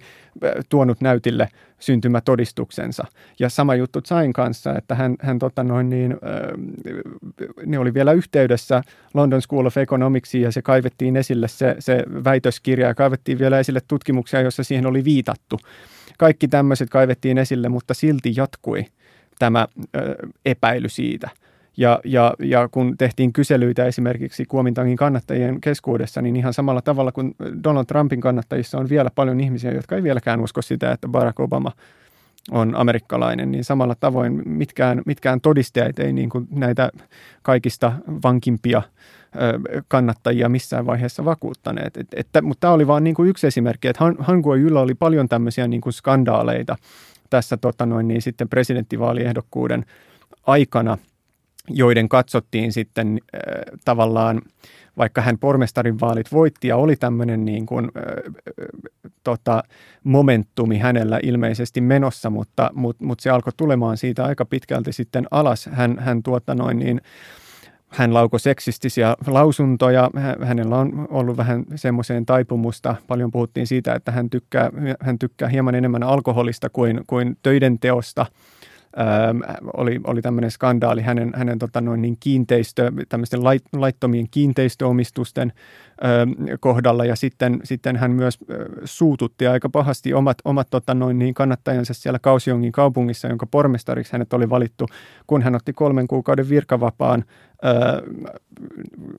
tuonut 0.70 1.02
näytille 1.02 1.50
syntymätodistuksensa. 1.80 3.06
Ja 3.40 3.50
sama 3.50 3.76
juttu 3.76 4.02
Zain 4.02 4.34
kanssa, 4.34 4.76
että 4.78 4.93
hän, 4.96 5.16
hän 5.20 5.40
tota 5.40 5.64
noin 5.64 5.90
niin, 5.90 6.18
ne 7.66 7.80
oli 7.80 7.94
vielä 7.94 8.12
yhteydessä 8.12 8.82
London 9.14 9.42
School 9.42 9.66
of 9.66 9.78
Economicsiin 9.78 10.44
ja 10.44 10.52
se 10.52 10.62
kaivettiin 10.62 11.18
esille 11.18 11.48
se, 11.48 11.76
se 11.80 12.04
väitöskirja 12.24 12.88
ja 12.88 12.96
kaivettiin 12.96 13.40
vielä 13.40 13.60
esille 13.60 13.80
tutkimuksia, 13.88 14.42
joissa 14.42 14.64
siihen 14.64 14.86
oli 14.86 15.04
viitattu. 15.04 15.60
Kaikki 16.18 16.48
tämmöiset 16.48 16.90
kaivettiin 16.90 17.38
esille, 17.38 17.70
mutta 17.70 17.94
silti 17.94 18.34
jatkui 18.36 18.86
tämä 19.40 19.68
epäily 20.46 20.90
siitä– 20.90 21.30
ja, 21.78 22.00
ja, 22.06 22.34
ja 22.40 22.70
kun 22.72 22.98
tehtiin 22.98 23.34
kyselyitä 23.34 23.86
esimerkiksi 23.86 24.46
Kuomintangin 24.46 24.98
kannattajien 24.98 25.62
keskuudessa, 25.62 26.22
niin 26.22 26.36
ihan 26.36 26.54
samalla 26.54 26.82
tavalla 26.82 27.12
kuin 27.12 27.36
Donald 27.64 27.86
Trumpin 27.86 28.22
kannattajissa 28.22 28.78
on 28.78 28.90
vielä 28.90 29.10
paljon 29.16 29.40
ihmisiä, 29.40 29.72
jotka 29.72 29.96
ei 29.96 30.04
vieläkään 30.04 30.42
usko 30.42 30.62
sitä, 30.62 30.92
että 30.92 31.08
Barack 31.08 31.40
Obama 31.40 31.72
on 32.52 32.76
amerikkalainen, 32.76 33.52
niin 33.52 33.64
samalla 33.64 33.96
tavoin 34.00 34.42
mitkään, 34.46 35.02
mitkään 35.06 35.42
todisteet 35.42 36.00
ei 36.00 36.14
niin 36.14 36.30
kuin 36.30 36.48
näitä 36.52 36.90
kaikista 37.42 37.94
vankimpia 38.24 38.82
kannattajia 39.88 40.50
missään 40.50 40.86
vaiheessa 40.86 41.26
vakuuttaneet. 41.26 41.98
Et, 41.98 42.08
että, 42.16 42.42
mutta 42.42 42.62
tämä 42.62 42.74
oli 42.74 42.88
vain 42.88 43.04
niin 43.04 43.16
kuin 43.16 43.30
yksi 43.30 43.48
esimerkki, 43.48 43.88
että 43.88 44.04
Han, 44.20 44.44
Yllä 44.60 44.80
oli 44.80 44.96
paljon 44.96 45.30
tämmöisiä 45.30 45.68
niin 45.68 45.82
kuin 45.82 45.94
skandaaleita 45.94 46.76
tässä 47.30 47.58
tota 47.58 47.86
noin, 47.86 48.08
niin 48.08 48.22
sitten 48.22 48.50
presidenttivaaliehdokkuuden 48.50 49.86
aikana– 50.46 50.98
joiden 51.70 52.10
katsottiin 52.10 52.74
sitten 52.74 53.20
äh, 53.36 53.42
tavallaan, 53.86 54.42
vaikka 54.98 55.22
hän 55.22 55.38
pormestarin 55.38 56.00
vaalit 56.00 56.32
voitti 56.32 56.68
ja 56.68 56.78
oli 56.78 56.96
tämmöinen 56.96 57.46
niin 57.46 57.66
kuin, 57.66 57.86
äh, 57.98 58.34
tota, 59.24 59.64
momentumi 60.04 60.78
hänellä 60.78 61.20
ilmeisesti 61.24 61.82
menossa, 61.82 62.30
mutta, 62.30 62.72
mutta, 62.74 63.06
mutta 63.06 63.22
se 63.22 63.30
alkoi 63.30 63.54
tulemaan 63.58 63.98
siitä 63.98 64.26
aika 64.26 64.46
pitkälti 64.46 64.94
sitten 64.94 65.28
alas. 65.32 65.70
Hän, 65.72 66.00
hän 66.00 66.24
tuota 66.24 66.56
noin 66.56 66.80
niin, 66.80 67.02
hän 67.90 68.14
laukoi 68.14 68.40
seksistisiä 68.40 69.16
lausuntoja. 69.28 70.10
Hänellä 70.42 70.78
on 70.78 71.08
ollut 71.10 71.38
vähän 71.38 71.64
semmoiseen 71.76 72.26
taipumusta. 72.26 72.96
Paljon 73.08 73.32
puhuttiin 73.32 73.68
siitä, 73.68 73.94
että 73.94 74.12
hän 74.12 74.30
tykkää, 74.30 74.70
hän 75.00 75.20
tykkää 75.20 75.50
hieman 75.50 75.76
enemmän 75.76 76.04
alkoholista 76.04 76.70
kuin, 76.70 77.02
kuin 77.08 77.38
töiden 77.44 77.80
teosta– 77.80 78.26
Oli, 79.78 80.00
oli 80.08 80.22
tämmöinen 80.22 80.52
skandaali 80.52 81.02
hänen, 81.02 81.32
hänen 81.36 81.60
tota 81.60 81.82
noin 81.82 82.02
niin 82.02 82.18
kiinteistö, 82.20 82.92
tämmöisten 83.10 83.44
lait, 83.44 83.64
laittomien 83.74 84.28
kiinteistöomistusten 84.32 85.54
öö, 86.06 86.26
kohdalla. 86.60 87.06
Ja 87.06 87.16
sitten, 87.16 87.60
sitten 87.64 87.96
hän 87.96 88.12
myös 88.12 88.40
suututti 88.86 89.48
aika 89.48 89.70
pahasti 89.70 90.14
omat, 90.14 90.38
omat 90.46 90.68
tota 90.70 90.94
noin 90.94 91.20
niin 91.20 91.34
kannattajansa 91.34 91.94
siellä 91.94 92.20
Kausiongin 92.20 92.72
kaupungissa, 92.72 93.28
jonka 93.28 93.46
pormestariksi 93.46 94.14
hänet 94.14 94.34
oli 94.34 94.50
valittu, 94.50 94.86
kun 95.28 95.42
hän 95.42 95.56
otti 95.56 95.74
kolmen 95.74 96.08
kuukauden 96.08 96.50
virkavapaan 96.50 97.24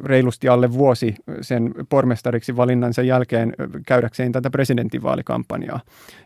reilusti 0.04 0.48
alle 0.48 0.72
vuosi 0.72 1.14
sen 1.40 1.74
pormestariksi 1.88 2.56
valinnansa 2.56 3.02
jälkeen 3.02 3.52
käydäkseen 3.86 4.32
tätä 4.32 4.50
presidentinvaalikampanjaa. 4.50 5.80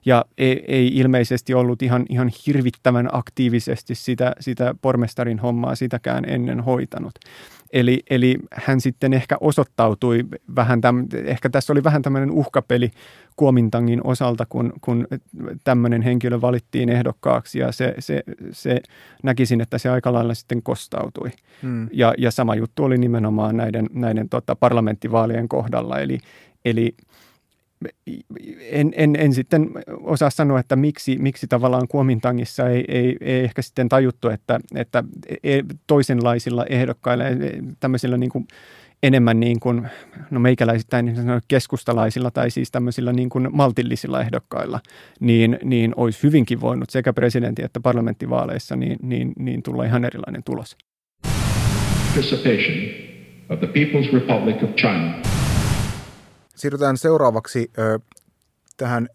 Ja 0.07 0.25
ei, 0.39 0.65
ei 0.69 0.89
ilmeisesti 0.89 1.55
ollut 1.55 1.83
ihan, 1.83 2.07
ihan 2.09 2.31
hirvittävän 2.47 3.09
aktiivisesti 3.13 3.95
sitä, 3.95 4.33
sitä 4.41 4.75
pormestarin 4.83 5.39
hommaa 5.39 5.75
sitäkään 5.75 6.25
ennen 6.25 6.61
hoitanut. 6.61 7.15
Eli, 7.73 8.03
eli 8.11 8.39
hän 8.53 8.81
sitten 8.81 9.13
ehkä 9.15 9.37
osoittautui 9.41 10.25
vähän, 10.57 10.81
täm, 10.81 11.07
ehkä 11.25 11.51
tässä 11.51 11.73
oli 11.73 11.85
vähän 11.85 12.03
tämmöinen 12.03 12.31
uhkapeli 12.31 12.91
Kuomintangin 13.37 14.01
osalta, 14.05 14.47
kun, 14.49 14.73
kun 14.81 15.07
tämmöinen 15.65 16.03
henkilö 16.03 16.41
valittiin 16.41 16.89
ehdokkaaksi 16.89 17.59
ja 17.59 17.73
se, 17.73 17.95
se, 17.99 18.23
se 18.53 18.81
näkisin, 19.23 19.61
että 19.61 19.79
se 19.79 19.89
aika 19.89 20.13
lailla 20.13 20.35
sitten 20.35 20.63
kostautui. 20.63 21.31
Hmm. 21.63 21.89
Ja, 21.93 22.15
ja 22.19 22.31
sama 22.31 22.55
juttu 22.55 22.85
oli 22.85 22.99
nimenomaan 22.99 23.57
näiden, 23.57 23.87
näiden 23.93 24.29
tota, 24.29 24.57
parlamenttivaalien 24.57 25.49
kohdalla, 25.49 25.99
eli, 25.99 26.19
eli 26.65 26.95
en, 28.61 28.93
en, 28.97 29.17
en 29.17 29.33
sitten 29.33 29.71
osaa 30.01 30.31
sanoa, 30.31 30.61
että 30.61 30.77
miksi, 30.77 31.19
miksi 31.19 31.47
tavallaan 31.47 31.89
Kuomintangissa 31.89 32.69
ei, 32.69 32.85
ei, 32.89 33.17
ei 33.21 33.45
ehkä 33.45 33.63
sitten 33.63 33.89
tajuttu, 33.89 34.29
että, 34.29 34.61
että 34.75 35.05
e, 35.43 35.61
toisenlaisilla 35.87 36.67
ehdokkailla, 36.67 37.25
tämmöisillä 37.81 38.17
niin 38.17 38.31
kuin 38.31 38.47
enemmän 39.03 39.41
niin 39.41 39.61
kuin, 39.61 39.89
no 40.31 40.41
meikäläisittäin 40.41 41.05
niin 41.05 41.17
keskustalaisilla 41.49 42.31
tai 42.31 42.51
siis 42.51 42.71
tämmöisillä 42.71 43.13
niin 43.13 43.29
kuin 43.29 43.49
maltillisilla 43.53 44.21
ehdokkailla, 44.21 44.81
niin, 45.21 45.59
niin 45.65 45.93
olisi 45.97 46.23
hyvinkin 46.23 46.61
voinut 46.61 46.91
sekä 46.91 47.13
presidentti- 47.13 47.65
että 47.65 47.81
parlamenttivaaleissa 47.81 48.77
niin, 48.77 48.99
niin, 49.03 49.33
niin 49.39 49.63
tulla 49.63 49.85
ihan 49.85 50.05
erilainen 50.05 50.43
tulos. 50.45 50.77
Participation 52.15 52.75
of 53.49 53.59
the 53.59 53.67
People's 53.67 54.13
Republic 54.13 54.63
of 54.63 54.71
China. 54.77 55.38
Siirrytään 56.59 56.97
seuraavaksi 56.97 57.71
ö, 57.79 57.99
tähän 58.77 59.09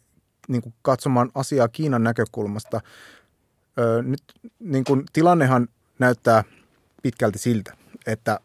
niin 0.47 0.61
kuin 0.61 0.73
katsomaan 0.81 1.31
asiaa 1.35 1.67
Kiinan 1.67 2.03
näkökulmasta. 2.03 2.81
Ö, 3.79 4.01
nyt 4.01 4.23
niin 4.59 4.83
kuin, 4.83 5.03
tilannehan 5.13 5.67
näyttää 5.99 6.43
pitkälti 7.03 7.39
siltä, 7.39 7.73
että 8.07 8.39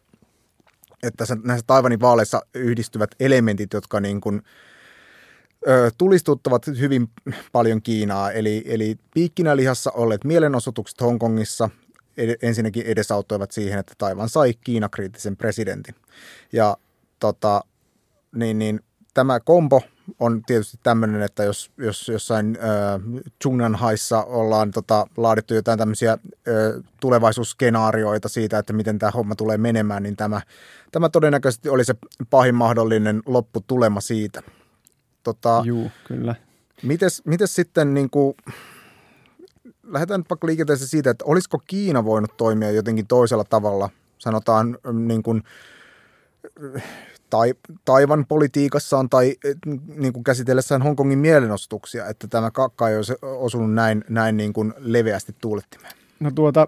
että 1.03 1.25
näissä 1.43 1.63
Taivanin 1.67 1.99
vaaleissa 1.99 2.41
yhdistyvät 2.53 3.09
elementit, 3.19 3.73
jotka 3.73 3.99
niin 3.99 4.21
kuin, 4.21 4.41
ö, 5.67 5.91
tulistuttavat 5.97 6.67
hyvin 6.67 7.09
paljon 7.51 7.81
Kiinaa. 7.81 8.31
Eli, 8.31 8.63
eli 8.65 8.95
piikkinä 9.13 9.55
lihassa 9.55 9.91
olleet 9.91 10.23
mielenosoitukset 10.23 11.01
Hongkongissa 11.01 11.69
ed- 12.17 12.37
ensinnäkin 12.41 12.85
edesauttoivat 12.85 13.51
siihen, 13.51 13.79
että 13.79 13.93
Taivan 13.97 14.29
sai 14.29 14.53
Kiinakriittisen 14.53 15.37
presidentin. 15.37 15.95
Ja 16.53 16.77
tota, 17.19 17.61
niin, 18.35 18.59
niin, 18.59 18.79
tämä 19.19 19.39
kombo 19.39 19.81
on 20.19 20.41
tietysti 20.45 20.79
tämmöinen, 20.83 21.21
että 21.21 21.43
jos, 21.43 21.71
jos 21.77 22.07
jossain 22.07 22.57
äh, 22.61 23.21
Chungnanhaissa 23.41 24.23
ollaan 24.23 24.71
tota, 24.71 25.07
laadittu 25.17 25.53
jotain 25.53 25.79
tämmöisiä 25.79 26.11
äh, 26.11 26.19
tulevaisuusskenaarioita 26.99 28.29
siitä, 28.29 28.59
että 28.59 28.73
miten 28.73 28.99
tämä 28.99 29.11
homma 29.11 29.35
tulee 29.35 29.57
menemään, 29.57 30.03
niin 30.03 30.15
tämä, 30.15 30.41
tämä 30.91 31.09
todennäköisesti 31.09 31.69
oli 31.69 31.85
se 31.85 31.95
pahin 32.29 32.55
mahdollinen 32.55 33.21
lopputulema 33.25 34.01
siitä. 34.01 34.41
Tota, 35.23 35.61
Juu, 35.65 35.91
kyllä. 36.07 36.35
Mites, 36.83 37.21
mites 37.25 37.55
sitten, 37.55 37.93
niin 37.93 38.09
kuin, 38.09 38.33
lähdetään 39.87 40.19
nyt 40.19 40.29
vaikka 40.29 40.47
liikenteeseen 40.47 40.87
siitä, 40.87 41.09
että 41.09 41.25
olisiko 41.25 41.61
Kiina 41.67 42.05
voinut 42.05 42.37
toimia 42.37 42.71
jotenkin 42.71 43.07
toisella 43.07 43.43
tavalla, 43.43 43.89
sanotaan 44.17 44.77
niin 44.93 45.23
kuin, 45.23 45.43
tai, 47.29 47.53
Taivan 47.85 48.25
politiikassaan 48.25 49.09
tai 49.09 49.35
niin 49.95 50.13
kuin 50.13 50.23
käsitellessään 50.23 50.81
Hongkongin 50.81 51.19
mielenosoituksia, 51.19 52.07
että 52.07 52.27
tämä 52.27 52.51
kakka 52.51 52.89
ei 52.89 52.95
olisi 52.95 53.13
osunut 53.21 53.73
näin, 53.73 54.03
näin 54.09 54.37
niin 54.37 54.53
kuin 54.53 54.73
leveästi 54.77 55.35
tuulettimeen? 55.41 55.93
No 56.19 56.31
tuota, 56.31 56.67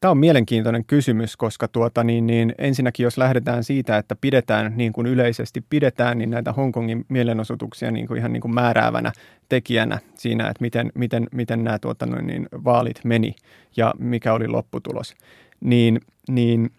Tämä 0.00 0.10
on 0.10 0.18
mielenkiintoinen 0.18 0.84
kysymys, 0.84 1.36
koska 1.36 1.68
tuota, 1.68 2.04
niin, 2.04 2.26
niin, 2.26 2.54
ensinnäkin 2.58 3.04
jos 3.04 3.18
lähdetään 3.18 3.64
siitä, 3.64 3.98
että 3.98 4.16
pidetään 4.16 4.72
niin 4.76 4.92
kuin 4.92 5.06
yleisesti 5.06 5.64
pidetään, 5.70 6.18
niin 6.18 6.30
näitä 6.30 6.52
Hongkongin 6.52 7.04
mielenosoituksia 7.08 7.90
niin 7.90 8.06
kuin 8.06 8.18
ihan 8.18 8.32
niin 8.32 8.40
kuin 8.40 8.54
määräävänä 8.54 9.12
tekijänä 9.48 9.98
siinä, 10.14 10.48
että 10.48 10.60
miten, 10.60 10.92
miten, 10.94 11.26
miten 11.32 11.64
nämä 11.64 11.78
tuota, 11.78 12.06
noin, 12.06 12.26
niin, 12.26 12.48
vaalit 12.64 13.00
meni 13.04 13.34
ja 13.76 13.94
mikä 13.98 14.32
oli 14.32 14.48
lopputulos, 14.48 15.14
niin, 15.60 16.00
niin 16.28 16.70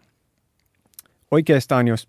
oikeastaan 1.32 1.88
jos 1.88 2.07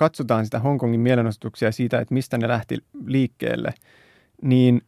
katsotaan 0.00 0.44
sitä 0.44 0.58
Hongkongin 0.58 1.00
mielenosoituksia 1.00 1.72
siitä, 1.72 2.00
että 2.00 2.14
mistä 2.14 2.38
ne 2.38 2.48
lähti 2.48 2.78
liikkeelle, 3.06 3.74
niin 4.42 4.82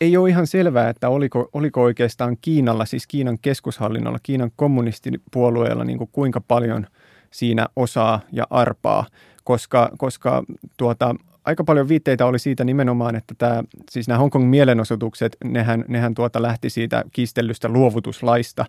ei 0.00 0.16
ole 0.16 0.28
ihan 0.28 0.46
selvää, 0.46 0.88
että 0.88 1.08
oliko, 1.08 1.48
oliko 1.52 1.82
oikeastaan 1.82 2.36
Kiinalla, 2.40 2.84
siis 2.84 3.06
Kiinan 3.06 3.38
keskushallinnolla, 3.42 4.18
Kiinan 4.22 4.50
kommunistipuolueella 4.56 5.84
niin 5.84 5.98
kuin 5.98 6.10
kuinka 6.12 6.40
paljon 6.40 6.86
siinä 7.30 7.66
osaa 7.76 8.20
ja 8.32 8.46
arpaa, 8.50 9.06
koska, 9.44 9.90
koska 9.98 10.44
tuota, 10.76 11.14
aika 11.44 11.64
paljon 11.64 11.88
viitteitä 11.88 12.26
oli 12.26 12.38
siitä 12.38 12.64
nimenomaan, 12.64 13.16
että 13.16 13.34
tämä, 13.38 13.64
siis 13.90 14.08
nämä 14.08 14.18
Hongkongin 14.18 14.50
mielenosoitukset, 14.50 15.36
nehän, 15.44 15.84
nehän 15.88 16.14
tuota 16.14 16.42
lähti 16.42 16.70
siitä 16.70 17.04
kiistellystä 17.12 17.68
luovutuslaista, 17.68 18.64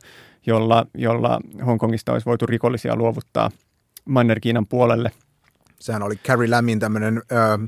jolla, 0.45 0.85
jolla 0.93 1.39
Hongkongista 1.65 2.13
olisi 2.13 2.25
voitu 2.25 2.45
rikollisia 2.45 2.95
luovuttaa 2.95 3.51
Manner-Kiinan 4.05 4.65
puolelle– 4.69 5.11
Sehän 5.83 6.03
oli 6.03 6.15
Carrie 6.15 6.49
Lamin 6.49 6.79
tämmöinen 6.79 7.21
ö, 7.31 7.67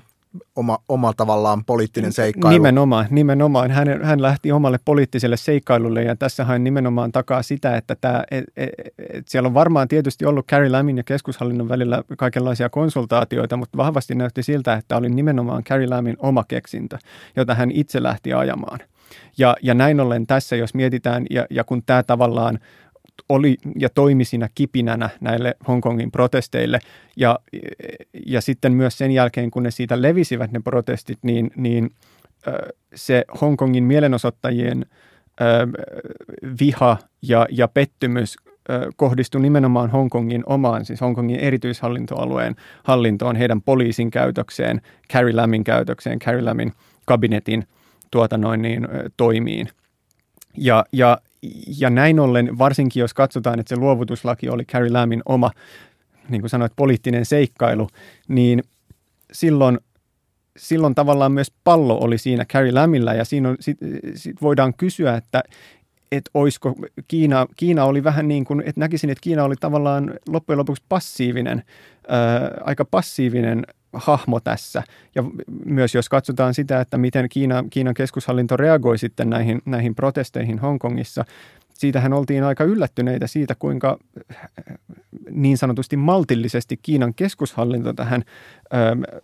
oma, 0.55 0.77
oma 0.89 1.13
tavallaan 1.13 1.65
poliittinen 1.65 2.13
seikkailu. 2.13 2.53
Nimenomaan, 2.53 3.07
nimenomaan. 3.09 3.71
Hän, 3.71 4.03
hän 4.03 4.21
lähti 4.21 4.51
omalle 4.51 4.79
poliittiselle 4.85 5.37
seikkailulle 5.37 6.03
ja 6.03 6.15
tässä 6.15 6.45
hän 6.45 6.63
nimenomaan 6.63 7.11
takaa 7.11 7.43
sitä, 7.43 7.77
että 7.77 7.95
tämä, 8.01 8.23
et, 8.31 8.43
et, 8.57 8.69
et 9.13 9.27
siellä 9.27 9.47
on 9.47 9.53
varmaan 9.53 9.87
tietysti 9.87 10.25
ollut 10.25 10.47
Carrie 10.47 10.69
Lamin 10.69 10.97
ja 10.97 11.03
keskushallinnon 11.03 11.69
välillä 11.69 12.03
kaikenlaisia 12.17 12.69
konsultaatioita, 12.69 13.57
mutta 13.57 13.77
vahvasti 13.77 14.15
näytti 14.15 14.43
siltä, 14.43 14.73
että 14.73 14.97
oli 14.97 15.09
nimenomaan 15.09 15.63
Carrie 15.63 15.87
Lamin 15.87 16.15
oma 16.19 16.43
keksintö, 16.47 16.97
jota 17.35 17.55
hän 17.55 17.71
itse 17.71 18.03
lähti 18.03 18.33
ajamaan. 18.33 18.79
Ja, 19.37 19.55
ja 19.61 19.73
näin 19.73 19.99
ollen 19.99 20.27
tässä, 20.27 20.55
jos 20.55 20.73
mietitään, 20.73 21.25
ja, 21.29 21.45
ja 21.49 21.63
kun 21.63 21.83
tämä 21.85 22.03
tavallaan 22.03 22.59
oli 23.29 23.57
ja 23.79 23.89
toimi 23.89 24.25
siinä 24.25 24.49
kipinänä 24.55 25.09
näille 25.21 25.55
Hongkongin 25.67 26.11
protesteille. 26.11 26.79
Ja, 27.15 27.39
ja 28.25 28.41
sitten 28.41 28.73
myös 28.73 28.97
sen 28.97 29.11
jälkeen, 29.11 29.51
kun 29.51 29.63
ne 29.63 29.71
siitä 29.71 30.01
levisivät 30.01 30.51
ne 30.51 30.59
protestit, 30.59 31.19
niin, 31.21 31.51
niin 31.55 31.89
se 32.95 33.25
Hongkongin 33.41 33.83
mielenosoittajien 33.83 34.85
viha 36.59 36.97
ja, 37.21 37.47
ja 37.49 37.67
pettymys 37.67 38.35
kohdistui 38.95 39.41
nimenomaan 39.41 39.89
Hongkongin 39.89 40.43
omaan, 40.45 40.85
siis 40.85 41.01
Hongkongin 41.01 41.39
erityishallintoalueen 41.39 42.55
hallintoon, 42.83 43.35
heidän 43.35 43.61
poliisin 43.61 44.11
käytökseen, 44.11 44.81
Carrie 45.13 45.35
Lamin 45.35 45.63
käytökseen, 45.63 46.19
Carrie 46.19 46.43
Lamin 46.43 46.73
kabinetin 47.05 47.67
tuota 48.11 48.37
noin 48.37 48.61
niin, 48.61 48.87
toimiin. 49.17 49.69
Ja, 50.57 50.85
ja 50.91 51.17
ja 51.79 51.89
näin 51.89 52.19
ollen, 52.19 52.57
varsinkin 52.57 53.01
jos 53.01 53.13
katsotaan, 53.13 53.59
että 53.59 53.75
se 53.75 53.79
luovutuslaki 53.79 54.49
oli 54.49 54.65
Carrie 54.65 54.91
Lamin 54.91 55.21
oma, 55.25 55.51
niin 56.29 56.41
kuin 56.41 56.49
sanoit, 56.49 56.73
poliittinen 56.75 57.25
seikkailu, 57.25 57.87
niin 58.27 58.63
silloin, 59.31 59.79
silloin 60.57 60.95
tavallaan 60.95 61.31
myös 61.31 61.51
pallo 61.63 61.97
oli 61.97 62.17
siinä 62.17 62.45
Carrie 62.45 62.71
Lamilla 62.71 63.13
ja 63.13 63.25
siinä 63.25 63.49
on, 63.49 63.57
sit, 63.59 63.77
sit 64.15 64.41
voidaan 64.41 64.73
kysyä, 64.73 65.15
että 65.15 65.43
että 66.11 66.31
olisiko 66.33 66.75
Kiina, 67.07 67.47
Kiina 67.55 67.85
oli 67.85 68.03
vähän 68.03 68.27
niin 68.27 68.45
kuin, 68.45 68.63
että 68.65 68.79
näkisin, 68.79 69.09
että 69.09 69.21
Kiina 69.21 69.43
oli 69.43 69.55
tavallaan 69.55 70.13
loppujen 70.27 70.57
lopuksi 70.59 70.83
passiivinen, 70.89 71.63
ää, 72.07 72.51
aika 72.63 72.85
passiivinen 72.85 73.63
hahmo 73.95 74.39
tässä. 74.39 74.83
Ja 75.15 75.23
myös 75.65 75.95
jos 75.95 76.09
katsotaan 76.09 76.53
sitä, 76.53 76.81
että 76.81 76.97
miten 76.97 77.29
Kiina, 77.29 77.63
Kiinan 77.69 77.93
keskushallinto 77.93 78.57
reagoi 78.57 78.97
sitten 78.97 79.29
näihin, 79.29 79.61
näihin 79.65 79.95
protesteihin 79.95 80.59
Hongkongissa, 80.59 81.25
siitähän 81.73 82.13
oltiin 82.13 82.43
aika 82.43 82.63
yllättyneitä 82.63 83.27
siitä, 83.27 83.55
kuinka 83.55 83.97
niin 85.29 85.57
sanotusti 85.57 85.97
maltillisesti 85.97 86.79
Kiinan 86.81 87.13
keskushallinto 87.13 87.93
tähän 87.93 88.23
ö, 88.73 88.77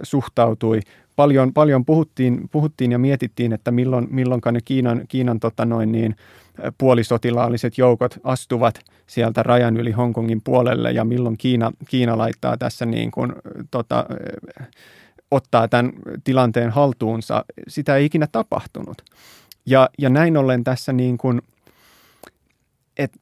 suhtautui. 0.03 0.80
Paljon, 1.22 1.53
paljon 1.53 1.86
puhuttiin, 1.86 2.49
puhuttiin 2.51 2.91
ja 2.91 2.99
mietittiin, 2.99 3.53
että 3.53 3.72
milloin, 3.72 4.07
milloinka 4.09 4.51
ne 4.51 4.59
Kiinan, 4.65 5.01
Kiinan 5.07 5.39
tota 5.39 5.65
noin 5.65 5.91
niin, 5.91 6.15
puolisotilaalliset 6.78 7.78
joukot 7.78 8.19
astuvat 8.24 8.80
sieltä 9.07 9.43
rajan 9.43 9.78
yli 9.78 9.91
Hongkongin 9.91 10.41
puolelle 10.43 10.91
ja 10.91 11.05
milloin 11.05 11.38
Kiina, 11.38 11.72
Kiina 11.89 12.17
laittaa 12.17 12.57
tässä 12.57 12.86
niin 12.86 13.11
kuin, 13.11 13.34
tota, 13.72 14.05
ottaa 15.32 15.67
tämän 15.67 15.91
tilanteen 16.24 16.69
haltuunsa. 16.69 17.45
Sitä 17.67 17.95
ei 17.95 18.05
ikinä 18.05 18.28
tapahtunut. 18.32 19.01
Ja, 19.65 19.89
ja 19.97 20.09
näin 20.09 20.38
ollen 20.38 20.63
tässä 20.63 20.93
niin 20.93 21.17
kuin, 21.17 21.41
että 22.97 23.17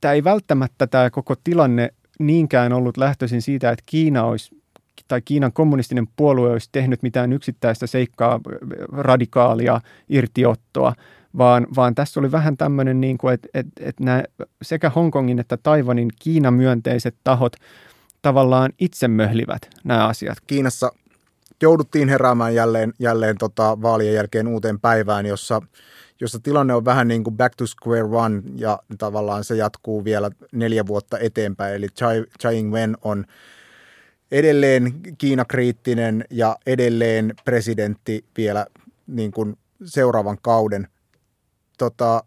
tämä 0.00 0.14
ei 0.14 0.24
välttämättä 0.24 0.86
tämä 0.86 1.10
koko 1.10 1.34
tilanne 1.44 1.90
niinkään 2.18 2.72
ollut 2.72 2.96
lähtöisin 2.96 3.42
siitä, 3.42 3.70
että 3.70 3.84
Kiina 3.86 4.24
olisi 4.24 4.59
tai 5.08 5.22
Kiinan 5.22 5.52
kommunistinen 5.52 6.08
puolue 6.16 6.50
olisi 6.50 6.68
tehnyt 6.72 7.02
mitään 7.02 7.32
yksittäistä 7.32 7.86
seikkaa, 7.86 8.40
radikaalia 8.92 9.80
irtiottoa, 10.08 10.94
vaan, 11.38 11.66
vaan 11.76 11.94
tässä 11.94 12.20
oli 12.20 12.32
vähän 12.32 12.56
tämmöinen, 12.56 13.00
niin 13.00 13.18
kuin, 13.18 13.34
että, 13.34 13.48
että, 13.54 13.72
että 13.84 14.04
nämä 14.04 14.22
sekä 14.62 14.90
Hongkongin 14.90 15.38
että 15.38 15.56
Taivanin 15.56 16.10
Kiina-myönteiset 16.18 17.14
tahot 17.24 17.56
tavallaan 18.22 18.72
itse 18.78 19.08
möhlivät 19.08 19.70
nämä 19.84 20.06
asiat. 20.06 20.38
Kiinassa 20.46 20.92
jouduttiin 21.62 22.08
heräämään 22.08 22.54
jälleen, 22.54 22.92
jälleen 22.98 23.38
tota 23.38 23.82
vaalien 23.82 24.14
jälkeen 24.14 24.48
uuteen 24.48 24.80
päivään, 24.80 25.26
jossa, 25.26 25.62
jossa 26.20 26.38
tilanne 26.42 26.74
on 26.74 26.84
vähän 26.84 27.08
niin 27.08 27.24
kuin 27.24 27.36
back 27.36 27.54
to 27.56 27.64
square 27.66 28.08
one 28.10 28.42
ja 28.56 28.78
tavallaan 28.98 29.44
se 29.44 29.56
jatkuu 29.56 30.04
vielä 30.04 30.30
neljä 30.52 30.86
vuotta 30.86 31.18
eteenpäin. 31.18 31.74
Eli 31.74 31.88
Chai, 31.88 32.24
Chai 32.40 32.58
Ing-wen 32.58 32.96
on 33.02 33.24
edelleen 34.32 35.00
Kiina-kriittinen 35.18 36.24
ja 36.30 36.56
edelleen 36.66 37.34
presidentti 37.44 38.24
vielä 38.36 38.66
niin 39.06 39.30
kuin 39.30 39.56
seuraavan 39.84 40.38
kauden. 40.42 40.88
Tota, 41.78 42.24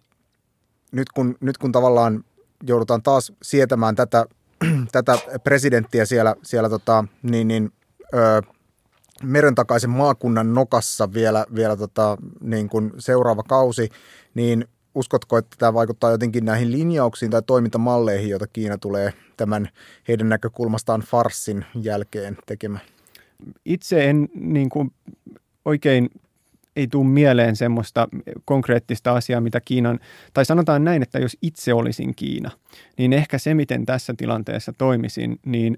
nyt, 0.91 1.11
kun, 1.11 1.35
nyt 1.39 1.57
kun 1.57 1.71
tavallaan 1.71 2.23
joudutaan 2.63 3.03
taas 3.03 3.33
sietämään 3.41 3.95
tätä, 3.95 4.25
tätä 4.91 5.17
presidenttiä 5.43 6.05
siellä, 6.05 6.35
siellä 6.43 6.69
tota, 6.69 7.05
niin, 7.23 7.47
niin, 7.47 7.71
ö, 8.13 8.41
meren 9.23 9.55
takaisen 9.55 9.89
maakunnan 9.89 10.53
nokassa 10.53 11.13
vielä, 11.13 11.45
vielä 11.55 11.77
tota, 11.77 12.17
niin 12.41 12.69
kuin 12.69 12.91
seuraava 12.97 13.43
kausi, 13.43 13.89
niin 14.33 14.67
uskotko, 14.95 15.37
että 15.37 15.55
tämä 15.59 15.73
vaikuttaa 15.73 16.11
jotenkin 16.11 16.45
näihin 16.45 16.71
linjauksiin 16.71 17.31
tai 17.31 17.41
toimintamalleihin, 17.45 18.29
joita 18.29 18.47
Kiina 18.47 18.77
tulee 18.77 19.13
tämän 19.37 19.69
heidän 20.07 20.29
näkökulmastaan 20.29 21.01
farssin 21.01 21.65
jälkeen 21.81 22.37
tekemään? 22.45 22.83
Itse 23.65 24.09
en 24.09 24.29
niin 24.33 24.69
kuin, 24.69 24.91
oikein 25.65 26.09
ei 26.75 26.87
tule 26.87 27.07
mieleen 27.07 27.55
semmoista 27.55 28.07
konkreettista 28.45 29.13
asiaa, 29.13 29.41
mitä 29.41 29.61
Kiinan, 29.61 29.99
tai 30.33 30.45
sanotaan 30.45 30.83
näin, 30.83 31.03
että 31.03 31.19
jos 31.19 31.37
itse 31.41 31.73
olisin 31.73 32.15
Kiina, 32.15 32.51
niin 32.97 33.13
ehkä 33.13 33.37
se, 33.37 33.53
miten 33.53 33.85
tässä 33.85 34.13
tilanteessa 34.17 34.73
toimisin, 34.77 35.39
niin 35.45 35.77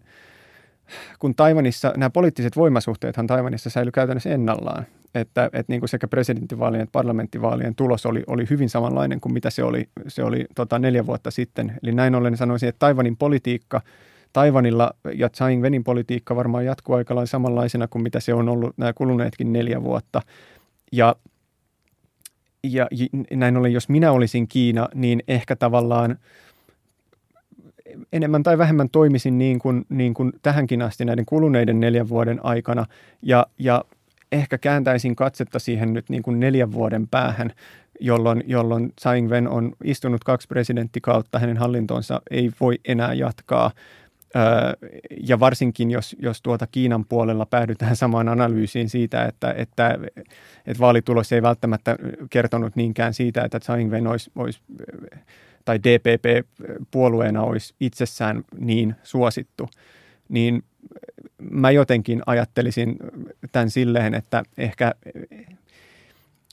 kun 1.20 1.36
Taivanissa, 1.36 1.94
nämä 1.98 2.10
poliittiset 2.10 2.56
voimasuhteethan 2.56 3.28
Taivanissa 3.28 3.70
säilyy 3.70 3.92
käytännössä 3.92 4.30
ennallaan, 4.30 4.86
että, 5.16 5.46
että 5.46 5.64
niin 5.68 5.82
kuin 5.82 5.90
sekä 5.90 6.08
presidenttivaalien 6.08 6.84
että 6.84 6.92
parlamenttivaalien 6.92 7.76
tulos 7.76 8.06
oli, 8.06 8.24
oli 8.28 8.46
hyvin 8.50 8.70
samanlainen 8.70 9.22
kuin 9.22 9.34
mitä 9.34 9.50
se 9.50 9.64
oli, 9.64 9.90
se 10.08 10.24
oli 10.24 10.46
tota, 10.56 10.80
neljä 10.80 11.06
vuotta 11.06 11.32
sitten. 11.32 11.74
Eli 11.84 11.92
näin 11.92 12.16
ollen 12.16 12.38
sanoisin, 12.38 12.70
että 12.70 12.80
Taivanin 12.80 13.18
politiikka, 13.18 13.82
Taivanilla 14.34 14.92
ja 15.14 15.30
Tsai 15.30 15.54
Ing-wenin 15.54 15.84
politiikka 15.84 16.36
varmaan 16.36 16.66
jatkuu 16.66 16.96
aika 16.96 17.16
lailla 17.16 17.28
samanlaisena 17.28 17.88
kuin 17.88 18.02
mitä 18.04 18.20
se 18.20 18.34
on 18.34 18.50
ollut 18.50 18.78
nämä 18.78 18.94
kuluneetkin 18.94 19.54
neljä 19.54 19.84
vuotta. 19.84 20.22
Ja, 20.92 21.16
ja 22.64 22.88
näin 23.34 23.58
ollen, 23.58 23.74
jos 23.74 23.90
minä 23.90 24.12
olisin 24.12 24.48
Kiina, 24.48 24.90
niin 24.96 25.24
ehkä 25.28 25.56
tavallaan 25.56 26.18
enemmän 28.14 28.44
tai 28.44 28.58
vähemmän 28.58 28.90
toimisin 28.90 29.38
niin 29.38 29.60
kuin, 29.60 29.86
niin 29.90 30.14
kuin 30.14 30.32
tähänkin 30.42 30.82
asti 30.82 31.06
näiden 31.06 31.26
kuluneiden 31.26 31.80
neljän 31.80 32.10
vuoden 32.10 32.46
aikana 32.46 32.86
ja, 33.22 33.48
ja 33.60 33.86
ehkä 34.32 34.58
kääntäisin 34.58 35.16
katsetta 35.16 35.60
siihen 35.60 35.94
nyt 35.94 36.10
niin 36.10 36.24
kuin 36.24 36.40
neljän 36.40 36.72
vuoden 36.72 37.08
päähän, 37.08 37.52
jolloin, 38.00 38.44
jolloin 38.48 38.94
Tsai 38.96 39.18
Ing-wen 39.18 39.48
on 39.48 39.74
istunut 39.84 40.24
kaksi 40.24 40.48
presidenttikautta, 40.48 41.40
hänen 41.40 41.58
hallintonsa 41.58 42.22
ei 42.32 42.52
voi 42.60 42.80
enää 42.86 43.14
jatkaa. 43.14 43.72
Ja 45.28 45.40
varsinkin, 45.40 45.92
jos, 45.92 46.16
jos 46.20 46.42
tuota 46.42 46.68
Kiinan 46.68 47.06
puolella 47.06 47.46
päädytään 47.46 47.96
samaan 47.96 48.30
analyysiin 48.30 48.90
siitä, 48.90 49.26
että, 49.26 49.54
että, 49.58 50.00
että 50.66 50.80
vaalitulos 50.80 51.32
ei 51.32 51.42
välttämättä 51.42 51.96
kertonut 52.30 52.76
niinkään 52.76 53.14
siitä, 53.14 53.44
että 53.44 53.60
Tsai 53.60 53.82
Ing-wen 53.82 54.08
olisi, 54.08 54.32
olisi 54.36 54.62
tai 55.66 55.80
DPP 55.80 56.48
puolueena 56.92 57.42
olisi 57.42 57.74
itsessään 57.80 58.44
niin 58.60 58.96
suosittu, 59.04 59.70
niin 60.30 60.64
mä 61.52 61.72
jotenkin 61.72 62.22
ajattelisin 62.26 62.96
tämän 63.52 63.70
silleen, 63.70 64.14
että 64.14 64.44
ehkä 64.58 64.96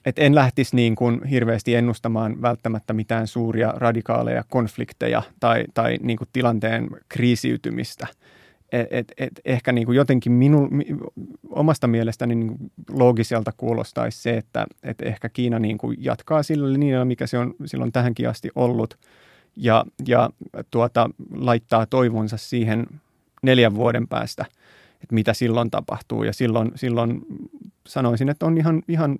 et 0.04 0.18
en 0.18 0.34
lähtisi 0.34 0.76
niin 0.76 0.94
kuin 0.94 1.24
hirveästi 1.24 1.74
ennustamaan 1.74 2.42
välttämättä 2.42 2.92
mitään 2.92 3.26
suuria 3.26 3.72
radikaaleja 3.76 4.44
konflikteja 4.48 5.22
tai, 5.40 5.64
tai 5.74 5.98
niin 6.02 6.18
kuin 6.18 6.28
tilanteen 6.32 6.88
kriisiytymistä. 7.08 8.06
Et, 8.72 8.86
et, 8.90 9.12
et 9.18 9.40
ehkä 9.44 9.72
niin 9.72 9.86
kuin 9.86 9.96
jotenkin 9.96 10.32
minu, 10.32 10.68
omasta 11.48 11.86
mielestäni 11.86 12.34
niin 12.34 12.56
loogiselta 12.90 13.52
kuulostaisi 13.56 14.22
se, 14.22 14.36
että 14.36 14.66
et 14.82 15.02
ehkä 15.02 15.28
Kiina 15.28 15.58
niin 15.58 15.78
kuin 15.78 15.96
jatkaa 16.00 16.42
sillä 16.42 16.72
linjalla, 16.72 17.04
mikä 17.04 17.26
se 17.26 17.38
on 17.38 17.54
silloin 17.64 17.92
tähänkin 17.92 18.28
asti 18.28 18.50
ollut, 18.54 18.98
ja, 19.56 19.84
ja 20.06 20.30
tuota, 20.70 21.10
laittaa 21.34 21.86
toivonsa 21.86 22.36
siihen 22.36 22.86
neljän 23.42 23.74
vuoden 23.74 24.08
päästä, 24.08 24.44
että 24.94 25.14
mitä 25.14 25.34
silloin 25.34 25.70
tapahtuu. 25.70 26.22
Ja 26.22 26.32
silloin, 26.32 26.72
silloin 26.74 27.20
sanoisin, 27.86 28.28
että 28.28 28.46
on 28.46 28.58
ihan, 28.58 28.82
ihan 28.88 29.18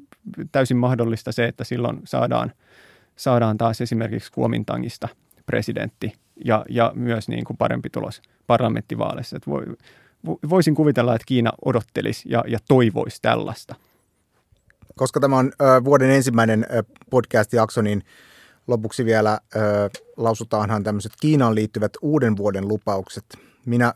täysin 0.53 0.77
mahdollista 0.77 1.33
se, 1.33 1.45
että 1.45 1.65
silloin 1.65 2.01
saadaan, 2.05 2.53
saadaan 3.17 3.59
taas 3.59 3.81
esimerkiksi 3.81 4.33
Kuomintangista 4.33 5.09
presidentti 5.47 6.13
ja, 6.45 6.65
ja 6.69 6.93
myös 6.95 7.29
niin 7.29 7.45
kuin 7.45 7.57
parempi 7.57 7.91
tulos 7.91 8.23
parlamenttivaaleissa. 8.47 9.37
Että 9.37 9.51
voi, 9.51 9.65
voisin 10.51 10.75
kuvitella, 10.75 11.15
että 11.15 11.27
Kiina 11.27 11.53
odottelisi 11.65 12.29
ja, 12.29 12.45
ja 12.49 12.59
toivoisi 12.69 13.19
tällaista. 13.23 13.75
Koska 14.97 15.21
tämä 15.21 15.39
on 15.39 15.53
ö, 15.61 15.85
vuoden 15.85 16.11
ensimmäinen 16.11 16.67
podcast-jakso, 17.11 17.83
niin 17.83 18.03
lopuksi 18.67 19.05
vielä 19.05 19.41
ö, 19.57 19.59
lausutaanhan 20.17 20.83
tämmöiset 20.83 21.13
Kiinaan 21.21 21.55
liittyvät 21.55 21.93
uuden 22.03 22.37
vuoden 22.37 22.69
lupaukset. 22.69 23.25
Minä 23.67 23.93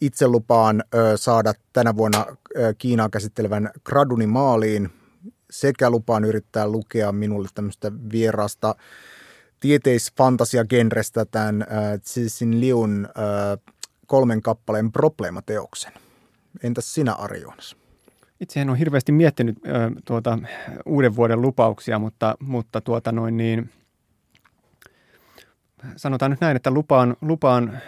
itse 0.00 0.28
lupaan 0.28 0.82
ö, 0.94 1.16
saada 1.16 1.52
tänä 1.72 1.96
vuonna 1.96 2.26
ö, 2.56 2.74
Kiinaa 2.78 3.08
käsittelevän 3.08 3.70
graduni 3.84 4.26
maaliin 4.26 4.90
sekä 5.50 5.90
lupaan 5.90 6.24
yrittää 6.24 6.68
lukea 6.68 7.12
minulle 7.12 7.48
tämmöistä 7.54 7.92
vierasta 8.12 8.74
tieteisfantasia-genrestä 9.60 11.24
tämän 11.24 11.66
Cixin 12.04 12.60
Liun 12.60 13.08
ö, 13.08 13.72
kolmen 14.06 14.42
kappaleen 14.42 14.92
probleemateoksen. 14.92 15.92
Entäs 16.62 16.94
sinä, 16.94 17.12
Ari 17.12 17.40
Joonas? 17.40 17.76
Itse 18.40 18.60
en 18.60 18.70
ole 18.70 18.78
hirveästi 18.78 19.12
miettinyt 19.12 19.56
ö, 19.66 19.70
tuota, 20.04 20.38
uuden 20.86 21.16
vuoden 21.16 21.42
lupauksia, 21.42 21.98
mutta, 21.98 22.36
mutta 22.40 22.80
tuota 22.80 23.12
noin 23.12 23.36
niin, 23.36 23.70
sanotaan 25.96 26.30
nyt 26.30 26.40
näin, 26.40 26.56
että 26.56 26.70
lupaan, 26.70 27.16
lupaan 27.20 27.78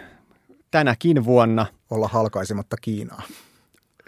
tänäkin 0.71 1.25
vuonna. 1.25 1.65
Olla 1.89 2.07
halkaisematta 2.07 2.75
Kiinaa. 2.81 3.21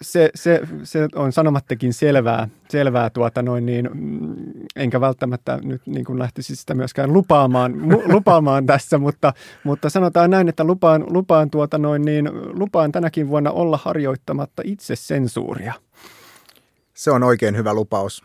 Se, 0.01 0.29
se, 0.35 0.61
se 0.83 1.07
on 1.15 1.31
sanomattakin 1.31 1.93
selvää, 1.93 2.47
selvää 2.69 3.09
tuota 3.09 3.41
noin 3.41 3.65
niin, 3.65 3.89
mm, 3.93 4.35
enkä 4.75 5.01
välttämättä 5.01 5.59
nyt 5.63 5.81
niin 5.85 6.05
kuin 6.05 6.19
lähtisi 6.19 6.55
sitä 6.55 6.73
myöskään 6.73 7.13
lupaamaan, 7.13 7.73
lupaamaan 8.13 8.65
tässä, 8.65 8.97
mutta, 8.97 9.33
mutta 9.63 9.89
sanotaan 9.89 10.29
näin, 10.29 10.49
että 10.49 10.63
lupaan, 10.63 11.05
lupaan, 11.07 11.49
tuota 11.49 11.77
noin 11.77 12.01
niin, 12.01 12.29
lupaan 12.59 12.91
tänäkin 12.91 13.27
vuonna 13.27 13.51
olla 13.51 13.79
harjoittamatta 13.83 14.61
itse 14.65 14.95
sensuuria. 14.95 15.73
Se 16.93 17.11
on 17.11 17.23
oikein 17.23 17.57
hyvä 17.57 17.73
lupaus. 17.73 18.23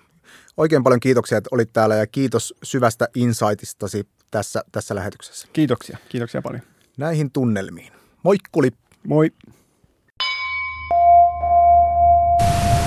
Oikein 0.56 0.84
paljon 0.84 1.00
kiitoksia, 1.00 1.38
että 1.38 1.48
olit 1.52 1.72
täällä 1.72 1.94
ja 1.94 2.06
kiitos 2.06 2.54
syvästä 2.62 3.08
insightistasi 3.14 4.08
tässä, 4.30 4.64
tässä 4.72 4.94
lähetyksessä. 4.94 5.48
Kiitoksia, 5.52 5.98
kiitoksia 6.08 6.42
paljon. 6.42 6.62
Näihin 6.96 7.30
tunnelmiin. 7.30 7.97
Moikkuli! 8.22 8.70
Moi! 9.06 9.30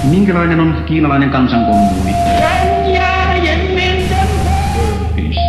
Minkälainen 0.04 0.60
on 0.60 0.84
kiinalainen 0.88 1.30
kansankommuuni? 1.30 2.12
Peace 5.16 5.42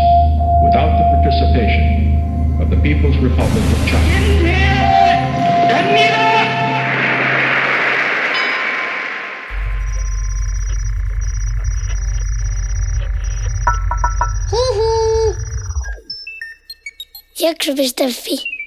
without 0.64 0.93
the 0.99 1.05
participation 1.12 1.83
of 2.62 2.68
the 2.70 2.76
People's 2.76 3.22
Republic 3.22 3.64
of 3.72 3.87
China. 3.87 4.33
Jakso.fi 17.41 18.62